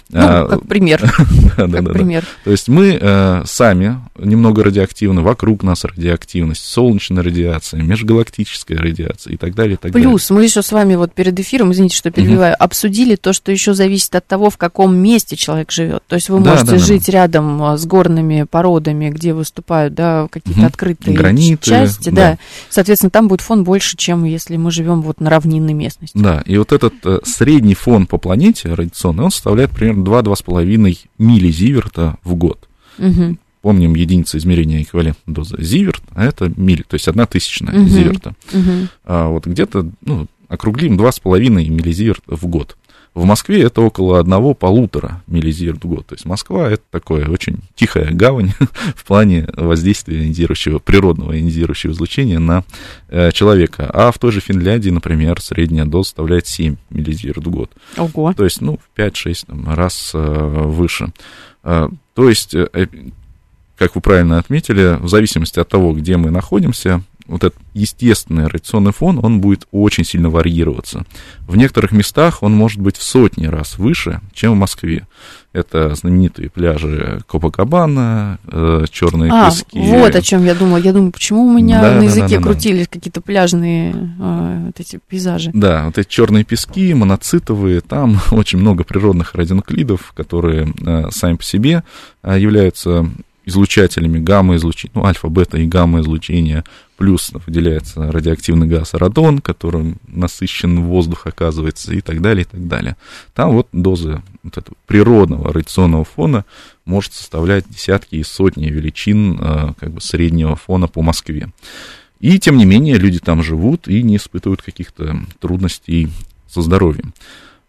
Ну, 0.09 0.19
а, 0.21 0.47
как 0.47 0.67
пример. 0.67 1.01
да, 1.57 1.67
да, 1.67 1.93
пример. 1.93 2.25
То 2.43 2.51
есть 2.51 2.67
мы 2.67 3.43
сами 3.45 3.99
немного 4.17 4.63
радиоактивны, 4.63 5.21
вокруг 5.21 5.63
нас 5.63 5.85
радиоактивность, 5.85 6.65
солнечная 6.65 7.23
радиация, 7.23 7.81
межгалактическая 7.81 8.77
радиация 8.77 9.33
и 9.33 9.37
так 9.37 9.53
далее, 9.53 9.75
и 9.75 9.77
так 9.77 9.91
Плюс 9.91 10.29
мы 10.29 10.43
еще 10.43 10.61
с 10.61 10.71
вами 10.71 10.95
вот 10.95 11.13
перед 11.13 11.39
эфиром, 11.39 11.71
извините, 11.71 11.95
что 11.95 12.11
перебиваю, 12.11 12.55
обсудили 12.57 12.96
обсудили 12.97 13.15
то, 13.15 13.33
что 13.33 13.51
еще 13.51 13.73
зависит 13.73 14.15
от 14.15 14.25
того, 14.25 14.49
в 14.49 14.57
каком 14.57 14.95
месте 14.95 15.35
человек 15.35 15.71
живет. 15.71 16.03
То 16.07 16.15
есть 16.15 16.29
вы 16.29 16.39
да, 16.39 16.51
можете 16.51 16.71
да, 16.71 16.77
жить 16.77 17.05
да. 17.07 17.11
рядом 17.11 17.61
а, 17.61 17.77
с 17.77 17.85
горными 17.85 18.43
породами, 18.49 19.09
где 19.09 19.33
выступают 19.33 19.93
да, 19.93 20.27
какие-то 20.31 20.61
угу. 20.61 20.67
открытые 20.67 21.15
Граниты, 21.15 21.63
части. 21.63 22.09
Да. 22.09 22.31
да. 22.31 22.37
Соответственно, 22.69 23.11
там 23.11 23.27
будет 23.27 23.41
фон 23.41 23.63
больше, 23.63 23.97
чем 23.97 24.23
если 24.23 24.57
мы 24.57 24.71
живем 24.71 25.01
вот 25.01 25.19
на 25.19 25.29
равнинной 25.29 25.73
местности. 25.73 26.17
Да, 26.17 26.41
и 26.45 26.57
вот 26.57 26.71
этот 26.71 26.93
э, 27.05 27.19
средний 27.23 27.75
фон 27.75 28.07
по 28.07 28.17
планете 28.17 28.73
радиационный, 28.73 29.25
он 29.25 29.31
составляет 29.31 29.71
примерно 29.71 30.03
2-2,5 30.03 30.97
миллизиверта 31.17 32.17
в 32.23 32.35
год. 32.35 32.67
Угу 32.97 33.37
помним 33.61 33.95
единица 33.95 34.37
измерения 34.37 34.81
эквивалентной 34.81 35.33
дозы 35.33 35.57
зиверт, 35.59 36.01
а 36.11 36.23
это 36.23 36.49
милли, 36.55 36.83
то 36.83 36.93
есть 36.93 37.07
одна 37.09 37.25
тысячная 37.25 37.73
uh 37.73 37.85
зиверта. 37.85 38.33
uh 38.53 38.87
А 39.03 39.27
вот 39.27 39.45
где-то, 39.45 39.89
ну, 40.05 40.27
округлим 40.47 40.97
2,5 40.97 41.49
миллизиверт 41.49 42.23
в 42.27 42.47
год. 42.47 42.77
В 43.17 43.25
Москве 43.25 43.63
это 43.63 43.81
около 43.81 44.19
одного-полутора 44.19 45.23
миллизиверт 45.25 45.83
в 45.83 45.87
год. 45.87 46.05
То 46.05 46.13
есть 46.13 46.25
Москва 46.25 46.69
это 46.69 46.83
такое 46.91 47.27
очень 47.27 47.61
тихая 47.73 48.11
гавань 48.13 48.53
в 48.95 49.03
плане 49.05 49.49
воздействия 49.53 50.19
ионизирующего, 50.19 50.77
природного 50.77 51.35
ионизирующего 51.35 51.93
излучения 51.93 52.37
на 52.37 52.63
э, 53.07 53.31
человека. 53.31 53.89
А 53.91 54.11
в 54.11 54.19
той 54.19 54.31
же 54.31 54.39
Финляндии, 54.39 54.91
например, 54.91 55.41
средняя 55.41 55.87
доза 55.87 56.09
составляет 56.09 56.45
7 56.45 56.75
миллизиверт 56.91 57.43
в 57.43 57.49
год. 57.49 57.71
Ого. 57.97 58.33
То 58.33 58.43
есть, 58.43 58.61
ну, 58.61 58.77
в 58.77 58.99
5-6 58.99 59.73
раз 59.73 60.11
э, 60.13 60.19
выше. 60.19 61.11
Э, 61.63 61.89
то 62.13 62.29
есть, 62.29 62.53
э, 62.53 62.87
как 63.77 63.95
вы 63.95 64.01
правильно 64.01 64.37
отметили, 64.37 64.95
в 65.01 65.09
зависимости 65.09 65.59
от 65.59 65.67
того, 65.67 65.93
где 65.93 66.17
мы 66.17 66.29
находимся, 66.29 67.01
вот 67.27 67.43
этот 67.43 67.59
естественный 67.73 68.47
радиационный 68.47 68.93
фон, 68.93 69.19
он 69.23 69.41
будет 69.41 69.67
очень 69.71 70.03
сильно 70.03 70.29
варьироваться. 70.29 71.05
В 71.41 71.55
некоторых 71.55 71.91
местах 71.91 72.43
он 72.43 72.53
может 72.53 72.79
быть 72.79 72.97
в 72.97 73.03
сотни 73.03 73.45
раз 73.45 73.77
выше, 73.77 74.21
чем 74.33 74.53
в 74.53 74.57
Москве. 74.57 75.07
Это 75.53 75.95
знаменитые 75.95 76.49
пляжи 76.49 77.21
Копакабана, 77.27 78.37
э, 78.47 78.85
черные 78.91 79.31
а, 79.31 79.49
пески. 79.49 79.79
Вот 79.79 80.15
о 80.15 80.21
чем 80.21 80.45
я 80.45 80.53
думала. 80.53 80.77
Я 80.77 80.93
думаю, 80.93 81.11
почему 81.11 81.47
у 81.47 81.51
меня 81.51 81.81
да, 81.81 81.95
на 81.95 82.03
языке 82.03 82.37
да, 82.37 82.37
да, 82.37 82.43
крутились 82.43 82.87
да. 82.87 82.93
какие-то 82.93 83.21
пляжные 83.21 83.91
э, 84.19 84.65
вот 84.67 84.79
эти 84.79 84.99
пейзажи. 85.07 85.51
Да, 85.53 85.85
вот 85.85 85.97
эти 85.97 86.07
черные 86.07 86.43
пески, 86.43 86.93
моноцитовые, 86.93 87.81
там 87.81 88.19
очень 88.31 88.59
много 88.59 88.83
природных 88.83 89.35
радионуклидов, 89.35 90.13
которые 90.15 90.73
э, 90.85 91.09
сами 91.11 91.37
по 91.37 91.43
себе 91.43 91.83
э, 92.23 92.37
являются 92.39 93.09
излучателями 93.47 94.19
гамма-излучения, 94.19 94.91
ну, 94.93 95.05
альфа, 95.05 95.29
бета 95.29 95.57
и 95.57 95.65
гамма-излучения, 95.65 96.65
плюс 96.97 97.31
выделяется 97.45 98.11
радиоактивный 98.11 98.67
газ 98.67 98.93
радон, 98.93 99.39
которым 99.39 99.97
насыщен 100.07 100.81
воздух, 100.81 101.27
оказывается, 101.27 101.93
и 101.93 102.01
так 102.01 102.21
далее, 102.21 102.43
и 102.43 102.45
так 102.45 102.67
далее. 102.67 102.97
Там 103.33 103.51
вот 103.53 103.69
доза 103.71 104.21
вот 104.43 104.57
этого 104.57 104.75
природного 104.85 105.53
радиационного 105.53 106.03
фона 106.03 106.43
может 106.83 107.13
составлять 107.13 107.63
десятки 107.69 108.15
и 108.15 108.23
сотни 108.23 108.65
величин 108.65 109.37
э, 109.39 109.73
как 109.79 109.91
бы 109.91 110.01
среднего 110.01 110.57
фона 110.57 110.87
по 110.87 111.01
Москве. 111.01 111.49
И, 112.19 112.39
тем 112.39 112.57
не 112.57 112.65
менее, 112.65 112.97
люди 112.97 113.19
там 113.19 113.43
живут 113.43 113.87
и 113.87 114.03
не 114.03 114.17
испытывают 114.17 114.61
каких-то 114.61 115.21
трудностей 115.39 116.09
со 116.49 116.61
здоровьем. 116.61 117.13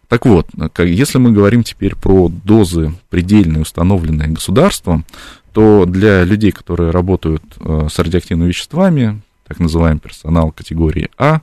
Так 0.08 0.24
вот, 0.24 0.48
если 0.78 1.18
мы 1.18 1.32
говорим 1.32 1.62
теперь 1.62 1.94
про 1.94 2.30
дозы 2.30 2.94
предельные, 3.10 3.60
установленные 3.60 4.28
государством, 4.28 5.04
то 5.52 5.84
для 5.86 6.24
людей, 6.24 6.52
которые 6.52 6.90
работают 6.90 7.42
э, 7.60 7.88
с 7.90 7.98
радиоактивными 7.98 8.48
веществами, 8.48 9.20
так 9.46 9.58
называемый 9.58 10.00
персонал 10.00 10.52
категории 10.52 11.10
А, 11.16 11.40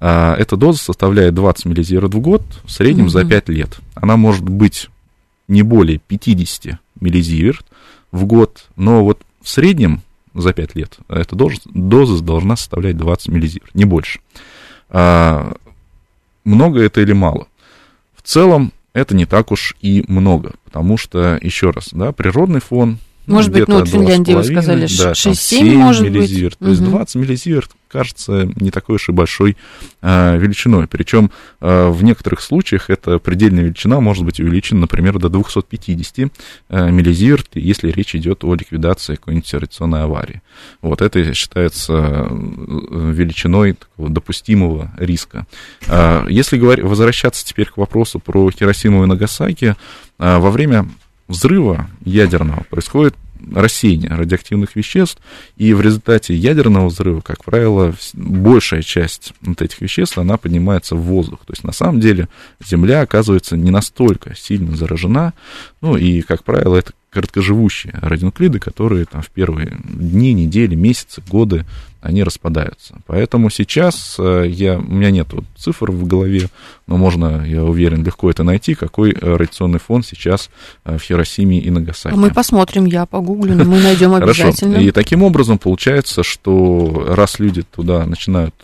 э, 0.00 0.34
эта 0.38 0.56
доза 0.56 0.78
составляет 0.78 1.34
20 1.34 1.66
миллизиверт 1.66 2.14
в 2.14 2.20
год, 2.20 2.42
в 2.64 2.70
среднем 2.70 3.06
mm-hmm. 3.06 3.24
за 3.24 3.24
5 3.24 3.48
лет. 3.50 3.80
Она 3.94 4.16
может 4.16 4.48
быть 4.48 4.88
не 5.48 5.62
более 5.62 5.98
50 5.98 6.78
миллизиверт 7.00 7.66
в 8.12 8.24
год, 8.24 8.66
но 8.76 9.04
вот 9.04 9.20
в 9.42 9.48
среднем 9.48 10.02
за 10.34 10.52
5 10.52 10.74
лет 10.76 10.98
эта 11.08 11.34
доза, 11.34 11.60
доза 11.66 12.22
должна 12.22 12.56
составлять 12.56 12.96
20 12.96 13.28
миллизиверт, 13.28 13.74
не 13.74 13.84
больше. 13.84 14.20
А, 14.88 15.54
много 16.44 16.80
это 16.80 17.00
или 17.00 17.12
мало? 17.12 17.48
В 18.14 18.22
целом 18.22 18.72
это 18.92 19.14
не 19.14 19.26
так 19.26 19.52
уж 19.52 19.76
и 19.80 20.04
много, 20.08 20.52
потому 20.64 20.96
что, 20.96 21.38
еще 21.40 21.70
раз, 21.70 21.90
да, 21.92 22.12
природный 22.12 22.60
фон 22.60 22.98
может 23.30 23.52
быть, 23.52 23.68
ну, 23.68 23.78
вот 23.78 23.88
в 23.88 23.92
Финляндии 23.92 24.32
вы 24.32 24.44
сказали 24.44 24.86
да, 24.98 25.12
6-7, 25.12 25.74
может 25.74 26.02
миллизиверт. 26.02 26.56
быть. 26.58 26.66
То 26.66 26.70
есть 26.70 26.84
20 26.84 27.14
миллизиверт 27.16 27.70
кажется 27.88 28.48
не 28.56 28.70
такой 28.70 28.96
уж 28.96 29.08
и 29.08 29.12
большой 29.12 29.56
а, 30.00 30.36
величиной. 30.36 30.86
Причем 30.86 31.30
а, 31.60 31.90
в 31.90 32.04
некоторых 32.04 32.40
случаях 32.40 32.88
эта 32.88 33.18
предельная 33.18 33.64
величина 33.64 34.00
может 34.00 34.24
быть 34.24 34.40
увеличена, 34.40 34.80
например, 34.80 35.18
до 35.18 35.28
250 35.28 36.32
а, 36.68 36.90
миллизиверт, 36.90 37.48
если 37.54 37.90
речь 37.90 38.14
идет 38.14 38.44
о 38.44 38.54
ликвидации 38.54 39.16
какой-нибудь 39.16 39.52
радиационной 39.52 40.04
аварии. 40.04 40.42
Вот 40.82 41.02
это 41.02 41.34
считается 41.34 42.28
э, 42.30 43.12
величиной 43.12 43.76
допустимого 43.98 44.92
риска. 44.96 45.46
А, 45.88 46.26
если 46.28 46.58
говорить, 46.58 46.84
возвращаться 46.84 47.44
теперь 47.44 47.66
к 47.66 47.76
вопросу 47.76 48.20
про 48.20 48.50
Хиросиму 48.50 49.04
и 49.04 49.06
Нагасаки, 49.06 49.76
а, 50.18 50.38
во 50.38 50.50
время 50.50 50.88
взрыва 51.30 51.88
ядерного 52.04 52.64
происходит 52.64 53.14
рассеяние 53.54 54.10
радиоактивных 54.10 54.76
веществ, 54.76 55.18
и 55.56 55.72
в 55.72 55.80
результате 55.80 56.34
ядерного 56.34 56.88
взрыва, 56.88 57.20
как 57.20 57.44
правило, 57.44 57.94
большая 58.12 58.82
часть 58.82 59.32
вот 59.40 59.62
этих 59.62 59.80
веществ, 59.80 60.18
она 60.18 60.36
поднимается 60.36 60.94
в 60.94 61.00
воздух. 61.00 61.40
То 61.46 61.52
есть, 61.52 61.64
на 61.64 61.72
самом 61.72 62.00
деле, 62.00 62.28
Земля 62.62 63.00
оказывается 63.00 63.56
не 63.56 63.70
настолько 63.70 64.34
сильно 64.36 64.76
заражена, 64.76 65.32
ну, 65.80 65.96
и, 65.96 66.20
как 66.20 66.44
правило, 66.44 66.76
это 66.76 66.92
короткоживущие 67.10 67.98
радионуклиды, 68.00 68.58
которые 68.58 69.04
там 69.04 69.22
в 69.22 69.30
первые 69.30 69.76
дни, 69.84 70.32
недели, 70.32 70.74
месяцы, 70.74 71.22
годы 71.28 71.66
они 72.00 72.22
распадаются. 72.22 72.94
Поэтому 73.06 73.50
сейчас 73.50 74.16
э, 74.18 74.46
я, 74.48 74.78
у 74.78 74.82
меня 74.82 75.10
нет 75.10 75.28
цифр 75.56 75.90
в 75.90 76.06
голове, 76.06 76.48
но 76.86 76.96
можно, 76.96 77.44
я 77.46 77.62
уверен, 77.62 78.02
легко 78.02 78.30
это 78.30 78.42
найти, 78.42 78.74
какой 78.74 79.12
э, 79.12 79.36
радиационный 79.36 79.80
фон 79.80 80.02
сейчас 80.02 80.50
э, 80.84 80.96
в 80.96 81.02
Хиросиме 81.02 81.58
и 81.58 81.68
Нагасаки. 81.68 82.14
Мы 82.14 82.30
посмотрим, 82.30 82.86
я 82.86 83.04
погуглю, 83.04 83.54
но 83.54 83.64
мы 83.64 83.82
найдем 83.82 84.14
обязательно. 84.14 84.72
Хорошо. 84.72 84.88
И 84.88 84.90
таким 84.92 85.22
образом 85.22 85.58
получается, 85.58 86.22
что 86.22 87.04
раз 87.08 87.38
люди 87.38 87.62
туда 87.62 88.06
начинают 88.06 88.54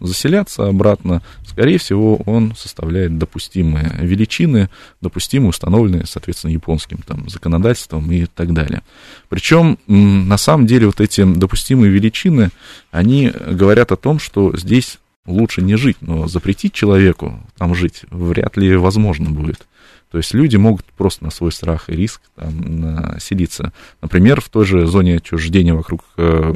заселяться 0.00 0.68
обратно, 0.68 1.20
скорее 1.46 1.78
всего, 1.78 2.16
он 2.26 2.54
составляет 2.56 3.18
допустимые 3.18 3.90
величины, 3.98 4.70
допустимые, 5.00 5.50
установленные, 5.50 6.04
соответственно, 6.06 6.52
японским 6.52 6.98
там, 6.98 7.28
законодательством 7.28 7.93
и 8.00 8.26
так 8.26 8.52
далее. 8.52 8.82
Причем, 9.28 9.78
на 9.86 10.36
самом 10.36 10.66
деле, 10.66 10.86
вот 10.86 11.00
эти 11.00 11.24
допустимые 11.24 11.90
величины, 11.90 12.50
они 12.90 13.30
говорят 13.30 13.92
о 13.92 13.96
том, 13.96 14.18
что 14.18 14.56
здесь 14.56 14.98
лучше 15.26 15.62
не 15.62 15.76
жить, 15.76 15.96
но 16.00 16.28
запретить 16.28 16.72
человеку 16.72 17.40
там 17.56 17.74
жить 17.74 18.02
вряд 18.10 18.56
ли 18.56 18.76
возможно 18.76 19.30
будет. 19.30 19.66
То 20.14 20.18
есть 20.18 20.32
люди 20.32 20.56
могут 20.56 20.84
просто 20.84 21.24
на 21.24 21.30
свой 21.32 21.50
страх 21.50 21.90
и 21.90 21.92
риск 21.96 22.20
там 22.36 23.18
селиться. 23.18 23.72
Например, 24.00 24.40
в 24.40 24.48
той 24.48 24.64
же 24.64 24.86
зоне 24.86 25.16
отчуждения 25.16 25.74
вокруг 25.74 26.04
э, 26.16 26.52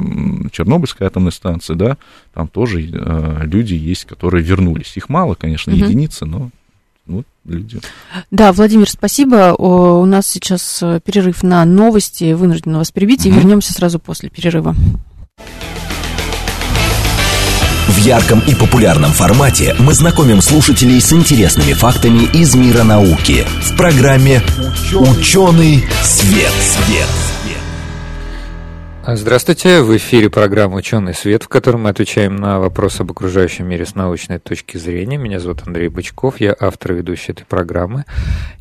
Чернобыльской 0.53 1.07
атомной 1.07 1.33
станции, 1.33 1.73
да, 1.73 1.97
там 2.33 2.47
тоже 2.47 2.79
э, 2.81 3.41
люди 3.43 3.73
есть, 3.73 4.05
которые 4.05 4.45
вернулись. 4.45 4.95
Их 4.95 5.09
мало, 5.09 5.33
конечно, 5.33 5.73
угу. 5.73 5.83
единицы, 5.83 6.25
но 6.25 6.51
вот 7.09 7.25
люди. 7.45 7.81
Да, 8.31 8.53
Владимир, 8.53 8.89
спасибо. 8.89 9.55
У 9.57 10.05
нас 10.05 10.27
сейчас 10.27 10.79
э, 10.81 10.99
перерыв 11.03 11.43
на 11.43 11.65
новости, 11.65 12.33
вынуждены 12.33 12.77
вас 12.77 12.91
перебить, 12.91 13.25
и 13.25 13.31
вернемся 13.31 13.73
сразу 13.73 13.99
после 13.99 14.29
перерыва. 14.29 14.75
В 17.87 17.97
ярком 17.97 18.39
и 18.41 18.53
популярном 18.53 19.11
формате 19.11 19.75
мы 19.79 19.93
знакомим 19.93 20.41
слушателей 20.41 21.01
с 21.01 21.11
интересными 21.11 21.73
фактами 21.73 22.29
из 22.31 22.55
мира 22.55 22.83
науки 22.83 23.45
в 23.63 23.75
программе 23.75 24.41
«Ученый 24.93 25.83
свет». 26.03 26.53
свет. 26.61 27.48
Здравствуйте, 29.07 29.81
в 29.81 29.95
эфире 29.95 30.29
программа 30.29 30.75
«Ученый 30.75 31.13
свет», 31.13 31.43
в 31.43 31.47
которой 31.47 31.77
мы 31.77 31.89
отвечаем 31.89 32.35
на 32.35 32.59
вопросы 32.59 33.01
об 33.01 33.11
окружающем 33.11 33.65
мире 33.65 33.85
с 33.85 33.95
научной 33.95 34.39
точки 34.39 34.77
зрения. 34.77 35.17
Меня 35.17 35.39
зовут 35.39 35.63
Андрей 35.65 35.87
Бычков, 35.87 36.39
я 36.41 36.55
автор 36.59 36.91
и 36.91 36.95
ведущий 36.95 37.31
этой 37.31 37.45
программы. 37.45 38.03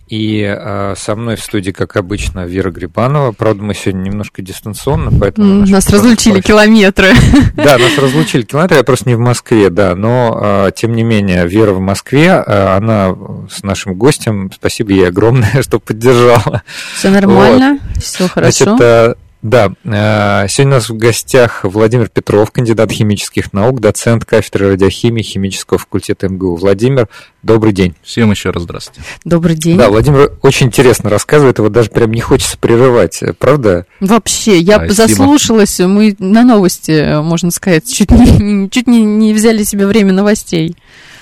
И 0.07 0.42
э, 0.42 0.94
со 0.96 1.16
мной 1.16 1.37
в 1.37 1.42
студии, 1.42 1.70
как 1.70 1.96
обычно, 1.96 2.46
Вера 2.46 2.70
Грибанова. 2.70 3.33
Правда, 3.33 3.62
мы 3.62 3.74
сегодня 3.74 4.09
немножко 4.09 4.40
дистанционно, 4.40 5.11
поэтому... 5.18 5.66
Нас 5.66 5.90
разлучили 5.90 6.40
километры. 6.40 7.12
Да, 7.55 7.77
нас 7.77 7.98
разлучили 7.98 8.42
километры, 8.42 8.79
я 8.79 8.85
просто 8.85 9.09
не 9.09 9.16
в 9.16 9.18
Москве, 9.18 9.68
да. 9.68 9.96
Но, 9.96 10.38
э, 10.40 10.70
тем 10.74 10.94
не 10.94 11.03
менее, 11.03 11.46
Вера 11.46 11.72
в 11.72 11.81
Москве, 11.81 12.42
э, 12.46 12.77
она 12.77 13.14
с 13.51 13.64
нашим 13.64 13.94
гостем, 13.94 14.51
спасибо 14.55 14.92
ей 14.92 15.09
огромное, 15.09 15.62
что 15.62 15.81
поддержала. 15.81 16.62
Все 16.94 17.11
нормально, 17.11 17.81
вот. 17.83 18.03
все 18.03 18.29
хорошо. 18.29 18.77
Значит, 18.77 19.18
да, 19.40 19.72
э, 19.85 20.48
сегодня 20.48 20.72
у 20.72 20.77
нас 20.77 20.88
в 20.88 20.96
гостях 20.96 21.61
Владимир 21.62 22.09
Петров, 22.09 22.51
кандидат 22.51 22.90
химических 22.90 23.53
наук, 23.53 23.81
доцент 23.81 24.24
кафедры 24.24 24.72
радиохимии 24.72 25.22
химического 25.22 25.79
факультета 25.79 26.29
МГУ. 26.29 26.57
Владимир, 26.57 27.09
добрый 27.44 27.72
день. 27.72 27.94
Всем 28.03 28.33
еще 28.33 28.51
раз 28.51 28.64
здравствуйте. 28.64 29.03
Добрый 29.24 29.55
день. 29.55 29.79
Да, 29.79 29.90
Владимир 29.90 30.33
очень 30.42 30.66
интересно 30.66 31.09
рассказывает, 31.09 31.59
его 31.59 31.68
даже 31.68 31.90
прям 31.90 32.11
не 32.11 32.20
хочется 32.20 32.59
прерывать, 32.59 33.22
правда? 33.38 33.87
Вообще, 34.01 34.59
я 34.59 34.77
Спасибо. 34.77 34.94
заслушалась, 34.94 35.79
мы 35.79 36.16
на 36.18 36.42
новости, 36.42 37.22
можно 37.22 37.53
сказать, 37.53 37.88
чуть 37.92 38.11
не, 38.11 38.68
чуть 38.70 38.88
не, 38.88 39.03
не 39.03 39.35
взяли 39.35 39.62
себе 39.62 39.87
время 39.87 40.12
новостей. 40.12 40.74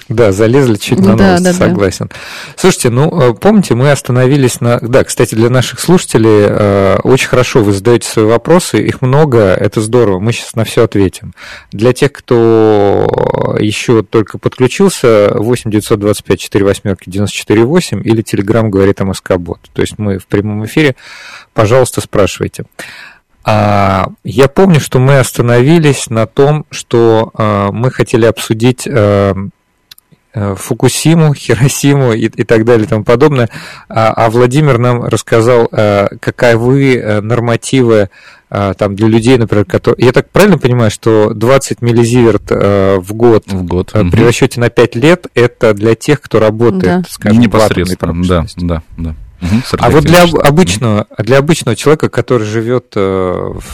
Да, 0.08 0.30
залезли 0.30 0.76
чуть 0.76 1.00
на 1.00 1.16
да, 1.16 1.26
новости, 1.26 1.44
да, 1.44 1.52
согласен. 1.52 2.06
Да. 2.08 2.16
Слушайте, 2.56 2.90
ну, 2.90 3.30
э, 3.30 3.34
помните, 3.34 3.74
мы 3.74 3.90
остановились 3.90 4.60
на... 4.60 4.78
Да, 4.80 5.02
кстати, 5.02 5.34
для 5.34 5.50
наших 5.50 5.80
слушателей 5.80 6.46
э, 6.48 6.98
очень 7.02 7.28
хорошо 7.28 7.62
вы 7.64 7.72
задаете 7.72 8.08
свои 8.08 8.24
вопросы, 8.24 8.80
их 8.80 9.02
много, 9.02 9.38
это 9.38 9.80
здорово, 9.80 10.20
мы 10.20 10.32
сейчас 10.32 10.54
на 10.54 10.64
все 10.64 10.84
ответим. 10.84 11.34
Для 11.72 11.92
тех, 11.92 12.12
кто 12.12 13.56
еще 13.58 14.02
только 14.02 14.38
подключился, 14.38 15.32
8 15.34 15.70
925 15.72 16.40
4 16.40 16.64
восьмерки 16.64 17.10
94 17.10 17.64
8 17.64 18.06
или 18.06 18.22
Телеграм 18.22 18.70
говорит 18.70 19.00
о 19.00 19.06
Москобот. 19.06 19.58
То 19.72 19.82
есть 19.82 19.98
мы 19.98 20.18
в 20.18 20.26
прямом 20.26 20.64
эфире, 20.66 20.94
пожалуйста, 21.52 22.00
спрашивайте. 22.00 22.64
А, 23.44 24.08
я 24.24 24.48
помню, 24.48 24.80
что 24.80 24.98
мы 24.98 25.18
остановились 25.18 26.10
на 26.10 26.26
том, 26.26 26.64
что 26.70 27.30
а, 27.34 27.70
мы 27.70 27.92
хотели 27.92 28.26
обсудить 28.26 28.88
а, 28.88 29.26
Э, 29.26 29.34
Фукусиму, 30.56 31.34
Хиросиму 31.34 32.12
и, 32.12 32.26
и 32.26 32.44
так 32.44 32.64
далее 32.64 32.86
и 32.86 32.88
тому 32.88 33.04
подобное. 33.04 33.48
А, 33.88 34.12
а 34.12 34.30
Владимир 34.30 34.78
нам 34.78 35.04
рассказал, 35.04 35.68
э, 35.72 36.08
каковы 36.20 36.96
э, 36.96 37.20
нормативы 37.20 38.10
там 38.48 38.94
для 38.94 39.08
людей, 39.08 39.38
например, 39.38 39.64
которые... 39.64 40.06
Я 40.06 40.12
так 40.12 40.30
правильно 40.30 40.56
понимаю, 40.56 40.92
что 40.92 41.34
20 41.34 41.82
миллизиверт 41.82 42.48
в 42.48 43.12
год, 43.12 43.42
в 43.48 43.64
год. 43.64 43.90
при 43.90 44.22
расчете 44.22 44.60
на 44.60 44.70
5 44.70 44.94
лет 44.94 45.26
это 45.34 45.74
для 45.74 45.96
тех, 45.96 46.20
кто 46.20 46.38
работает, 46.38 47.02
да. 47.02 47.02
скажем, 47.10 47.40
непосредственно, 47.40 48.22
да, 48.24 48.46
да, 48.56 48.82
да. 48.96 49.14
Угу, 49.40 49.78
а 49.78 49.90
вот 49.90 50.04
для 50.04 50.22
обычного, 50.22 51.06
для 51.18 51.38
обычного 51.38 51.76
человека, 51.76 52.08
который 52.08 52.46
живет 52.46 52.92
э, 52.96 53.00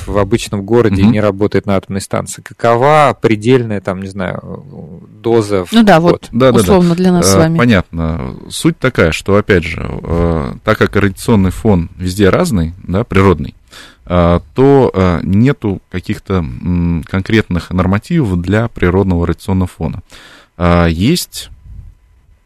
в 0.07 0.19
обычном 0.19 0.63
городе 0.63 1.03
угу. 1.03 1.11
и 1.11 1.13
не 1.13 1.21
работает 1.21 1.67
на 1.67 1.77
атомной 1.77 2.01
станции, 2.01 2.43
какова 2.43 3.17
предельная, 3.21 3.81
там, 3.81 4.03
не 4.03 4.09
знаю, 4.09 5.01
доза 5.23 5.65
в 5.65 5.73
Ну 5.73 5.85
да, 5.85 6.01
год? 6.01 6.11
вот, 6.11 6.29
да, 6.33 6.51
условно 6.51 6.91
да, 6.91 6.95
да. 6.97 7.03
для 7.03 7.13
нас 7.13 7.31
с 7.31 7.35
э, 7.35 7.39
вами. 7.39 7.59
Понятно. 7.59 8.35
Суть 8.51 8.79
такая, 8.79 9.13
что, 9.13 9.37
опять 9.37 9.63
же, 9.63 9.89
э, 10.03 10.55
так 10.65 10.79
как 10.79 10.97
радиационный 10.97 11.53
фон 11.53 11.91
везде 11.97 12.29
разный, 12.29 12.75
да, 12.83 13.05
природный, 13.05 13.55
то 14.05 15.21
нету 15.23 15.81
каких-то 15.91 16.45
конкретных 17.09 17.71
нормативов 17.71 18.41
для 18.43 18.67
природного 18.67 19.29
радиационного 19.29 19.69
фона. 19.69 20.03
Есть 20.89 21.52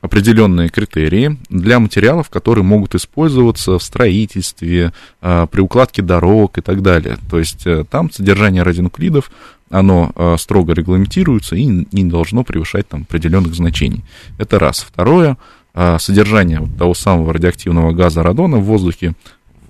определенные 0.06 0.68
критерии 0.68 1.36
для 1.48 1.78
материалов, 1.78 2.30
которые 2.30 2.64
могут 2.64 2.94
использоваться 2.94 3.78
в 3.78 3.82
строительстве, 3.82 4.92
а, 5.20 5.46
при 5.46 5.60
укладке 5.60 6.02
дорог 6.02 6.58
и 6.58 6.60
так 6.62 6.82
далее. 6.82 7.18
То 7.30 7.38
есть 7.38 7.66
э, 7.66 7.84
там 7.88 8.10
содержание 8.10 8.62
радионуклидов, 8.62 9.30
оно 9.70 10.12
а, 10.14 10.36
строго 10.38 10.72
регламентируется 10.72 11.56
и 11.56 11.64
не 11.64 12.04
должно 12.04 12.44
превышать 12.44 12.88
там 12.88 13.02
определенных 13.02 13.54
значений. 13.54 14.04
Это 14.38 14.58
раз. 14.58 14.86
Второе, 14.88 15.36
а, 15.74 15.98
содержание 15.98 16.66
того 16.78 16.94
самого 16.94 17.32
радиоактивного 17.32 17.92
газа 17.92 18.22
радона 18.22 18.56
в 18.56 18.64
воздухе 18.64 19.14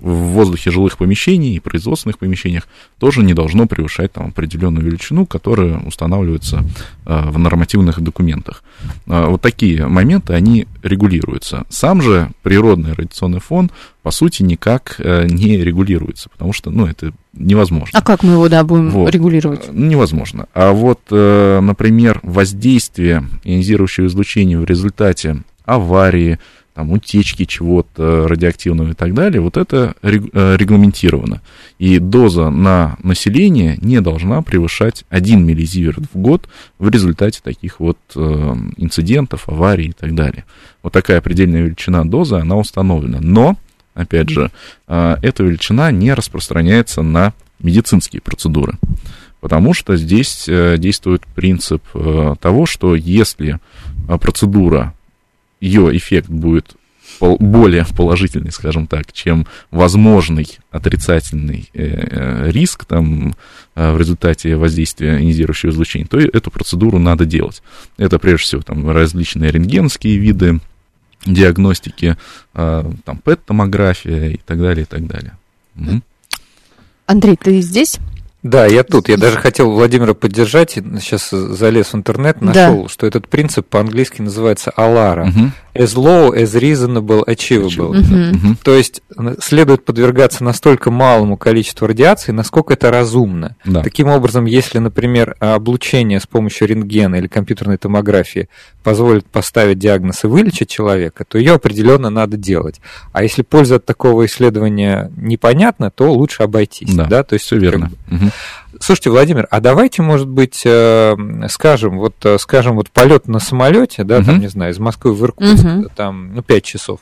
в 0.01 0.11
воздухе 0.11 0.71
жилых 0.71 0.99
помещений 0.99 1.57
и 1.57 1.61
производственных 1.61 2.19
помещениях 2.19 2.69
тоже 2.99 3.23
не 3.23 3.35
должно 3.35 3.67
превышать 3.67 4.13
там, 4.13 4.29
определенную 4.29 4.85
величину, 4.85 5.27
которая 5.27 5.79
устанавливается 5.79 6.65
э, 7.05 7.31
в 7.31 7.39
нормативных 7.39 8.01
документах. 8.01 8.63
Э, 9.07 9.27
вот 9.27 9.43
такие 9.43 9.87
моменты, 9.87 10.35
они 10.35 10.67
регулируются. 10.83 11.65
Сам 11.69 12.03
же 12.03 12.31
природный 12.43 12.93
радиационный 12.93 13.41
фон, 13.41 13.71
по 14.03 14.11
сути, 14.11 14.43
никак 14.43 14.97
э, 14.99 15.27
не 15.27 15.57
регулируется, 15.59 16.29
потому 16.29 16.53
что, 16.53 16.71
ну, 16.71 16.87
это 16.87 17.13
невозможно. 17.33 17.99
А 17.99 18.03
как 18.03 18.23
мы 18.23 18.33
его, 18.33 18.49
да, 18.49 18.65
будем 18.65 18.91
вот. 18.91 19.11
регулировать? 19.13 19.73
Невозможно. 19.73 20.47
А 20.55 20.73
вот, 20.73 21.01
например, 21.11 22.21
воздействие 22.23 23.29
ионизирующего 23.45 24.07
излучения 24.07 24.59
в 24.59 24.65
результате 24.65 25.43
аварии, 25.67 26.39
там, 26.77 26.93
утечки 26.93 27.47
чего-то 27.47 28.29
радиоактивного 28.29 28.91
и 28.91 28.93
так 28.93 29.15
далее, 29.15 29.41
вот 29.41 29.57
это 29.57 29.95
э, 30.03 30.11
регламентировано. 30.11 31.41
И 31.79 31.99
доза 31.99 32.51
на 32.51 32.99
население 33.03 33.79
не 33.81 34.03
должна 34.03 34.43
превышать 34.43 35.07
1 35.09 35.43
миллизиверт 35.43 36.01
в 36.13 36.19
год 36.19 36.51
в 36.79 36.91
результате 36.91 37.41
таких 37.43 37.81
вот 37.81 37.97
э, 38.15 38.21
инцидентов, 38.77 39.49
аварий 39.49 39.87
и 39.87 39.93
так 39.93 40.15
далее. 40.15 40.45
Вот 40.83 40.93
такая 40.93 41.23
предельная 41.23 41.63
величина 41.63 42.05
дозы, 42.05 42.37
она 42.37 42.57
установлена. 42.57 43.21
Но, 43.23 43.57
опять 43.95 44.29
же, 44.29 44.51
э, 44.87 45.17
эта 45.23 45.45
величина 45.45 45.91
не 45.91 46.13
распространяется 46.13 47.01
на 47.01 47.33
медицинские 47.59 48.21
процедуры. 48.21 48.75
Потому 49.41 49.73
что 49.73 49.97
здесь 49.97 50.45
действует 50.47 51.23
принцип 51.35 51.83
того, 52.41 52.67
что 52.67 52.95
если 52.95 53.61
процедура 54.21 54.96
ее 55.61 55.97
эффект 55.97 56.29
будет 56.29 56.77
более 57.21 57.85
положительный, 57.97 58.51
скажем 58.51 58.87
так, 58.87 59.13
чем 59.13 59.47
возможный 59.71 60.59
отрицательный 60.71 61.71
э, 61.73 61.85
э, 61.85 62.51
риск 62.51 62.85
там, 62.85 63.35
э, 63.75 63.93
в 63.93 63.99
результате 63.99 64.57
воздействия 64.57 65.17
ионизирующего 65.17 65.71
излучения, 65.71 66.07
то 66.07 66.19
эту 66.19 66.51
процедуру 66.51 66.99
надо 66.99 67.25
делать. 67.25 67.63
Это 67.97 68.19
прежде 68.19 68.45
всего 68.45 68.63
там, 68.63 68.89
различные 68.91 69.51
рентгенские 69.51 70.19
виды 70.19 70.61
диагностики, 71.25 72.17
там, 72.53 73.19
ПЭТ-томография 73.25 74.35
и 74.35 74.41
так 74.45 74.59
далее, 74.59 74.85
и 74.85 74.87
так 74.87 75.07
далее. 75.07 75.37
Угу. 75.75 76.03
Андрей, 77.07 77.37
ты 77.37 77.61
здесь? 77.61 77.99
Да, 78.47 78.67
я 78.67 78.85
тут. 78.85 79.09
Я 79.09 79.17
даже 79.17 79.39
хотел 79.39 79.73
Владимира 79.73 80.15
поддержать. 80.15 80.73
Сейчас 80.73 81.31
залез 81.31 81.93
в 81.93 81.97
интернет, 81.97 82.41
нашел, 82.41 82.85
да. 82.85 82.89
что 82.89 83.07
этот 83.07 83.29
принцип 83.29 83.67
по-английски 83.69 84.23
называется 84.23 84.73
ALARA. 84.77 85.29
Угу. 85.29 85.51
As 85.79 85.95
low 85.95 86.33
as 86.35 86.55
reasonable 86.55 87.25
achievable. 87.27 87.99
Угу. 87.99 88.57
То 88.63 88.75
есть 88.75 89.03
следует 89.41 89.85
подвергаться 89.85 90.45
настолько 90.45 90.91
малому 90.91 91.37
количеству 91.37 91.87
радиации, 91.87 92.33
насколько 92.33 92.75
это 92.75 92.91
разумно. 92.91 93.57
Да. 93.65 93.83
Таким 93.83 94.09
образом, 94.09 94.45
если, 94.45 94.79
например, 94.79 95.37
облучение 95.41 96.21
с 96.21 96.27
помощью 96.27 96.69
рентгена 96.69 97.17
или 97.17 97.27
компьютерной 97.27 97.79
томографии 97.79 98.49
позволит 98.83 99.27
поставить 99.27 99.79
диагноз 99.79 100.25
и 100.25 100.27
вылечить 100.27 100.69
человека, 100.69 101.25
то 101.27 101.39
ее 101.39 101.55
определенно 101.55 102.11
надо 102.11 102.37
делать. 102.37 102.81
А 103.13 103.23
если 103.23 103.43
польза 103.43 103.77
от 103.77 103.85
такого 103.85 104.27
исследования 104.27 105.11
непонятна, 105.17 105.91
то 105.91 106.13
лучше 106.13 106.43
обойтись. 106.43 106.95
Да, 106.95 107.05
да? 107.07 107.23
То 107.23 107.35
есть 107.35 107.47
все 107.47 107.57
верно. 107.59 107.91
Как 108.09 108.19
бы... 108.19 108.25
угу. 108.27 108.33
Слушайте, 108.81 109.11
Владимир, 109.11 109.47
а 109.51 109.61
давайте, 109.61 110.03
может 110.03 110.29
быть, 110.29 110.63
э, 110.65 111.17
скажем, 111.49 111.99
вот, 111.99 112.15
э, 112.25 112.39
скажем, 112.39 112.77
вот 112.77 112.91
полет 112.91 113.29
на 113.29 113.39
самолете, 113.39 114.05
да, 114.05 114.19
угу. 114.19 114.27
там, 114.27 114.41
не 114.41 114.49
знаю, 114.49 114.73
из 114.73 114.79
Москвы 114.79 115.15
в 115.15 115.23
Иркутск, 115.23 115.65
угу. 115.65 115.89
там, 115.95 116.35
ну, 116.35 116.43
5 116.43 116.65
часов. 116.65 117.01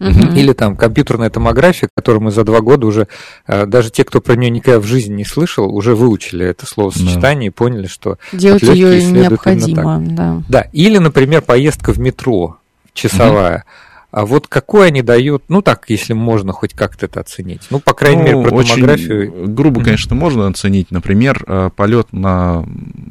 Угу. 0.00 0.34
Или 0.34 0.52
там 0.52 0.76
компьютерная 0.76 1.30
томография, 1.30 1.88
которую 1.96 2.24
мы 2.24 2.30
за 2.32 2.44
два 2.44 2.60
года 2.60 2.86
уже, 2.86 3.06
э, 3.46 3.64
даже 3.66 3.90
те, 3.90 4.04
кто 4.04 4.20
про 4.20 4.34
нее 4.34 4.50
никогда 4.50 4.80
в 4.80 4.84
жизни 4.84 5.14
не 5.14 5.24
слышал, 5.24 5.72
уже 5.74 5.94
выучили 5.94 6.44
это 6.44 6.66
словосочетание 6.66 7.50
да. 7.50 7.54
и 7.54 7.56
поняли, 7.56 7.86
что 7.86 8.18
делать 8.32 8.62
ее 8.62 9.04
необходимо. 9.04 10.00
Да. 10.00 10.42
да. 10.48 10.60
Или, 10.72 10.98
например, 10.98 11.42
поездка 11.42 11.92
в 11.92 11.98
метро 11.98 12.58
часовая. 12.92 13.58
Угу. 13.58 13.64
А 14.14 14.26
вот 14.26 14.46
какой 14.46 14.86
они 14.86 15.02
дают, 15.02 15.42
ну 15.48 15.60
так, 15.60 15.86
если 15.88 16.12
можно 16.12 16.52
хоть 16.52 16.72
как-то 16.72 17.06
это 17.06 17.18
оценить. 17.18 17.62
Ну, 17.70 17.80
по 17.80 17.94
крайней 17.94 18.22
ну, 18.22 18.42
мере, 18.42 18.42
про 18.42 18.62
томографию. 18.62 19.32
Очень 19.32 19.54
грубо, 19.54 19.82
конечно, 19.82 20.14
можно 20.14 20.46
оценить. 20.46 20.92
Например, 20.92 21.42
э, 21.44 21.70
полет 21.74 22.12
на 22.12 22.64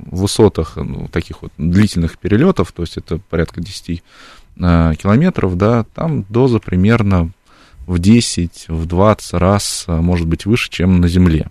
высотах 0.09 0.77
ну, 0.77 1.09
таких 1.09 1.41
вот 1.41 1.51
длительных 1.57 2.17
перелетов, 2.17 2.71
то 2.71 2.83
есть 2.83 2.95
это 2.95 3.17
порядка 3.29 3.59
10 3.59 4.01
э, 4.55 4.93
километров, 4.97 5.57
да, 5.57 5.83
там 5.93 6.23
доза 6.29 6.59
примерно 6.59 7.31
в 7.85 7.99
10, 7.99 8.67
в 8.69 8.85
20 8.85 9.33
раз 9.33 9.83
э, 9.87 9.99
может 9.99 10.25
быть 10.25 10.45
выше, 10.45 10.69
чем 10.69 11.01
на 11.01 11.09
Земле. 11.09 11.47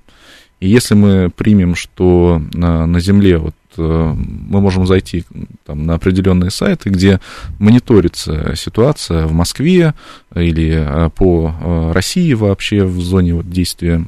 И 0.61 0.69
если 0.69 0.95
мы 0.95 1.29
примем, 1.29 1.75
что 1.75 2.41
на 2.55 3.01
Земле 3.01 3.37
вот 3.37 3.55
мы 3.77 4.61
можем 4.61 4.87
зайти 4.87 5.25
там, 5.65 5.87
на 5.87 5.95
определенные 5.95 6.51
сайты, 6.51 6.91
где 6.91 7.21
мониторится 7.59 8.55
ситуация 8.57 9.27
в 9.27 9.33
Москве 9.33 9.95
или 10.35 11.11
по 11.17 11.93
России 11.93 12.33
вообще 12.35 12.85
в 12.85 13.01
зоне 13.01 13.35
вот 13.35 13.51
действия 13.51 14.05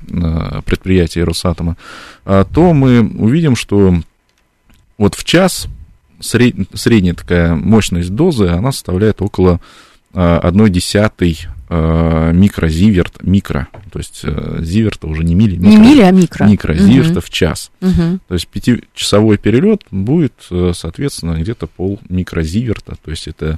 предприятия 0.65 1.25
Росатома, 1.25 1.77
то 2.25 2.73
мы 2.73 3.01
увидим, 3.01 3.57
что 3.57 3.95
вот 4.99 5.15
в 5.15 5.25
час 5.25 5.67
сред, 6.21 6.55
средняя 6.75 7.15
такая 7.15 7.55
мощность 7.55 8.15
дозы, 8.15 8.47
она 8.47 8.73
составляет 8.73 9.21
около 9.23 9.61
одной 10.13 10.71
десятой 10.71 11.41
а, 11.69 12.31
микрозиверт, 12.33 13.23
микро, 13.23 13.69
то 13.91 13.99
есть 13.99 14.21
э, 14.25 14.59
зиверта 14.61 15.07
уже 15.07 15.25
не 15.25 15.35
мили, 15.35 15.57
микро, 15.57 15.69
не 15.71 15.77
мили, 15.79 16.03
а 16.03 16.11
микро. 16.11 16.45
Микро, 16.45 16.75
угу. 16.75 17.21
в 17.21 17.31
час. 17.31 17.71
Угу. 17.81 18.19
То 18.29 18.35
есть 18.35 18.49
пятичасовой 18.49 19.39
перелет 19.39 19.83
будет, 19.91 20.35
э, 20.51 20.73
соответственно, 20.75 21.41
где-то 21.41 21.67
пол 21.67 22.01
микрозиверта, 22.09 22.97
то 23.03 23.11
есть 23.11 23.29
это 23.29 23.57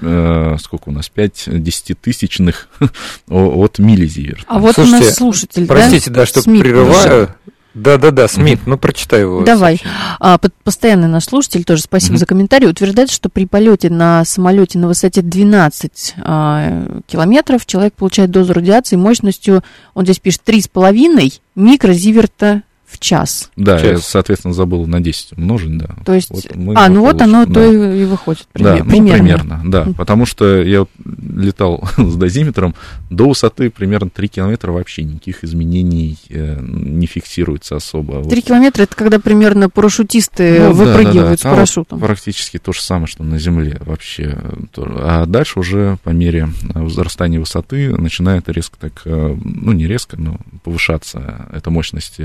э, 0.00 0.56
сколько 0.60 0.90
у 0.90 0.92
нас, 0.92 1.08
5 1.08 1.62
десятитысячных 1.62 2.68
от 3.28 3.78
миллизиверта. 3.80 4.44
А 4.46 4.60
вот 4.60 4.76
Слушайте, 4.76 4.96
у 4.96 5.06
нас 5.06 5.16
слушатель, 5.16 5.66
простите, 5.66 6.10
да, 6.10 6.20
да 6.20 6.26
что 6.26 6.42
прерываю, 6.42 7.34
да-да-да, 7.74 8.26
Смит, 8.26 8.60
ну 8.66 8.76
прочитай 8.76 9.20
его. 9.20 9.42
Давай. 9.42 9.80
А, 10.18 10.38
постоянный 10.64 11.06
наш 11.06 11.24
слушатель, 11.24 11.64
тоже 11.64 11.82
спасибо 11.82 12.18
за 12.18 12.26
комментарий, 12.26 12.68
утверждает, 12.68 13.10
что 13.10 13.28
при 13.28 13.46
полете 13.46 13.90
на 13.90 14.24
самолете 14.24 14.78
на 14.78 14.88
высоте 14.88 15.22
12 15.22 16.14
а, 16.18 17.02
километров 17.06 17.66
человек 17.66 17.94
получает 17.94 18.30
дозу 18.30 18.54
радиации 18.54 18.96
мощностью, 18.96 19.62
он 19.94 20.04
здесь 20.04 20.18
пишет, 20.18 20.42
3,5 20.44 21.40
микрозиверта 21.54 22.62
в 22.90 22.98
час. 22.98 23.50
Да, 23.56 23.78
час. 23.78 23.86
я, 23.86 23.98
соответственно, 23.98 24.54
забыл 24.54 24.86
на 24.86 25.00
10 25.00 25.32
умножить, 25.32 25.78
да. 25.78 25.88
То 26.04 26.14
есть, 26.14 26.30
вот 26.30 26.76
а, 26.76 26.88
ну 26.88 27.00
вот 27.02 27.22
оно 27.22 27.46
да. 27.46 27.54
то 27.54 27.72
и, 27.72 28.04
выходит 28.04 28.46
пример, 28.52 28.78
да, 28.78 28.84
примерно. 28.84 29.10
Ну, 29.10 29.18
примерно, 29.18 29.62
да, 29.64 29.88
потому 29.96 30.26
что 30.26 30.62
я 30.62 30.86
летал 31.06 31.84
с 31.96 32.16
дозиметром, 32.16 32.74
до 33.10 33.28
высоты 33.28 33.70
примерно 33.70 34.10
3 34.10 34.28
километра 34.28 34.72
вообще 34.72 35.04
никаких 35.04 35.44
изменений 35.44 36.18
э, 36.28 36.58
не 36.60 37.06
фиксируется 37.06 37.76
особо. 37.76 38.22
3 38.24 38.34
вот. 38.34 38.44
километра 38.44 38.82
это 38.82 38.96
когда 38.96 39.18
примерно 39.18 39.68
парашютисты 39.68 40.60
ну, 40.60 40.72
выпрыгивают 40.72 41.14
да, 41.14 41.22
да, 41.22 41.30
да. 41.30 41.36
с 41.36 41.42
парашютом. 41.42 41.98
Вот 41.98 42.06
практически 42.06 42.58
то 42.58 42.72
же 42.72 42.82
самое, 42.82 43.06
что 43.06 43.22
на 43.22 43.38
Земле 43.38 43.80
вообще. 43.80 44.36
А 44.76 45.26
дальше 45.26 45.60
уже 45.60 45.98
по 46.02 46.10
мере 46.10 46.48
возрастания 46.62 47.38
высоты 47.38 47.96
начинает 47.96 48.48
резко 48.48 48.76
так, 48.78 49.02
э, 49.04 49.36
ну 49.42 49.72
не 49.72 49.86
резко, 49.86 50.16
но 50.16 50.38
повышаться 50.64 51.46
эта 51.52 51.70
мощность 51.70 52.20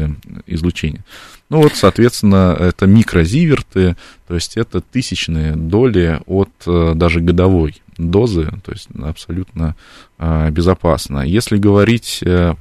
излучения. 0.55 1.03
Ну 1.49 1.61
вот, 1.61 1.73
соответственно, 1.75 2.55
это 2.59 2.87
микрозиверты, 2.87 3.95
то 4.27 4.33
есть 4.33 4.57
это 4.57 4.81
тысячные 4.81 5.55
доли 5.55 6.19
от 6.25 6.49
э, 6.65 6.93
даже 6.95 7.21
годовой 7.21 7.81
дозы, 7.97 8.51
то 8.63 8.71
есть 8.71 8.87
абсолютно 8.99 9.75
э, 10.17 10.49
безопасно. 10.49 11.19
Если 11.19 11.57
говорить 11.57 12.21
э, 12.23 12.55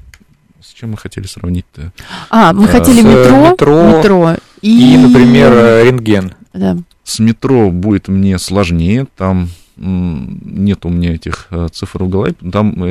с 0.60 0.72
чем 0.74 0.90
мы 0.90 0.96
хотели 0.98 1.26
сравнить-то? 1.26 1.92
А, 2.30 2.52
мы 2.52 2.66
хотели 2.68 3.00
метро, 3.00 3.52
метро, 3.52 3.98
метро 3.98 4.36
и... 4.60 4.94
и, 4.94 4.98
например, 4.98 5.52
рентген. 5.86 6.34
Да. 6.52 6.76
С 7.04 7.18
метро 7.18 7.70
будет 7.70 8.08
мне 8.08 8.38
сложнее, 8.38 9.06
там 9.16 9.48
нет 9.76 10.86
у 10.86 10.88
меня 10.88 11.14
этих 11.14 11.48
цифр 11.72 12.04
в 12.04 12.08
голове, 12.08 12.34
там, 12.52 12.84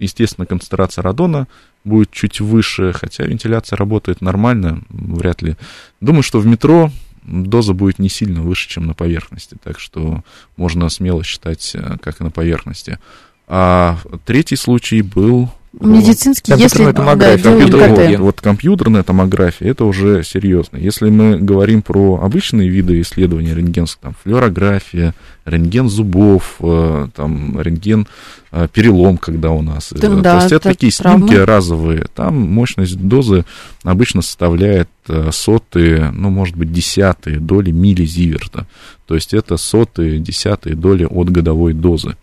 естественно, 0.00 0.46
концентрация 0.46 1.02
радона 1.02 1.46
будет 1.84 2.10
чуть 2.10 2.40
выше, 2.40 2.92
хотя 2.92 3.24
вентиляция 3.24 3.76
работает 3.76 4.20
нормально, 4.20 4.82
вряд 4.88 5.42
ли. 5.42 5.56
Думаю, 6.00 6.22
что 6.22 6.40
в 6.40 6.46
метро 6.46 6.90
доза 7.22 7.72
будет 7.72 7.98
не 7.98 8.08
сильно 8.08 8.42
выше, 8.42 8.68
чем 8.68 8.86
на 8.86 8.94
поверхности, 8.94 9.56
так 9.62 9.78
что 9.78 10.22
можно 10.56 10.88
смело 10.88 11.22
считать, 11.24 11.72
э, 11.74 11.96
как 12.02 12.20
и 12.20 12.24
на 12.24 12.30
поверхности. 12.30 12.98
А 13.46 13.98
третий 14.24 14.56
случай 14.56 15.02
был 15.02 15.50
Медицинский, 15.80 16.52
если 16.56 16.92
томография, 16.92 17.42
да, 17.42 17.50
компьютер, 17.50 17.88
вот, 17.88 18.18
вот 18.18 18.40
компьютерная 18.40 19.02
томография, 19.02 19.68
это 19.68 19.84
уже 19.84 20.22
серьезно. 20.22 20.76
Если 20.76 21.10
мы 21.10 21.38
говорим 21.38 21.82
про 21.82 22.20
обычные 22.22 22.68
виды 22.68 23.00
исследования 23.00 23.54
рентгенских, 23.54 24.00
там, 24.00 24.14
флюорография, 24.22 25.14
рентген 25.44 25.88
зубов, 25.88 26.56
э, 26.60 27.08
там, 27.14 27.60
рентген 27.60 28.06
э, 28.52 28.68
перелом, 28.72 29.18
когда 29.18 29.50
у 29.50 29.62
нас. 29.62 29.92
Да, 29.92 30.22
То 30.22 30.34
есть 30.36 30.52
это 30.52 30.60
такие 30.60 30.92
травмы. 30.92 31.28
снимки 31.28 31.40
разовые. 31.40 32.06
Там 32.14 32.40
мощность 32.40 32.98
дозы 32.98 33.44
обычно 33.82 34.22
составляет 34.22 34.88
э, 35.08 35.30
сотые, 35.32 36.10
ну, 36.12 36.30
может 36.30 36.56
быть, 36.56 36.72
десятые 36.72 37.38
доли 37.38 37.70
миллизиверта. 37.70 38.66
То 39.06 39.14
есть 39.14 39.34
это 39.34 39.56
сотые, 39.56 40.18
десятые 40.18 40.76
доли 40.76 41.04
от 41.04 41.30
годовой 41.30 41.74
дозы 41.74 42.16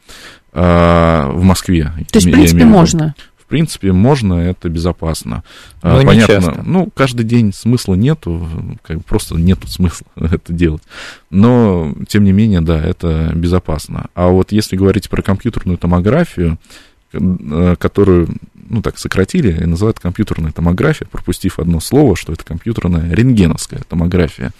в 0.53 1.39
Москве. 1.43 1.93
То 2.11 2.17
есть, 2.17 2.27
в 2.27 2.31
принципе, 2.31 2.65
можно? 2.65 3.15
Принципе, 3.51 3.91
можно, 3.91 4.35
это 4.35 4.69
безопасно. 4.69 5.43
Но 5.83 5.99
а, 5.99 6.03
Понятно, 6.03 6.33
не 6.33 6.41
часто. 6.41 6.63
ну, 6.65 6.89
каждый 6.95 7.25
день 7.25 7.53
смысла 7.53 7.95
нету, 7.95 8.47
как 8.81 8.97
бы 8.97 9.03
просто 9.03 9.35
нету 9.35 9.67
смысла 9.67 10.07
это 10.15 10.53
делать. 10.53 10.81
Но, 11.29 11.93
тем 12.07 12.23
не 12.23 12.31
менее, 12.31 12.61
да, 12.61 12.81
это 12.81 13.31
безопасно. 13.35 14.07
А 14.15 14.29
вот 14.29 14.53
если 14.53 14.77
говорить 14.77 15.09
про 15.09 15.21
компьютерную 15.21 15.77
томографию, 15.77 16.57
э, 17.11 17.75
которую, 17.77 18.29
ну, 18.69 18.81
так 18.81 18.97
сократили 18.97 19.61
и 19.61 19.65
называют 19.65 19.99
компьютерная 19.99 20.53
томография, 20.53 21.05
пропустив 21.11 21.59
одно 21.59 21.81
слово, 21.81 22.15
что 22.15 22.31
это 22.31 22.45
компьютерная 22.45 23.13
рентгеновская 23.13 23.81
томография, 23.89 24.53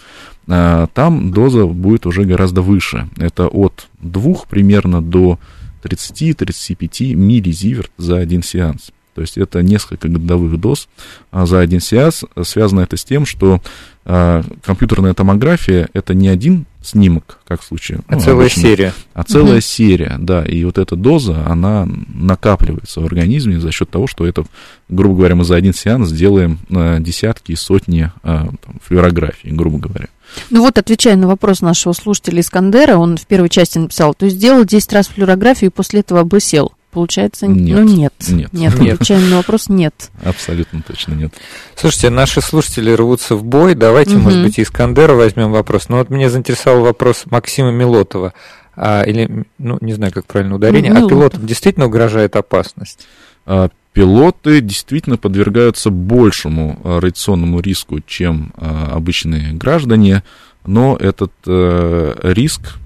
а, 0.48 0.88
там 0.88 1.32
доза 1.32 1.66
будет 1.66 2.06
уже 2.06 2.26
гораздо 2.26 2.62
выше. 2.62 3.08
Это 3.18 3.48
от 3.48 3.88
2 4.02 4.36
примерно 4.50 5.02
до 5.02 5.40
30-35 5.84 7.16
миллизиверт 7.16 7.92
за 7.98 8.18
один 8.18 8.44
сеанс. 8.44 8.92
То 9.14 9.22
есть 9.22 9.38
это 9.38 9.62
несколько 9.62 10.08
годовых 10.08 10.60
доз 10.60 10.88
а, 11.32 11.46
за 11.46 11.60
один 11.60 11.80
сеанс. 11.80 12.24
Связано 12.44 12.82
это 12.82 12.98
с 12.98 13.04
тем, 13.04 13.26
что 13.26 13.62
а, 14.04 14.44
компьютерная 14.64 15.14
томография 15.14 15.90
это 15.94 16.14
не 16.14 16.28
один 16.28 16.66
снимок, 16.82 17.40
как 17.46 17.62
в 17.62 17.66
случае. 17.66 18.00
А 18.08 18.16
ну, 18.16 18.22
целая 18.22 18.46
обычно, 18.46 18.62
серия. 18.62 18.94
А 19.14 19.24
целая 19.24 19.56
угу. 19.56 19.62
серия, 19.62 20.16
да. 20.20 20.44
И 20.44 20.64
вот 20.64 20.78
эта 20.78 20.96
доза, 20.96 21.46
она 21.46 21.88
накапливается 22.08 23.02
в 23.02 23.06
организме 23.06 23.60
за 23.60 23.72
счет 23.72 23.90
того, 23.90 24.08
что 24.08 24.26
это, 24.26 24.46
грубо 24.90 25.18
говоря, 25.18 25.36
мы 25.36 25.44
за 25.44 25.56
один 25.56 25.74
сеанс 25.74 26.12
делаем 26.12 26.60
а, 26.72 27.00
десятки 27.00 27.52
и 27.52 27.56
сотни 27.56 28.12
а, 28.24 28.48
там, 28.64 28.80
флюорографий, 28.84 29.52
грубо 29.52 29.78
говоря. 29.78 30.08
Ну 30.50 30.62
вот, 30.62 30.78
отвечая 30.78 31.16
на 31.16 31.28
вопрос 31.28 31.62
нашего 31.62 31.94
слушателя 31.94 32.40
Искандера, 32.40 32.98
он 32.98 33.18
в 33.18 33.28
первой 33.28 33.50
части 33.50 33.78
написал, 33.78 34.14
то 34.14 34.26
есть 34.26 34.38
сделал 34.38 34.66
10 34.66 34.94
раз 34.94 35.08
флюорографию 35.08 35.70
и 35.70 35.74
после 35.74 36.00
этого 36.00 36.22
обрысел. 36.22 36.72
Получается, 36.92 37.48
нет. 37.48 37.80
ну 37.80 37.84
нет. 37.84 38.14
Нет. 38.28 38.54
Нет, 38.54 38.80
нет. 38.80 38.94
отвечаем 38.96 39.30
на 39.30 39.38
вопрос 39.38 39.70
нет. 39.70 40.12
Абсолютно 40.24 40.82
точно 40.82 41.14
нет. 41.14 41.34
Слушайте, 41.76 42.10
наши 42.10 42.42
слушатели 42.42 42.92
рвутся 42.92 43.36
в 43.36 43.44
бой. 43.46 43.76
Давайте, 43.76 44.16
угу. 44.16 44.24
может 44.24 44.44
быть, 44.44 44.60
Искандера 44.60 45.14
возьмем 45.14 45.52
вопрос. 45.52 45.88
Но 45.88 45.98
вот 45.98 46.10
меня 46.10 46.30
заинтересовал 46.30 46.84
вопрос 46.84 47.24
Максима 47.30 47.72
Милотова. 47.72 48.34
А, 48.76 49.04
или, 49.04 49.46
ну, 49.58 49.78
не 49.82 49.94
знаю, 49.94 50.12
как 50.12 50.26
правильно 50.26 50.56
ударение. 50.56 50.94
Ну, 50.94 51.06
а 51.06 51.10
пилотам 51.10 51.46
действительно 51.46 51.86
угрожает 51.86 52.36
опасность? 52.36 53.08
А, 53.46 53.70
пилоты 53.94 54.62
действительно 54.62 55.18
подвергаются 55.18 55.90
большему 55.90 56.80
а, 56.84 57.00
радиационному 57.00 57.60
риску, 57.60 58.00
чем 58.06 58.52
а, 58.56 58.92
обычные 58.94 59.54
граждане, 59.54 60.24
но 60.66 60.98
этот 60.98 61.32
а, 61.48 62.16
риск 62.24 62.78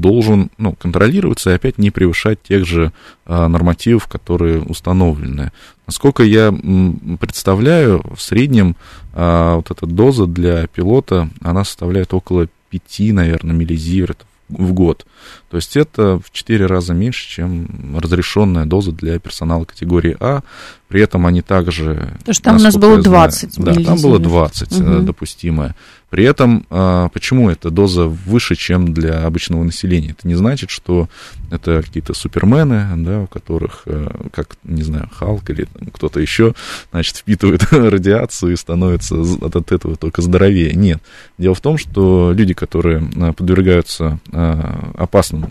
должен 0.00 0.50
ну, 0.58 0.74
контролироваться 0.74 1.50
и 1.50 1.54
опять 1.54 1.78
не 1.78 1.90
превышать 1.90 2.42
тех 2.42 2.66
же 2.66 2.92
а, 3.26 3.48
нормативов, 3.48 4.06
которые 4.06 4.60
установлены. 4.60 5.52
Насколько 5.86 6.22
я 6.22 6.52
представляю, 7.20 8.02
в 8.14 8.20
среднем 8.20 8.76
а, 9.12 9.56
вот 9.56 9.70
эта 9.70 9.86
доза 9.86 10.26
для 10.26 10.66
пилота, 10.66 11.28
она 11.40 11.64
составляет 11.64 12.14
около 12.14 12.48
5, 12.70 13.12
наверное, 13.12 13.54
миллизивертов 13.54 14.26
в 14.48 14.72
год. 14.72 15.06
То 15.50 15.56
есть 15.56 15.76
это 15.76 16.18
в 16.18 16.30
4 16.30 16.66
раза 16.66 16.94
меньше, 16.94 17.28
чем 17.28 17.96
разрешенная 17.98 18.66
доза 18.66 18.92
для 18.92 19.18
персонала 19.18 19.64
категории 19.64 20.16
А. 20.20 20.42
При 20.88 21.00
этом 21.00 21.26
они 21.26 21.42
также... 21.42 22.14
Потому 22.18 22.34
что 22.34 22.42
там 22.42 22.56
у 22.56 22.60
нас 22.60 22.76
было 22.76 23.00
20 23.00 23.54
знаю, 23.54 23.78
Да, 23.78 23.84
там 23.84 24.00
было 24.00 24.18
20 24.18 24.72
угу. 24.72 25.00
допустимое. 25.00 25.74
При 26.10 26.24
этом, 26.24 26.64
а, 26.70 27.08
почему 27.08 27.50
эта 27.50 27.70
доза 27.70 28.04
выше, 28.04 28.54
чем 28.54 28.94
для 28.94 29.24
обычного 29.24 29.64
населения? 29.64 30.10
Это 30.10 30.28
не 30.28 30.36
значит, 30.36 30.70
что 30.70 31.08
это 31.50 31.82
какие-то 31.82 32.14
супермены, 32.14 32.86
да, 32.98 33.22
у 33.22 33.26
которых, 33.26 33.82
э, 33.86 34.08
как, 34.32 34.56
не 34.62 34.82
знаю, 34.82 35.10
Халк 35.12 35.50
или 35.50 35.66
кто-то 35.92 36.20
еще, 36.20 36.54
значит, 36.92 37.16
впитывает 37.16 37.64
радиацию 37.72 38.52
и 38.52 38.56
становится 38.56 39.16
от 39.16 39.72
этого 39.72 39.96
только 39.96 40.22
здоровее. 40.22 40.74
Нет. 40.74 41.02
Дело 41.38 41.56
в 41.56 41.60
том, 41.60 41.78
что 41.78 42.32
люди, 42.32 42.54
которые 42.54 43.02
подвергаются 43.36 44.20
опасному 44.96 45.50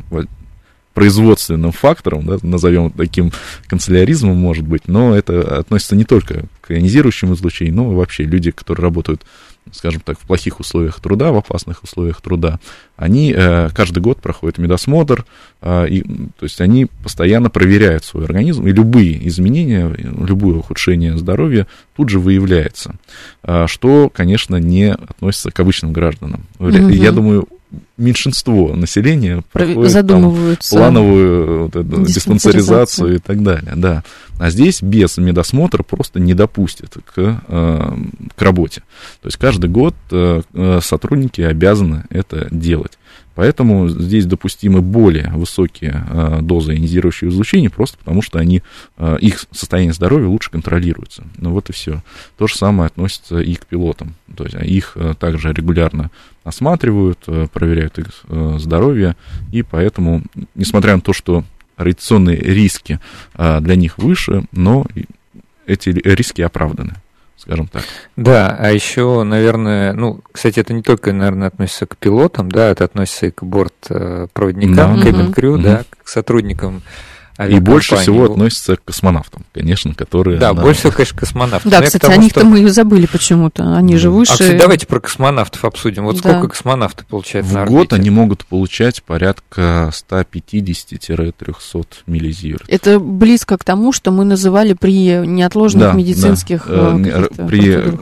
производственным 0.94 1.72
фактором, 1.72 2.26
да, 2.26 2.38
назовем 2.42 2.92
таким 2.92 3.32
канцеляризмом, 3.68 4.38
может 4.38 4.66
быть, 4.66 4.88
но 4.88 5.16
это 5.16 5.60
относится 5.60 5.96
не 5.96 6.04
только 6.04 6.46
к 6.62 6.72
ионизирующему 6.72 7.34
излучению, 7.34 7.76
но 7.76 7.92
и 7.92 7.96
вообще 7.96 8.24
люди, 8.24 8.52
которые 8.52 8.84
работают 8.84 9.24
скажем 9.72 10.02
так, 10.02 10.20
в 10.20 10.24
плохих 10.24 10.60
условиях 10.60 11.00
труда, 11.00 11.32
в 11.32 11.38
опасных 11.38 11.84
условиях 11.84 12.22
труда, 12.22 12.60
они 12.96 13.34
э, 13.36 13.70
каждый 13.74 14.00
год 14.00 14.20
проходят 14.22 14.58
медосмотр, 14.58 15.26
э, 15.62 15.88
и, 15.88 16.02
то 16.04 16.44
есть 16.44 16.60
они 16.62 16.88
постоянно 17.04 17.50
проверяют 17.50 18.04
свой 18.04 18.26
организм, 18.26 18.68
и 18.68 18.72
любые 18.72 19.26
изменения, 19.28 19.90
любое 19.98 20.58
ухудшение 20.58 21.18
здоровья 21.18 21.68
тут 21.96 22.10
же 22.10 22.20
выявляется, 22.20 22.96
э, 23.44 23.66
что, 23.68 24.10
конечно, 24.10 24.58
не 24.58 24.92
относится 24.94 25.52
к 25.52 25.60
обычным 25.60 25.94
гражданам. 25.94 26.46
Угу. 26.60 26.90
Я 26.90 27.12
думаю, 27.12 27.48
меньшинство 27.98 28.76
населения 28.76 29.44
проходит 29.52 30.08
там, 30.08 30.56
плановую 30.70 31.64
вот 31.64 31.76
эту, 31.76 32.06
диспансеризацию 32.06 33.16
и 33.16 33.20
так 33.20 33.44
далее, 33.44 33.74
да. 33.76 34.04
А 34.40 34.50
здесь 34.50 34.82
без 34.82 35.18
медосмотра 35.18 35.84
просто 35.84 36.20
не 36.20 36.34
допустят 36.34 36.98
к, 37.06 37.42
э, 37.48 37.94
к 38.36 38.42
работе. 38.42 38.82
То 39.22 39.28
есть 39.28 39.38
каждый 39.38 39.70
год 39.70 39.96
э, 40.12 40.42
э, 40.54 40.80
сотрудники 40.82 41.42
обязаны 41.42 42.06
это 42.10 42.48
делать. 42.52 42.98
Поэтому 43.36 43.90
здесь 43.90 44.26
допустимы 44.26 44.82
более 44.82 45.30
высокие 45.34 46.06
э, 46.08 46.40
дозы 46.42 46.74
ионизирующего 46.74 47.30
излучения, 47.30 47.70
просто 47.70 47.98
потому 47.98 48.22
что 48.22 48.40
они, 48.40 48.62
э, 48.98 49.18
их 49.22 49.46
состояние 49.52 49.94
здоровья 49.94 50.28
лучше 50.28 50.52
контролируется. 50.52 51.24
Ну 51.38 51.52
вот 51.52 51.70
и 51.70 51.74
все. 51.74 52.04
То 52.38 52.48
же 52.48 52.56
самое 52.56 52.88
относится 52.88 53.40
и 53.40 53.56
к 53.56 53.66
пилотам. 53.66 54.16
То 54.36 54.44
есть 54.44 54.56
их 54.64 54.92
э, 54.96 55.16
также 55.20 55.52
регулярно 55.52 56.12
осматривают, 56.44 57.20
проверяют 57.54 57.98
их 58.00 58.26
здоровье, 58.60 59.16
и 59.54 59.64
поэтому, 59.64 60.24
несмотря 60.56 60.96
на 60.96 61.02
то, 61.02 61.14
что 61.14 61.46
радиационные 61.78 62.36
риски 62.36 63.00
для 63.38 63.76
них 63.76 63.98
выше, 63.98 64.44
но 64.52 64.86
эти 65.66 65.90
риски 65.90 66.42
оправданы 66.42 66.96
скажем 67.44 67.68
так. 67.68 67.84
Да, 68.16 68.56
а 68.58 68.72
еще, 68.72 69.24
наверное, 69.24 69.94
ну, 69.94 70.22
кстати, 70.32 70.62
это 70.62 70.74
не 70.74 70.82
только, 70.82 71.12
наверное, 71.12 71.50
относится 71.50 71.86
к 71.86 71.98
пилотам, 71.98 72.50
да, 72.50 72.70
это 72.70 72.86
относится 72.86 73.28
и 73.28 73.32
к 73.32 73.44
бортпроводникам, 73.44 74.98
да. 74.98 75.04
кабин 75.04 75.34
крю, 75.34 75.58
mm-hmm. 75.58 75.62
да, 75.62 75.84
к 76.04 76.08
сотрудникам 76.08 76.82
и 77.40 77.60
больше 77.60 77.96
всего 77.96 78.26
относится 78.26 78.76
к 78.76 78.84
космонавтам, 78.86 79.46
конечно, 79.54 79.94
которые... 79.96 80.40
Да, 80.40 80.54
на... 80.54 80.62
больше 80.62 80.82
всего, 80.82 80.94
конечно, 80.94 81.20
космонавтам. 81.20 81.72
Да, 81.72 81.82
кстати, 81.82 82.06
о 82.06 82.18
них-то 82.18 82.42
что... 82.42 82.50
мы 82.50 82.62
и 82.62 82.68
забыли 82.68 83.08
почему-то, 83.08 83.76
они 83.76 83.98
же 83.98 84.12
выше... 84.12 84.34
А, 84.34 84.36
кстати, 84.36 84.58
давайте 84.58 84.86
про 84.86 85.00
космонавтов 85.00 85.66
обсудим. 85.66 86.04
Вот 86.04 86.22
да. 86.22 86.30
сколько 86.30 86.50
космонавты 86.50 87.06
получают 87.06 87.48
В 87.48 87.54
на 87.54 87.64
орбите? 87.64 87.78
год 87.78 87.94
они 87.94 88.10
могут 88.10 88.46
получать 88.46 89.02
порядка 89.04 89.92
150-300 90.12 91.86
миллизиверт. 92.06 92.64
Это 92.68 93.00
близко 93.00 93.58
к 93.58 93.64
тому, 93.64 93.94
что 93.94 94.12
мы 94.12 94.26
называли 94.26 94.74
при 94.74 95.26
неотложных 95.26 95.84
да, 95.84 95.94
медицинских... 95.94 96.68
Да. 96.68 96.96
Э, 96.98 97.28
при 97.48 97.98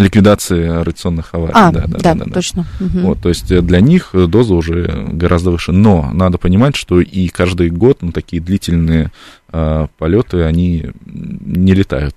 Ликвидации 0.00 0.66
радиационных 0.66 1.34
аварий. 1.34 1.52
А, 1.54 1.70
да, 1.72 1.86
да, 1.86 1.98
да, 1.98 2.14
да, 2.14 2.24
да 2.24 2.30
точно. 2.32 2.66
Угу. 2.80 2.98
Вот, 3.00 3.20
то 3.20 3.28
есть 3.28 3.50
э, 3.50 3.60
для 3.60 3.80
них 3.80 4.10
доза 4.12 4.54
уже 4.54 5.08
гораздо 5.12 5.50
выше. 5.50 5.72
Но 5.72 6.10
надо 6.12 6.38
понимать, 6.38 6.76
что 6.76 7.00
и 7.00 7.28
каждый 7.28 7.70
год 7.70 7.98
ну, 8.00 8.12
такие 8.12 8.40
длительные 8.40 9.12
э, 9.52 9.86
полеты, 9.98 10.42
они 10.42 10.90
не 11.04 11.74
летают. 11.74 12.16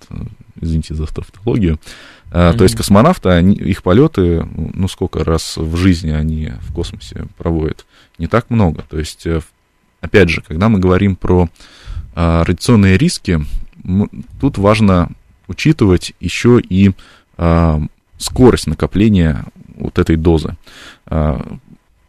Извините 0.59 0.95
за 0.95 1.07
тавтологию. 1.07 1.79
Э, 2.31 2.51
mm 2.51 2.57
То 2.57 2.63
есть 2.63 2.75
космонавты, 2.75 3.29
они, 3.29 3.55
их 3.55 3.83
полеты, 3.83 4.45
ну 4.55 4.87
сколько 4.87 5.23
раз 5.23 5.57
в 5.57 5.75
жизни 5.75 6.11
они 6.11 6.53
в 6.61 6.73
космосе 6.73 7.27
проводят? 7.37 7.85
Не 8.17 8.27
так 8.27 8.49
много. 8.49 8.83
То 8.89 8.97
есть, 8.97 9.25
э, 9.27 9.41
опять 10.01 10.29
же, 10.29 10.41
когда 10.41 10.69
мы 10.69 10.79
говорим 10.79 11.15
про 11.15 11.49
э, 12.15 12.43
радиационные 12.43 12.97
риски, 12.97 13.45
тут 14.39 14.57
важно 14.57 15.09
учитывать 15.47 16.13
еще 16.19 16.59
и 16.59 16.91
скорость 18.17 18.67
накопления 18.67 19.45
вот 19.75 19.99
этой 19.99 20.15
дозы. 20.15 20.55
А, 21.05 21.55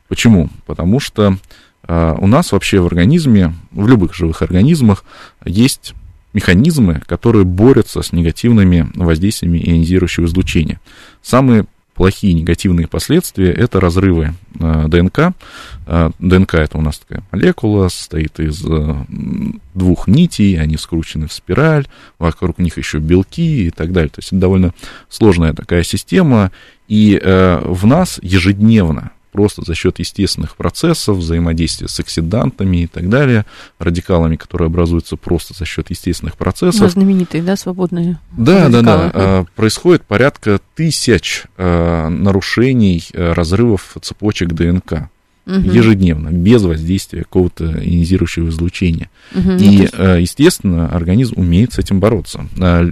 почему? 0.08 0.48
Потому 0.66 1.00
что 1.00 1.36
а, 1.82 2.16
у 2.18 2.26
нас 2.26 2.52
вообще 2.52 2.80
в 2.80 2.86
организме, 2.86 3.54
в 3.70 3.86
любых 3.88 4.14
живых 4.14 4.42
организмах 4.42 5.04
есть 5.44 5.94
механизмы, 6.32 7.00
которые 7.06 7.44
борются 7.44 8.02
с 8.02 8.12
негативными 8.12 8.90
воздействиями 8.94 9.58
ионизирующего 9.58 10.26
излучения. 10.26 10.80
Самые 11.22 11.66
плохие 11.94 12.32
негативные 12.34 12.86
последствия– 12.86 13.52
это 13.52 13.80
разрывы 13.80 14.34
э, 14.58 14.84
ДНК. 14.88 15.34
Э, 15.86 16.10
ДНК– 16.18 16.54
это 16.56 16.78
у 16.78 16.80
нас 16.80 16.98
такая 16.98 17.24
молекула, 17.30 17.88
состоит 17.88 18.38
из 18.40 18.64
э, 18.64 18.96
двух 19.74 20.08
нитей, 20.08 20.60
они 20.60 20.76
скручены 20.76 21.28
в 21.28 21.32
спираль, 21.32 21.86
вокруг 22.18 22.58
них 22.58 22.76
еще 22.76 22.98
белки 22.98 23.68
и 23.68 23.70
так 23.70 23.92
далее. 23.92 24.10
То 24.10 24.18
есть 24.18 24.28
это 24.28 24.40
довольно 24.40 24.74
сложная 25.08 25.52
такая 25.52 25.82
система, 25.82 26.50
и 26.86 27.18
в 27.24 27.86
нас 27.86 28.18
ежедневно 28.20 29.12
просто 29.34 29.64
за 29.66 29.74
счет 29.74 29.98
естественных 29.98 30.54
процессов, 30.54 31.16
взаимодействия 31.16 31.88
с 31.88 31.98
оксидантами 31.98 32.84
и 32.84 32.86
так 32.86 33.08
далее, 33.08 33.44
радикалами, 33.80 34.36
которые 34.36 34.66
образуются 34.66 35.16
просто 35.16 35.54
за 35.54 35.64
счет 35.64 35.90
естественных 35.90 36.36
процессов. 36.36 36.82
Ну, 36.82 36.88
знаменитые, 36.88 37.42
да, 37.42 37.56
свободные 37.56 38.20
Да, 38.36 38.66
радикалы. 38.66 38.84
да, 38.84 39.10
да. 39.12 39.46
Происходит 39.56 40.04
порядка 40.04 40.60
тысяч 40.76 41.46
а, 41.56 42.08
нарушений, 42.10 43.02
а, 43.12 43.34
разрывов 43.34 43.96
цепочек 44.00 44.52
ДНК 44.52 45.10
угу. 45.46 45.54
ежедневно, 45.56 46.28
без 46.28 46.62
воздействия 46.62 47.24
какого-то 47.24 47.64
ионизирующего 47.64 48.50
излучения. 48.50 49.10
Угу, 49.34 49.50
и, 49.50 49.88
естественно, 50.20 50.94
организм 50.94 51.40
умеет 51.40 51.72
с 51.72 51.80
этим 51.80 51.98
бороться. 51.98 52.46
А, 52.60 52.86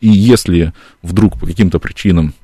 и 0.00 0.08
если 0.08 0.72
вдруг 1.02 1.38
по 1.38 1.46
каким-то 1.46 1.78
причинам 1.78 2.34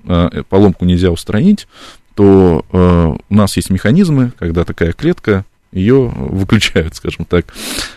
поломку 0.49 0.85
нельзя 0.85 1.11
устранить, 1.11 1.67
то 2.15 2.65
э, 2.73 3.17
у 3.29 3.35
нас 3.35 3.57
есть 3.57 3.71
механизмы, 3.71 4.33
когда 4.39 4.65
такая 4.65 4.93
клетка 4.93 5.45
ее 5.73 6.09
выключают, 6.15 6.95
скажем 6.95 7.25
так, 7.25 7.47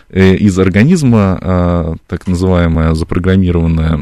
э, 0.08 0.34
из 0.34 0.58
организма, 0.58 1.38
э, 1.40 1.94
так 2.06 2.26
называемая 2.26 2.94
запрограммированная 2.94 4.00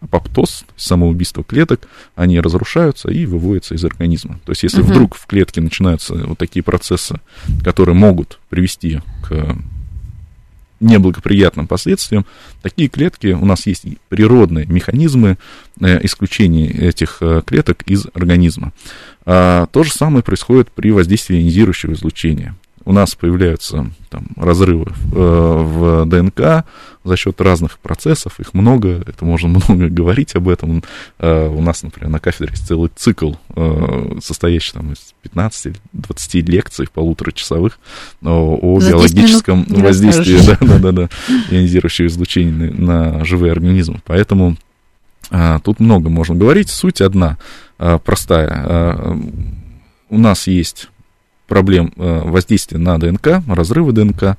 апоптоз, 0.00 0.64
самоубийство 0.76 1.44
клеток, 1.44 1.88
они 2.16 2.40
разрушаются 2.40 3.10
и 3.10 3.24
выводятся 3.24 3.74
из 3.74 3.84
организма. 3.84 4.40
То 4.44 4.52
есть, 4.52 4.64
если 4.64 4.82
угу. 4.82 4.90
вдруг 4.90 5.14
в 5.14 5.26
клетке 5.26 5.60
начинаются 5.60 6.14
вот 6.14 6.38
такие 6.38 6.62
процессы, 6.62 7.20
которые 7.62 7.94
могут 7.94 8.40
привести 8.50 9.00
к 9.22 9.56
неблагоприятным 10.82 11.66
последствиям, 11.66 12.26
такие 12.60 12.88
клетки, 12.88 13.28
у 13.28 13.44
нас 13.44 13.66
есть 13.66 13.84
природные 14.08 14.66
механизмы 14.66 15.38
э, 15.80 16.04
исключения 16.04 16.68
этих 16.68 17.18
э, 17.20 17.42
клеток 17.46 17.82
из 17.82 18.06
организма. 18.12 18.72
А, 19.24 19.66
то 19.66 19.82
же 19.82 19.92
самое 19.92 20.22
происходит 20.22 20.70
при 20.70 20.90
воздействии 20.90 21.36
ионизирующего 21.38 21.92
излучения 21.92 22.54
у 22.84 22.92
нас 22.92 23.14
появляются 23.14 23.86
там, 24.10 24.26
разрывы 24.36 24.86
в, 24.90 25.16
э, 25.16 25.62
в 25.62 26.06
ДНК 26.06 26.64
за 27.04 27.16
счет 27.16 27.40
разных 27.40 27.78
процессов, 27.78 28.38
их 28.40 28.54
много, 28.54 29.02
это 29.06 29.24
можно 29.24 29.48
много 29.66 29.88
говорить 29.88 30.34
об 30.34 30.48
этом. 30.48 30.82
Э, 31.18 31.48
у 31.48 31.60
нас, 31.60 31.82
например, 31.82 32.10
на 32.10 32.18
кафедре 32.18 32.50
есть 32.50 32.66
целый 32.66 32.90
цикл, 32.94 33.34
э, 33.54 34.18
состоящий 34.22 34.72
там, 34.72 34.92
из 34.92 35.14
15-20 35.24 35.74
лекций 36.42 36.88
полуторачасовых 36.92 37.78
о 38.22 38.80
за 38.80 38.90
биологическом 38.90 39.64
воздействии 39.68 40.44
да, 40.46 40.58
да, 40.60 40.78
да, 40.78 40.92
да, 40.92 41.08
ионизирующего 41.50 42.06
излучения 42.06 42.70
на 42.70 43.24
живые 43.24 43.52
организмы. 43.52 44.00
Поэтому 44.04 44.56
тут 45.64 45.80
много 45.80 46.10
можно 46.10 46.34
говорить. 46.34 46.68
Суть 46.68 47.00
одна, 47.00 47.38
простая. 48.04 49.16
У 50.08 50.18
нас 50.18 50.46
есть 50.46 50.88
проблем 51.48 51.92
э, 51.96 52.20
воздействия 52.24 52.78
на 52.78 52.98
ДНК, 52.98 53.42
разрывы 53.46 53.92
ДНК. 53.92 54.36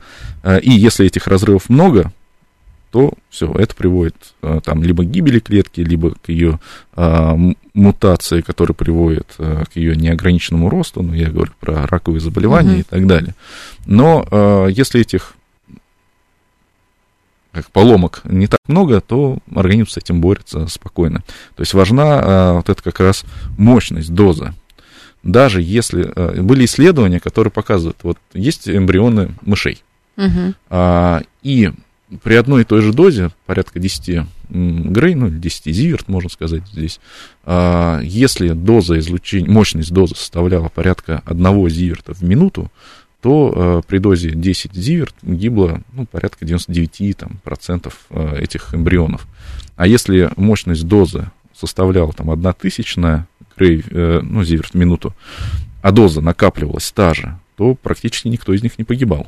И 0.62 0.72
если 0.72 1.06
этих 1.06 1.28
разрывов 1.28 1.70
много, 1.70 2.12
то 2.92 3.14
все, 3.30 3.52
это 3.54 3.76
приводит 3.76 4.16
там 4.64 4.84
либо 4.84 5.04
к 5.04 5.10
гибели 5.10 5.40
клетки, 5.40 5.82
либо 5.82 6.14
к 6.14 6.30
ее 6.30 6.60
мутации, 7.74 8.42
которая 8.42 8.76
приводит 8.76 9.34
к 9.38 9.70
ее 9.74 9.96
неограниченному 9.96 10.70
росту, 10.70 11.02
ну, 11.02 11.14
я 11.14 11.32
говорю 11.32 11.52
про 11.60 11.88
раковые 11.88 12.22
заболевания 12.22 12.74
угу. 12.74 12.80
и 12.82 12.84
так 12.84 13.08
далее. 13.08 13.34
Но 13.88 14.68
если 14.70 15.02
этих 15.02 15.34
как 17.54 17.72
поломок 17.72 18.22
не 18.26 18.48
так 18.48 18.60
много, 18.68 19.00
то 19.00 19.38
организм 19.56 19.90
с 19.90 19.98
этим 19.98 20.20
борется 20.20 20.68
спокойно. 20.68 21.24
То 21.56 21.62
есть 21.62 21.74
важна 21.74 22.54
вот 22.56 22.70
эта 22.70 22.84
как 22.84 23.00
раз 23.00 23.24
мощность, 23.58 24.14
доза 24.14 24.54
даже 25.24 25.62
если 25.62 26.12
э, 26.14 26.42
были 26.42 26.66
исследования, 26.66 27.20
которые 27.20 27.52
показывают, 27.52 27.98
вот 28.04 28.18
есть 28.34 28.68
эмбрионы 28.68 29.34
мышей, 29.42 29.82
угу. 30.18 30.54
а, 30.70 31.22
и 31.42 31.72
при 32.22 32.36
одной 32.36 32.62
и 32.62 32.66
той 32.66 32.82
же 32.82 32.94
дозе, 32.94 33.32
порядка 33.46 33.80
10 33.80 34.28
грей, 34.50 35.16
ну, 35.16 35.30
10 35.30 35.74
зиверт, 35.74 36.08
можно 36.10 36.30
сказать 36.30 36.64
здесь, 36.72 37.00
а, 37.44 38.02
если 38.02 38.50
доза 38.50 39.00
излучения, 39.00 39.50
мощность 39.50 39.92
дозы 39.92 40.16
составляла 40.16 40.68
порядка 40.68 41.24
одного 41.26 41.70
зиверта 41.70 42.14
в 42.14 42.22
минуту, 42.22 42.70
то 43.24 43.82
при 43.88 43.98
дозе 43.98 44.32
10 44.32 44.76
зиверт 44.76 45.16
гибло 45.24 45.82
ну, 45.94 46.06
порядка 46.06 46.46
99 46.46 47.18
там, 47.18 47.40
процентов 47.44 48.06
этих 48.12 48.76
эмбрионов. 48.76 49.26
А 49.76 49.88
если 49.88 50.30
мощность 50.36 50.86
дозы 50.86 51.32
составляла 51.56 52.14
там, 52.14 52.30
одна 52.30 52.54
тысячная 52.54 53.26
грей, 53.58 53.84
ну, 53.90 54.44
зиверт 54.44 54.74
в 54.74 54.78
минуту, 54.78 55.16
а 55.82 55.92
доза 55.92 56.22
накапливалась 56.22 56.92
та 56.92 57.14
же, 57.14 57.38
то 57.56 57.76
практически 57.76 58.28
никто 58.28 58.54
из 58.54 58.64
них 58.64 58.78
не 58.78 58.84
погибал. 58.84 59.28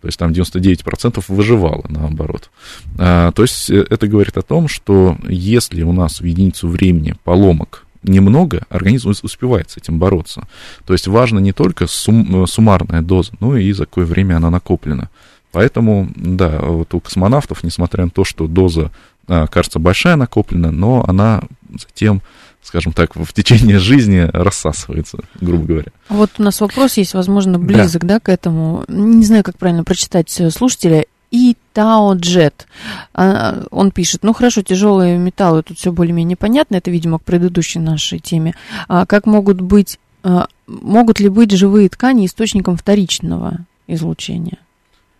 То 0.00 0.08
есть 0.08 0.18
там 0.18 0.30
99% 0.30 1.24
выживало, 1.28 1.84
наоборот. 1.88 2.50
А, 2.98 3.32
то 3.32 3.42
есть 3.42 3.68
э, 3.68 3.84
это 3.90 4.06
говорит 4.06 4.36
о 4.36 4.42
том, 4.42 4.68
что 4.68 5.18
если 5.28 5.82
у 5.82 5.92
нас 5.92 6.20
в 6.20 6.24
единицу 6.24 6.68
времени 6.68 7.14
поломок 7.24 7.84
немного, 8.02 8.64
организм 8.68 9.10
успевает 9.22 9.70
с 9.70 9.76
этим 9.76 9.98
бороться. 9.98 10.46
То 10.86 10.92
есть 10.92 11.06
важно 11.06 11.38
не 11.38 11.52
только 11.52 11.86
сум, 11.86 12.44
э, 12.44 12.46
суммарная 12.46 13.02
доза, 13.02 13.32
но 13.40 13.56
и 13.56 13.72
за 13.72 13.86
какое 13.86 14.04
время 14.04 14.36
она 14.36 14.50
накоплена. 14.50 15.10
Поэтому, 15.52 16.08
да, 16.14 16.58
вот 16.60 16.92
у 16.94 17.00
космонавтов, 17.00 17.62
несмотря 17.62 18.04
на 18.04 18.10
то, 18.10 18.24
что 18.24 18.46
доза, 18.46 18.90
а, 19.26 19.46
кажется, 19.46 19.78
большая 19.78 20.16
накоплена, 20.16 20.70
но 20.70 21.04
она 21.06 21.42
затем 21.78 22.22
скажем 22.62 22.92
так, 22.92 23.16
в 23.16 23.32
течение 23.32 23.78
жизни 23.78 24.28
рассасывается, 24.30 25.18
грубо 25.40 25.64
говоря. 25.64 25.92
Вот 26.10 26.30
у 26.38 26.42
нас 26.42 26.60
вопрос 26.60 26.98
есть, 26.98 27.14
возможно, 27.14 27.58
близок, 27.58 28.02
да, 28.04 28.14
да 28.14 28.20
к 28.20 28.28
этому. 28.28 28.84
Не 28.88 29.24
знаю, 29.24 29.42
как 29.42 29.56
правильно 29.56 29.84
прочитать 29.84 30.38
э, 30.40 30.50
слушателя. 30.50 31.06
И 31.30 31.56
Тао 31.74 32.14
Джет. 32.14 32.66
А, 33.14 33.64
он 33.70 33.90
пишет, 33.90 34.22
ну 34.22 34.32
хорошо, 34.32 34.62
тяжелые 34.62 35.18
металлы, 35.18 35.62
тут 35.62 35.78
все 35.78 35.92
более-менее 35.92 36.36
понятно, 36.36 36.76
это, 36.76 36.90
видимо, 36.90 37.18
к 37.18 37.22
предыдущей 37.22 37.80
нашей 37.80 38.18
теме. 38.18 38.54
А 38.88 39.04
как 39.06 39.26
могут 39.26 39.60
быть, 39.60 39.98
а, 40.22 40.46
могут 40.66 41.20
ли 41.20 41.28
быть 41.28 41.50
живые 41.52 41.88
ткани 41.88 42.26
источником 42.26 42.76
вторичного 42.76 43.58
излучения? 43.86 44.58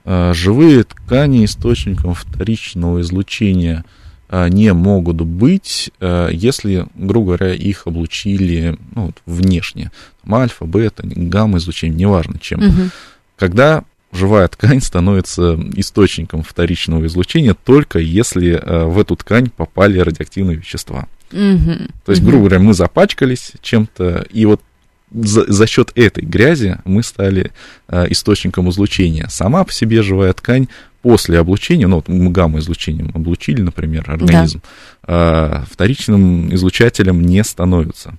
Живые 0.07 0.85
ткани 0.85 1.45
источником 1.45 2.15
вторичного 2.15 3.03
излучения– 3.03 3.85
не 4.31 4.75
могут 4.75 5.23
быть, 5.23 5.91
если, 6.01 6.87
грубо 6.95 7.37
говоря, 7.37 7.55
их 7.55 7.87
облучили 7.87 8.77
ну, 8.95 9.07
вот, 9.07 9.17
внешне. 9.25 9.91
Там, 10.23 10.35
альфа, 10.35 10.67
бета, 10.67 11.03
гамма 11.05 11.59
излучение, 11.59 11.99
неважно 11.99 12.39
чем. 12.39 12.61
Угу. 12.61 12.91
Когда 13.39 13.85
живая 14.13 14.49
ткань 14.49 14.81
становится 14.81 15.59
источником 15.77 16.43
вторичного 16.43 17.07
излучения 17.07 17.55
только 17.55 17.99
если 17.99 18.61
а, 18.61 18.87
в 18.87 18.99
эту 18.99 19.17
ткань 19.17 19.51
попали 19.51 19.99
радиоактивные 19.99 20.57
вещества. 20.57 21.07
Угу. 21.33 21.73
То 22.07 22.13
есть, 22.13 22.23
грубо 22.23 22.47
говоря, 22.47 22.59
мы 22.59 22.73
запачкались 22.73 23.53
чем-то, 23.61 24.27
и 24.31 24.47
вот 24.47 24.63
за, 25.11 25.51
за 25.51 25.67
счет 25.67 25.93
этой 25.95 26.25
грязи 26.25 26.79
мы 26.85 27.03
стали 27.03 27.53
э, 27.89 28.07
источником 28.11 28.69
излучения. 28.71 29.27
Сама 29.29 29.65
по 29.65 29.73
себе 29.73 30.03
живая 30.03 30.33
ткань 30.33 30.69
после 31.03 31.39
облучения, 31.39 31.87
ну, 31.87 31.97
вот 31.97 32.09
мы 32.09 32.31
гамма-излучением 32.31 33.11
облучили, 33.15 33.63
например, 33.63 34.11
организм, 34.11 34.61
да. 35.07 35.65
вторичным 35.71 36.53
излучателем 36.53 37.23
не 37.23 37.45
становится. 37.45 38.15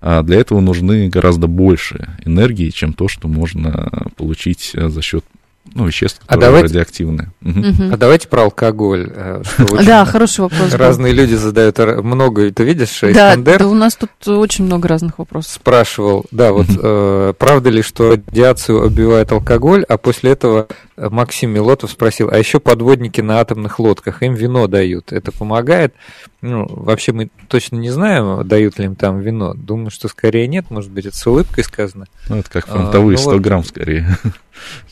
А 0.00 0.22
для 0.22 0.40
этого 0.40 0.60
нужны 0.60 1.08
гораздо 1.08 1.46
больше 1.46 2.16
энергии, 2.24 2.70
чем 2.70 2.92
то, 2.92 3.08
что 3.08 3.28
можно 3.28 4.08
получить 4.16 4.72
за 4.74 5.00
счет 5.00 5.24
ну, 5.72 5.86
веществ, 5.86 6.20
а 6.26 6.34
которые 6.34 6.46
а 6.46 6.50
давайте, 6.50 6.66
радиоактивные. 6.68 7.30
Угу. 7.42 7.92
А 7.92 7.96
давайте 7.96 8.28
про 8.28 8.42
алкоголь. 8.42 9.10
Э, 9.14 9.42
да, 9.84 10.04
хороший 10.04 10.40
вопрос. 10.40 10.74
Разные 10.74 11.12
люди 11.12 11.34
задают 11.34 11.78
много, 11.78 12.50
ты 12.52 12.64
видишь, 12.64 13.00
Да, 13.00 13.36
да, 13.36 13.66
у 13.66 13.74
нас 13.74 13.96
тут 13.96 14.10
очень 14.26 14.66
много 14.66 14.88
разных 14.88 15.18
вопросов. 15.18 15.52
Спрашивал, 15.52 16.26
да, 16.30 16.52
вот 16.52 16.66
э, 16.68 17.32
правда 17.38 17.70
ли, 17.70 17.82
что 17.82 18.10
радиацию 18.10 18.86
убивает 18.86 19.32
алкоголь, 19.32 19.84
а 19.88 19.96
после 19.96 20.32
этого 20.32 20.68
Максим 20.96 21.50
Милотов 21.50 21.90
спросил, 21.90 22.28
а 22.30 22.38
еще 22.38 22.60
подводники 22.60 23.20
на 23.20 23.40
атомных 23.40 23.78
лодках, 23.78 24.22
им 24.22 24.34
вино 24.34 24.66
дают, 24.66 25.12
это 25.12 25.32
помогает? 25.32 25.94
Ну, 26.40 26.66
вообще 26.68 27.12
мы 27.12 27.30
точно 27.48 27.76
не 27.76 27.90
знаем, 27.90 28.46
дают 28.46 28.78
ли 28.78 28.84
им 28.84 28.96
там 28.96 29.20
вино. 29.20 29.54
Думаю, 29.54 29.90
что 29.90 30.08
скорее 30.08 30.46
нет, 30.46 30.66
может 30.70 30.90
быть, 30.90 31.06
это 31.06 31.16
с 31.16 31.26
улыбкой 31.26 31.64
сказано. 31.64 32.06
Ну, 32.28 32.36
это 32.36 32.50
как 32.50 32.66
фронтовые 32.66 33.16
а, 33.16 33.18
ну, 33.18 33.22
100 33.22 33.30
вот... 33.30 33.40
грамм 33.40 33.64
скорее, 33.64 34.18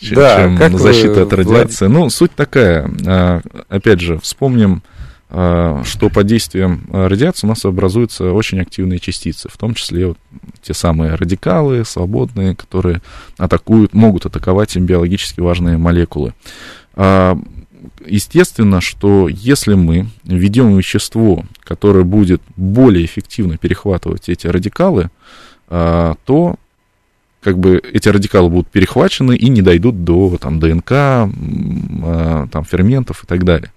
чем, 0.00 0.14
да, 0.16 0.56
чем 0.58 0.78
защита 0.78 1.22
от 1.22 1.32
радиации. 1.32 1.86
Влад... 1.86 1.98
Ну, 1.98 2.10
суть 2.10 2.34
такая, 2.34 2.90
а, 3.06 3.40
опять 3.68 4.00
же, 4.00 4.18
вспомним 4.18 4.82
а, 4.86 4.91
что 5.32 6.10
под 6.12 6.26
действием 6.26 6.86
радиации 6.92 7.46
у 7.46 7.48
нас 7.48 7.64
образуются 7.64 8.32
очень 8.32 8.60
активные 8.60 8.98
частицы, 8.98 9.48
в 9.48 9.56
том 9.56 9.72
числе 9.72 10.08
вот 10.08 10.18
те 10.60 10.74
самые 10.74 11.14
радикалы 11.14 11.86
свободные, 11.86 12.54
которые 12.54 13.00
атакуют, 13.38 13.94
могут 13.94 14.26
атаковать 14.26 14.76
им 14.76 14.84
биологически 14.84 15.40
важные 15.40 15.78
молекулы. 15.78 16.34
А, 16.94 17.38
естественно, 18.04 18.82
что 18.82 19.26
если 19.26 19.72
мы 19.72 20.08
введем 20.24 20.76
вещество, 20.76 21.44
которое 21.60 22.04
будет 22.04 22.42
более 22.56 23.06
эффективно 23.06 23.56
перехватывать 23.56 24.28
эти 24.28 24.46
радикалы, 24.46 25.08
а, 25.68 26.16
то 26.26 26.56
как 27.40 27.58
бы 27.58 27.80
эти 27.90 28.10
радикалы 28.10 28.50
будут 28.50 28.68
перехвачены 28.68 29.34
и 29.34 29.48
не 29.48 29.62
дойдут 29.62 30.04
до 30.04 30.36
там, 30.36 30.60
ДНК, 30.60 30.90
там, 32.52 32.64
ферментов 32.64 33.24
и 33.24 33.26
так 33.26 33.44
далее. 33.44 33.72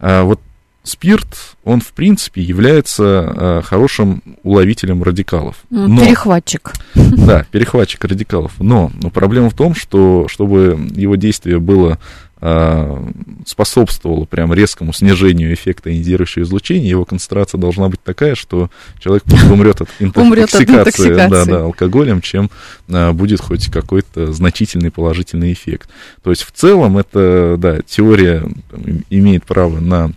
Вот 0.00 0.40
спирт, 0.82 1.56
он, 1.64 1.80
в 1.80 1.92
принципе, 1.92 2.40
является 2.42 3.34
э, 3.36 3.62
хорошим 3.64 4.22
уловителем 4.42 5.02
радикалов. 5.02 5.56
Но, 5.70 6.00
перехватчик. 6.00 6.72
Да, 6.94 7.44
перехватчик 7.50 8.02
радикалов. 8.04 8.52
Но, 8.60 8.90
но 9.02 9.10
проблема 9.10 9.50
в 9.50 9.54
том, 9.54 9.74
что 9.74 10.26
чтобы 10.28 10.88
его 10.94 11.16
действие 11.16 11.58
было 11.58 11.98
э, 12.40 13.10
способствовало 13.46 14.24
прям 14.24 14.54
резкому 14.54 14.92
снижению 14.92 15.52
эффекта 15.52 15.90
ионизирующего 15.90 16.44
излучения, 16.44 16.88
его 16.88 17.04
концентрация 17.04 17.58
должна 17.58 17.88
быть 17.88 18.02
такая, 18.02 18.34
что 18.34 18.70
человек 18.98 19.24
умрет 19.50 19.82
от 19.82 19.90
интоксикации, 19.98 21.14
Да, 21.14 21.44
да, 21.44 21.64
алкоголем, 21.64 22.22
чем 22.22 22.50
э, 22.88 23.12
будет 23.12 23.40
хоть 23.40 23.70
какой-то 23.70 24.32
значительный 24.32 24.90
положительный 24.90 25.52
эффект. 25.52 25.90
То 26.22 26.30
есть 26.30 26.42
в 26.42 26.52
целом 26.52 26.96
это, 26.96 27.56
да, 27.58 27.80
теория 27.82 28.44
там, 28.70 28.82
имеет 29.10 29.44
право 29.44 29.78
на 29.78 30.12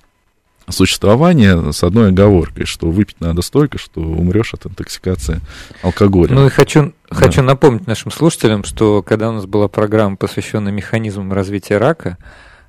существование 0.70 1.74
с 1.74 1.84
одной 1.84 2.10
оговоркой, 2.10 2.66
что 2.66 2.90
выпить 2.90 3.20
надо 3.20 3.42
столько, 3.42 3.78
что 3.78 4.02
умрешь 4.02 4.54
от 4.54 4.66
интоксикации 4.66 5.42
алкоголем. 5.82 6.36
Ну 6.36 6.48
и 6.48 6.50
хочу, 6.50 6.94
да. 7.10 7.16
хочу 7.16 7.42
напомнить 7.42 7.88
нашим 7.88 8.12
слушателям, 8.12 8.64
что 8.64 9.02
когда 9.04 9.30
у 9.30 9.34
нас 9.34 9.46
была 9.46 9.68
программа, 9.68 10.16
посвященная 10.16 10.72
механизмам 10.72 11.34
развития 11.34 11.78
рака, 11.78 12.18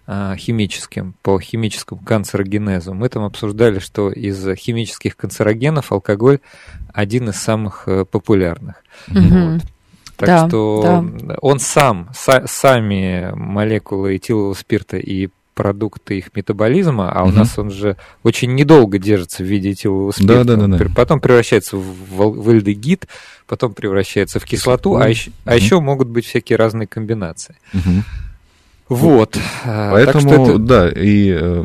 а, 0.06 0.36
химическим, 0.36 1.14
по 1.22 1.40
химическому 1.40 2.02
канцерогенезу, 2.02 2.92
мы 2.92 3.08
там 3.08 3.22
обсуждали, 3.24 3.78
что 3.78 4.10
из 4.10 4.46
химических 4.56 5.16
канцерогенов 5.16 5.92
алкоголь 5.92 6.40
один 6.92 7.30
из 7.30 7.36
самых 7.36 7.84
э, 7.86 8.04
популярных. 8.04 8.76
Угу. 9.08 9.18
Вот. 9.20 9.62
Так 10.16 10.28
да, 10.28 10.46
что 10.46 10.82
да. 10.82 11.36
он 11.40 11.58
сам, 11.58 12.10
са, 12.14 12.44
сами 12.46 13.32
молекулы 13.34 14.16
этилового 14.16 14.54
спирта 14.54 14.96
и 14.96 15.30
продукты 15.54 16.18
их 16.18 16.34
метаболизма, 16.34 17.10
а 17.10 17.24
у 17.24 17.28
угу. 17.28 17.36
нас 17.36 17.58
он 17.58 17.70
же 17.70 17.96
очень 18.22 18.54
недолго 18.54 18.98
держится 18.98 19.42
в 19.42 19.46
виде 19.46 19.70
этилового 19.70 20.10
спирта. 20.10 20.44
Да, 20.44 20.56
да, 20.56 20.66
да, 20.66 20.78
да. 20.78 20.86
Потом 20.94 21.20
превращается 21.20 21.76
в, 21.76 22.42
в 22.42 22.48
альдегид, 22.48 23.06
потом 23.46 23.72
превращается 23.74 24.40
в 24.40 24.44
кислоту, 24.44 24.96
а 24.96 25.08
еще, 25.08 25.30
угу. 25.30 25.36
а 25.44 25.56
еще 25.56 25.80
могут 25.80 26.08
быть 26.08 26.26
всякие 26.26 26.56
разные 26.56 26.86
комбинации. 26.86 27.56
Угу. 27.72 28.04
Вот. 28.88 29.38
А, 29.64 29.92
Поэтому, 29.92 30.30
это... 30.30 30.58
да, 30.58 30.88
и 30.90 31.30
э, 31.30 31.64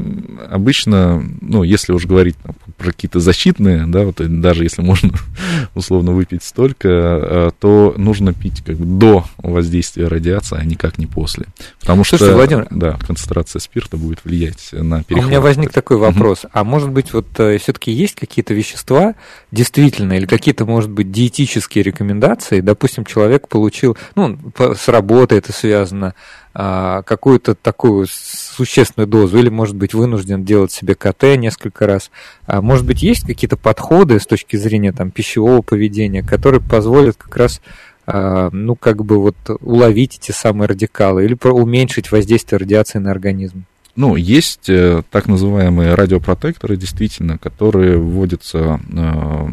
обычно, 0.49 1.21
ну, 1.41 1.63
если 1.63 1.91
уж 1.91 2.05
говорить 2.05 2.37
там, 2.41 2.55
про 2.77 2.87
какие-то 2.93 3.19
защитные, 3.19 3.85
да, 3.87 4.03
вот 4.03 4.15
даже 4.39 4.63
если 4.63 4.81
можно 4.81 5.11
условно 5.75 6.13
выпить 6.13 6.43
столько, 6.43 6.87
э, 6.87 7.51
то 7.59 7.93
нужно 7.97 8.33
пить 8.33 8.63
как 8.65 8.77
бы 8.77 8.85
до 8.85 9.25
воздействия 9.37 10.07
радиации, 10.07 10.57
а 10.57 10.63
никак 10.63 10.97
не 10.97 11.07
после. 11.07 11.47
Потому 11.81 12.05
Слушайте, 12.05 12.25
что, 12.25 12.35
Владимир, 12.35 12.67
да, 12.71 12.97
концентрация 13.05 13.59
спирта 13.59 13.97
будет 13.97 14.23
влиять 14.23 14.69
на 14.71 15.03
перехват. 15.03 15.25
У 15.25 15.29
меня 15.29 15.41
возник 15.41 15.73
такой 15.73 15.97
вопрос. 15.97 16.45
А 16.53 16.63
может 16.63 16.89
быть, 16.89 17.11
вот 17.11 17.27
э, 17.37 17.57
все-таки 17.57 17.91
есть 17.91 18.15
какие-то 18.15 18.53
вещества, 18.53 19.15
действительно, 19.51 20.13
или 20.13 20.25
какие-то, 20.25 20.65
может 20.65 20.89
быть, 20.89 21.11
диетические 21.11 21.83
рекомендации? 21.83 22.61
Допустим, 22.61 23.03
человек 23.03 23.49
получил, 23.49 23.97
ну, 24.15 24.39
с 24.57 24.87
работы 24.87 25.35
это 25.35 25.51
связано, 25.51 26.07
а, 26.07 26.13
какую-то 26.53 27.55
такую 27.55 28.07
существенную 28.09 29.07
дозу, 29.07 29.37
или, 29.37 29.49
может 29.49 29.75
быть, 29.75 29.93
вынужден 29.93 30.43
делать 30.43 30.71
себе 30.71 30.95
КТ 30.95 31.37
несколько 31.37 31.85
раз. 31.85 32.09
А, 32.47 32.61
может 32.61 32.85
быть, 32.85 33.03
есть 33.03 33.25
какие-то 33.25 33.55
подходы 33.55 34.19
с 34.19 34.25
точки 34.25 34.57
зрения 34.57 34.91
там, 34.91 35.11
пищевого 35.11 35.61
поведения, 35.61 36.23
которые 36.23 36.59
позволят 36.59 37.17
как 37.17 37.37
раз 37.37 37.61
а, 38.07 38.49
ну, 38.51 38.75
как 38.75 39.05
бы 39.05 39.19
вот 39.19 39.35
уловить 39.61 40.17
эти 40.17 40.31
самые 40.31 40.67
радикалы 40.67 41.25
или 41.25 41.37
уменьшить 41.43 42.11
воздействие 42.11 42.57
радиации 42.57 42.97
на 42.97 43.11
организм? 43.11 43.65
Ну, 43.95 44.15
есть 44.15 44.69
э, 44.69 45.03
так 45.11 45.27
называемые 45.27 45.93
радиопротекторы, 45.93 46.77
действительно, 46.77 47.37
которые 47.37 47.97
вводятся 47.97 48.79
э, 48.91 49.47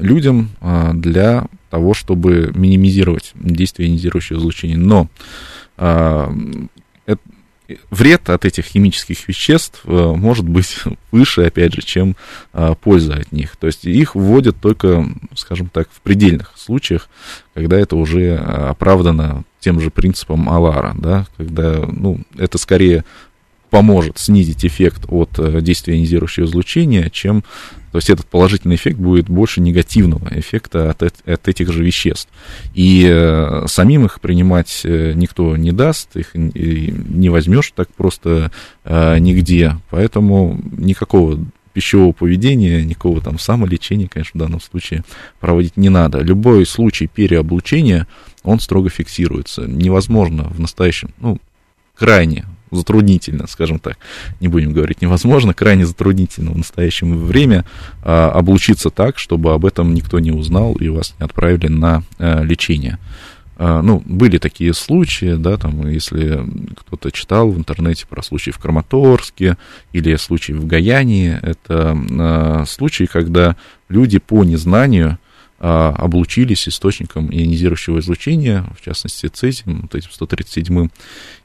людям 0.00 0.50
э, 0.60 0.92
для 0.94 1.46
того, 1.70 1.92
чтобы 1.92 2.52
минимизировать 2.54 3.32
действие 3.34 3.88
ионизирующего 3.88 4.38
излучения. 4.38 4.76
Но 4.76 5.02
а, 5.02 5.59
вред 7.90 8.28
от 8.30 8.44
этих 8.44 8.64
химических 8.64 9.28
веществ 9.28 9.82
э, 9.84 9.90
может 9.90 10.48
быть 10.48 10.78
выше, 11.12 11.42
опять 11.42 11.74
же, 11.74 11.82
чем 11.82 12.16
а, 12.52 12.74
польза 12.74 13.14
от 13.14 13.32
них. 13.32 13.56
То 13.56 13.66
есть 13.66 13.84
их 13.84 14.14
вводят 14.14 14.56
только, 14.60 15.06
скажем 15.34 15.68
так, 15.68 15.88
в 15.92 16.00
предельных 16.00 16.52
случаях, 16.56 17.08
когда 17.54 17.78
это 17.78 17.96
уже 17.96 18.36
оправдано 18.36 19.44
тем 19.60 19.80
же 19.80 19.90
принципом 19.90 20.48
Алара, 20.48 20.94
да, 20.96 21.26
когда, 21.36 21.84
ну, 21.86 22.20
это 22.36 22.58
скорее 22.58 23.04
поможет 23.68 24.18
снизить 24.18 24.64
эффект 24.64 25.04
от 25.08 25.38
э, 25.38 25.60
действия 25.60 25.94
ионизирующего 25.94 26.44
излучения, 26.44 27.08
чем 27.10 27.44
то 27.92 27.98
есть 27.98 28.08
этот 28.08 28.26
положительный 28.26 28.76
эффект 28.76 28.98
будет 28.98 29.28
больше 29.28 29.60
негативного 29.60 30.28
эффекта 30.38 30.90
от, 30.90 31.02
от 31.02 31.48
этих 31.48 31.72
же 31.72 31.82
веществ. 31.82 32.28
И 32.74 33.06
э, 33.10 33.64
самим 33.66 34.06
их 34.06 34.20
принимать 34.20 34.82
э, 34.84 35.12
никто 35.14 35.56
не 35.56 35.72
даст, 35.72 36.16
их 36.16 36.30
не 36.34 37.28
возьмешь 37.28 37.72
так 37.74 37.92
просто 37.92 38.52
э, 38.84 39.18
нигде. 39.18 39.76
Поэтому 39.90 40.60
никакого 40.72 41.38
пищевого 41.72 42.12
поведения, 42.12 42.84
никакого 42.84 43.20
там 43.20 43.38
самолечения, 43.38 44.08
конечно, 44.08 44.38
в 44.38 44.42
данном 44.42 44.60
случае 44.60 45.04
проводить 45.40 45.76
не 45.76 45.88
надо. 45.88 46.20
Любой 46.20 46.66
случай 46.66 47.06
переоблучения, 47.06 48.06
он 48.42 48.60
строго 48.60 48.88
фиксируется. 48.88 49.62
Невозможно 49.62 50.44
в 50.44 50.60
настоящем, 50.60 51.10
ну, 51.18 51.38
крайне 51.96 52.44
затруднительно, 52.70 53.46
скажем 53.46 53.78
так, 53.78 53.98
не 54.40 54.48
будем 54.48 54.72
говорить 54.72 55.02
невозможно, 55.02 55.54
крайне 55.54 55.86
затруднительно 55.86 56.52
в 56.52 56.58
настоящее 56.58 57.12
время 57.12 57.64
а, 58.02 58.30
облучиться 58.30 58.90
так, 58.90 59.18
чтобы 59.18 59.52
об 59.52 59.66
этом 59.66 59.94
никто 59.94 60.18
не 60.18 60.32
узнал 60.32 60.74
и 60.74 60.88
вас 60.88 61.14
не 61.18 61.24
отправили 61.24 61.68
на 61.68 62.02
а, 62.18 62.42
лечение. 62.42 62.98
А, 63.62 63.82
ну, 63.82 64.02
были 64.06 64.38
такие 64.38 64.72
случаи, 64.72 65.34
да, 65.34 65.58
там, 65.58 65.86
если 65.86 66.46
кто-то 66.76 67.10
читал 67.10 67.50
в 67.50 67.58
интернете 67.58 68.06
про 68.08 68.22
случаи 68.22 68.52
в 68.52 68.58
Краматорске 68.58 69.58
или 69.92 70.16
случаи 70.16 70.52
в 70.52 70.66
Гаянии, 70.66 71.38
это 71.42 71.94
а, 72.18 72.64
случаи, 72.66 73.04
когда 73.04 73.56
люди 73.90 74.18
по 74.18 74.44
незнанию 74.44 75.18
облучились 75.60 76.68
источником 76.68 77.30
ионизирующего 77.30 77.98
излучения, 77.98 78.64
в 78.78 78.82
частности 78.84 79.26
цезием, 79.26 79.82
вот 79.82 79.94
этим 79.94 80.10
137 80.10 80.88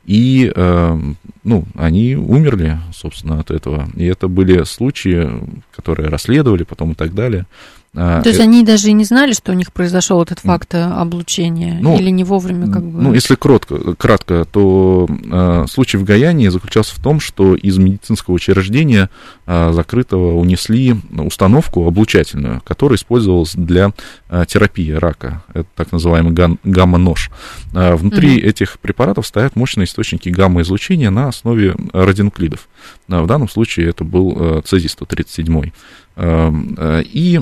и, 0.05 0.51
э, 0.55 0.99
ну, 1.43 1.65
они 1.75 2.15
умерли, 2.15 2.77
собственно, 2.93 3.39
от 3.39 3.49
этого. 3.49 3.89
И 3.95 4.05
это 4.05 4.27
были 4.27 4.63
случаи, 4.63 5.29
которые 5.75 6.09
расследовали 6.09 6.63
потом 6.63 6.91
и 6.91 6.95
так 6.95 7.13
далее. 7.15 7.47
А, 7.95 8.21
То 8.21 8.29
есть 8.29 8.39
это... 8.39 8.49
они 8.49 8.63
даже 8.63 8.89
и 8.89 8.93
не 8.93 9.05
знали, 9.05 9.33
что 9.33 9.53
у 9.53 9.55
них 9.55 9.71
произошел 9.71 10.21
этот 10.21 10.39
факт 10.39 10.73
э, 10.73 10.83
облучения, 10.83 11.77
ну, 11.79 11.97
или 11.97 12.09
не 12.09 12.23
вовремя 12.23 12.71
как 12.71 12.83
бы? 12.83 13.01
Ну, 13.01 13.13
если 13.13 13.35
кротко, 13.35 13.95
кратко, 13.95 14.45
то 14.45 15.07
э, 15.09 15.65
случай 15.69 15.97
в 15.97 16.03
Гаяне 16.03 16.51
заключался 16.51 16.93
в 16.95 17.01
том, 17.01 17.21
что 17.21 17.55
из 17.55 17.77
медицинского 17.77 18.35
учреждения 18.35 19.09
э, 19.45 19.71
закрытого 19.71 20.37
унесли 20.37 20.95
установку 21.17 21.87
облучательную, 21.87 22.61
которая 22.65 22.97
использовалась 22.97 23.53
для 23.55 23.93
э, 24.29 24.43
терапии 24.47 24.91
рака. 24.91 25.43
Это 25.53 25.67
так 25.75 25.91
называемый 25.93 26.33
гам- 26.33 26.59
гамма-нож. 26.63 27.31
Э, 27.73 27.95
внутри 27.95 28.39
угу. 28.39 28.47
этих 28.47 28.79
препаратов 28.79 29.25
стоят 29.25 29.55
мощные 29.55 29.85
источники 29.85 30.27
гамма-излучения 30.27 31.11
на 31.11 31.29
основе 31.29 31.75
радионуклидов. 31.93 32.67
Э, 33.07 33.21
в 33.21 33.27
данном 33.27 33.47
случае 33.47 33.89
это 33.89 34.03
был 34.03 34.35
э, 34.37 34.61
цезий-137. 34.65 35.71
Э, 36.17 36.51
э, 36.77 37.03
и 37.05 37.41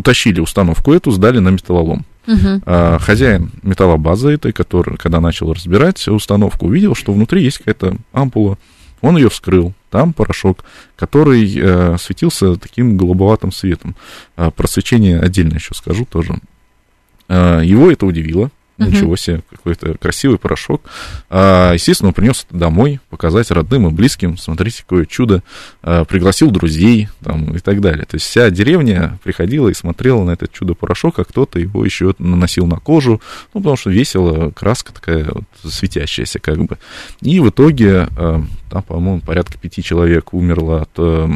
утащили 0.00 0.40
установку 0.40 0.92
эту, 0.92 1.10
сдали 1.10 1.38
на 1.38 1.50
металлолом. 1.50 2.04
Угу. 2.26 2.62
А, 2.66 2.98
хозяин 2.98 3.50
металлобазы 3.62 4.30
этой, 4.32 4.52
который, 4.52 4.96
когда 4.96 5.20
начал 5.20 5.52
разбирать 5.52 6.06
установку, 6.08 6.66
увидел, 6.66 6.94
что 6.94 7.12
внутри 7.12 7.42
есть 7.42 7.58
какая-то 7.58 7.96
ампула. 8.12 8.58
Он 9.00 9.16
ее 9.16 9.30
вскрыл. 9.30 9.72
Там 9.90 10.12
порошок, 10.12 10.64
который 10.96 11.50
э, 11.56 11.96
светился 11.98 12.56
таким 12.56 12.96
голубоватым 12.96 13.50
светом. 13.50 13.96
А, 14.36 14.50
про 14.50 14.66
свечение 14.68 15.18
отдельно 15.18 15.54
еще 15.54 15.74
скажу 15.74 16.04
тоже. 16.04 16.34
А, 17.28 17.60
его 17.60 17.90
это 17.90 18.06
удивило. 18.06 18.50
Ничего 18.86 19.16
себе, 19.16 19.42
какой-то 19.50 19.94
красивый 19.98 20.38
порошок. 20.38 20.82
А, 21.28 21.72
естественно, 21.72 22.08
он 22.08 22.14
принес 22.14 22.46
это 22.48 22.58
домой, 22.58 23.00
показать 23.10 23.50
родным 23.50 23.86
и 23.86 23.90
близким. 23.90 24.36
Смотрите, 24.36 24.82
какое 24.82 25.04
чудо. 25.04 25.42
А, 25.82 26.04
пригласил 26.04 26.50
друзей 26.50 27.08
там, 27.22 27.56
и 27.56 27.58
так 27.58 27.80
далее. 27.80 28.04
То 28.06 28.16
есть 28.16 28.26
вся 28.26 28.50
деревня 28.50 29.18
приходила 29.22 29.68
и 29.68 29.74
смотрела 29.74 30.24
на 30.24 30.32
этот 30.32 30.52
чудо-порошок, 30.52 31.18
а 31.18 31.24
кто-то 31.24 31.58
его 31.58 31.84
еще 31.84 32.14
наносил 32.18 32.66
на 32.66 32.76
кожу. 32.76 33.20
Ну, 33.54 33.60
потому 33.60 33.76
что 33.76 33.90
весело, 33.90 34.50
краска 34.50 34.92
такая 34.92 35.26
вот, 35.30 35.44
светящаяся 35.70 36.38
как 36.38 36.64
бы. 36.64 36.78
И 37.20 37.40
в 37.40 37.50
итоге 37.50 38.08
а, 38.16 38.42
там, 38.70 38.82
по-моему, 38.82 39.20
порядка 39.20 39.58
пяти 39.58 39.82
человек 39.82 40.32
умерло 40.32 40.82
от 40.82 40.90
э, 40.96 41.28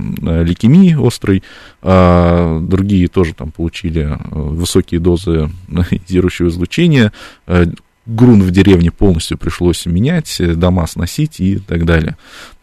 лейкемии 0.44 0.96
острой, 1.06 1.42
а 1.82 2.60
другие 2.60 3.08
тоже 3.08 3.34
там 3.34 3.50
получили 3.50 4.02
э, 4.02 4.16
высокие 4.30 5.00
дозы 5.00 5.50
ионизирующего 5.68 6.48
излучения, 6.48 7.12
э, 7.46 7.66
грунт 8.06 8.44
в 8.44 8.50
деревне 8.50 8.90
полностью 8.90 9.36
пришлось 9.36 9.84
менять, 9.86 10.40
дома 10.56 10.86
сносить 10.86 11.40
и 11.40 11.56
так 11.56 11.86
далее. 11.86 12.16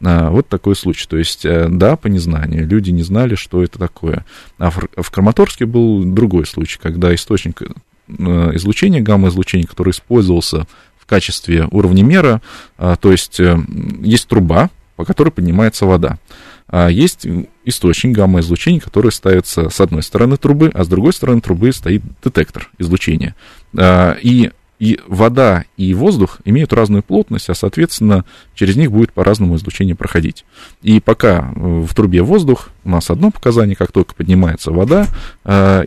А, 0.04 0.30
вот 0.30 0.48
такой 0.48 0.76
случай. 0.76 1.08
То 1.08 1.18
есть, 1.18 1.44
да, 1.44 1.96
по 1.96 2.08
незнанию, 2.08 2.68
люди 2.68 2.92
не 2.92 3.02
знали, 3.02 3.34
что 3.34 3.64
это 3.64 3.80
такое. 3.80 4.24
А 4.60 4.70
в, 4.70 4.88
в 4.96 5.10
Краматорске 5.10 5.66
был 5.66 6.04
другой 6.04 6.46
случай, 6.46 6.78
когда 6.80 7.14
источник 7.16 7.64
излучения, 8.08 9.02
гамма-излучения, 9.02 9.66
который 9.66 9.92
использовался 9.92 10.68
качестве 11.06 11.68
уровнемера, 11.72 12.42
а, 12.78 12.96
то 12.96 13.12
есть 13.12 13.40
э, 13.40 13.58
есть 14.02 14.28
труба, 14.28 14.70
по 14.96 15.06
которой 15.06 15.30
поднимается 15.30 15.86
вода. 15.86 16.20
А 16.68 16.88
есть 16.88 17.28
источник 17.66 18.16
гамма-излучения, 18.16 18.80
который 18.80 19.12
ставится 19.12 19.70
с 19.70 19.82
одной 19.82 20.04
стороны 20.04 20.38
трубы, 20.38 20.72
а 20.74 20.84
с 20.84 20.88
другой 20.88 21.12
стороны 21.12 21.42
трубы 21.42 21.74
стоит 21.74 22.02
детектор 22.24 22.70
излучения. 22.78 23.36
А, 23.78 24.16
и, 24.22 24.52
и 24.80 25.00
вода 25.08 25.66
и 25.76 25.94
воздух 25.94 26.40
имеют 26.46 26.72
разную 26.72 27.04
плотность, 27.04 27.50
а, 27.50 27.56
соответственно, 27.56 28.24
через 28.56 28.78
них 28.78 28.92
будет 28.92 29.12
по-разному 29.12 29.58
излучение 29.58 29.96
проходить. 29.96 30.46
И 30.82 31.02
пока 31.02 31.52
э, 31.56 31.60
в 31.82 31.94
трубе 31.94 32.22
воздух, 32.22 32.70
у 32.86 32.90
нас 32.90 33.10
одно 33.10 33.32
показание, 33.32 33.76
как 33.76 33.92
только 33.92 34.16
поднимается 34.16 34.72
вода, 34.72 35.08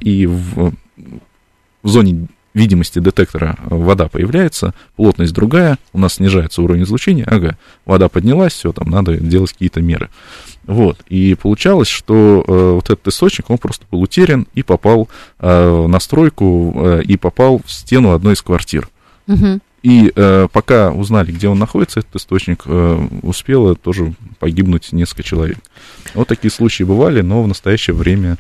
и 0.01 0.27
в, 0.27 0.75
в 1.83 1.89
зоне 1.89 2.29
видимости 2.55 3.01
детектора 3.01 3.59
вода 3.65 4.09
появляется, 4.09 4.75
плотность 4.97 5.35
другая, 5.35 5.79
у 5.93 5.99
нас 5.99 6.15
снижается 6.15 6.63
уровень 6.63 6.85
излучения, 6.85 7.25
ага, 7.27 7.59
вода 7.85 8.09
поднялась, 8.09 8.53
все, 8.53 8.73
там 8.73 8.89
надо 8.89 9.17
делать 9.17 9.53
какие-то 9.53 9.83
меры. 9.83 10.09
Вот, 10.63 10.99
и 11.09 11.35
получалось, 11.35 11.89
что 11.89 12.45
э, 12.47 12.71
вот 12.75 12.89
этот 12.89 13.07
источник, 13.09 13.51
он 13.51 13.59
просто 13.59 13.85
был 13.91 14.01
утерян 14.01 14.47
и 14.55 14.63
попал 14.63 15.09
э, 15.41 15.87
на 15.87 16.01
стройку 16.01 16.73
э, 16.77 17.03
и 17.03 17.17
попал 17.17 17.61
в 17.65 17.71
стену 17.71 18.13
одной 18.13 18.35
из 18.35 18.43
квартир. 18.43 18.89
Угу. 19.27 19.61
И 19.83 20.11
э, 20.15 20.49
пока 20.51 20.93
узнали, 20.93 21.33
где 21.33 21.49
он 21.49 21.59
находится, 21.59 22.01
этот 22.01 22.17
источник, 22.17 22.63
э, 22.65 23.09
успело 23.21 23.75
тоже 23.75 24.15
погибнуть 24.39 24.93
несколько 24.93 25.23
человек. 25.23 25.59
Вот 26.15 26.29
такие 26.29 26.51
случаи 26.51 26.85
бывали, 26.85 27.21
но 27.21 27.43
в 27.43 27.49
настоящее 27.49 27.95
время 27.95 28.39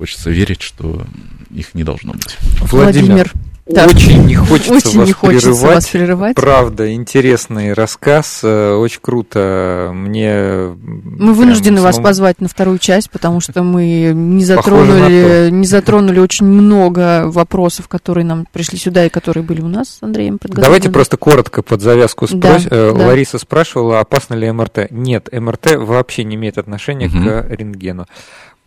Хочется 0.00 0.30
верить, 0.30 0.62
что 0.62 1.04
их 1.50 1.74
не 1.74 1.84
должно 1.84 2.12
быть. 2.12 2.36
Владимир, 2.60 3.32
да. 3.66 3.86
очень 3.86 4.24
не 4.26 4.34
хочется, 4.34 4.72
очень 4.72 4.98
вас, 4.98 5.08
не 5.08 5.12
хочется 5.12 5.48
прерывать. 5.48 5.74
вас 5.74 5.86
прерывать. 5.86 6.36
Правда, 6.36 6.92
интересный 6.92 7.72
рассказ, 7.72 8.40
э, 8.42 8.72
очень 8.74 9.00
круто. 9.00 9.90
Мне 9.94 10.74
мы 10.82 11.34
вынуждены 11.34 11.78
самому... 11.78 11.96
вас 11.96 12.02
позвать 12.02 12.40
на 12.40 12.48
вторую 12.48 12.78
часть, 12.78 13.10
потому 13.10 13.40
что 13.40 13.62
мы 13.62 14.12
не 14.14 14.44
затронули, 14.44 15.50
не 15.50 15.66
затронули 15.66 16.18
очень 16.18 16.46
много 16.46 17.24
вопросов, 17.26 17.88
которые 17.88 18.24
нам 18.24 18.46
пришли 18.50 18.78
сюда 18.78 19.06
и 19.06 19.08
которые 19.08 19.44
были 19.44 19.60
у 19.60 19.68
нас 19.68 19.98
с 20.00 20.02
Андреем 20.02 20.38
подготовлены. 20.38 20.66
Давайте 20.66 20.90
просто 20.90 21.16
коротко 21.16 21.62
под 21.62 21.80
завязку 21.80 22.26
спрос... 22.26 22.64
да, 22.64 22.68
э, 22.70 22.94
да. 22.96 23.06
Лариса 23.06 23.38
спрашивала, 23.38 24.00
опасно 24.00 24.34
ли 24.34 24.50
МРТ. 24.50 24.90
Нет, 24.90 25.28
МРТ 25.32 25.76
вообще 25.76 26.24
не 26.24 26.36
имеет 26.36 26.58
отношения 26.58 27.06
угу. 27.06 27.18
к 27.18 27.46
рентгену. 27.50 28.06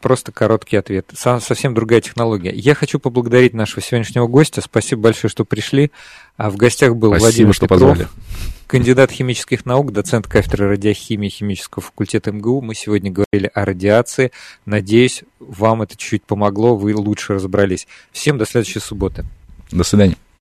Просто 0.03 0.33
короткий 0.33 0.75
ответ. 0.75 1.09
Совсем 1.13 1.73
другая 1.73 2.01
технология. 2.01 2.51
Я 2.53 2.75
хочу 2.75 2.99
поблагодарить 2.99 3.53
нашего 3.53 3.81
сегодняшнего 3.81 4.27
гостя. 4.27 4.59
Спасибо 4.59 5.03
большое, 5.03 5.31
что 5.31 5.45
пришли. 5.45 5.91
А 6.35 6.49
в 6.49 6.57
гостях 6.57 6.93
был 6.97 7.11
Спасибо, 7.11 7.23
Владимир 7.23 7.53
что 7.53 7.67
Петров, 7.67 7.89
позвали. 7.91 8.07
кандидат 8.67 9.11
химических 9.11 9.65
наук, 9.65 9.93
доцент 9.93 10.27
кафедры 10.27 10.67
радиохимии 10.67 11.29
химического 11.29 11.81
факультета 11.81 12.33
МГУ. 12.33 12.59
Мы 12.59 12.75
сегодня 12.75 13.11
говорили 13.11 13.49
о 13.53 13.63
радиации. 13.63 14.33
Надеюсь, 14.65 15.23
вам 15.39 15.83
это 15.83 15.95
чуть-чуть 15.95 16.23
помогло, 16.23 16.75
вы 16.75 16.93
лучше 16.93 17.35
разобрались. 17.35 17.87
Всем 18.11 18.37
до 18.37 18.45
следующей 18.45 18.79
субботы. 18.79 19.23
До 19.71 19.85
свидания. 19.85 20.17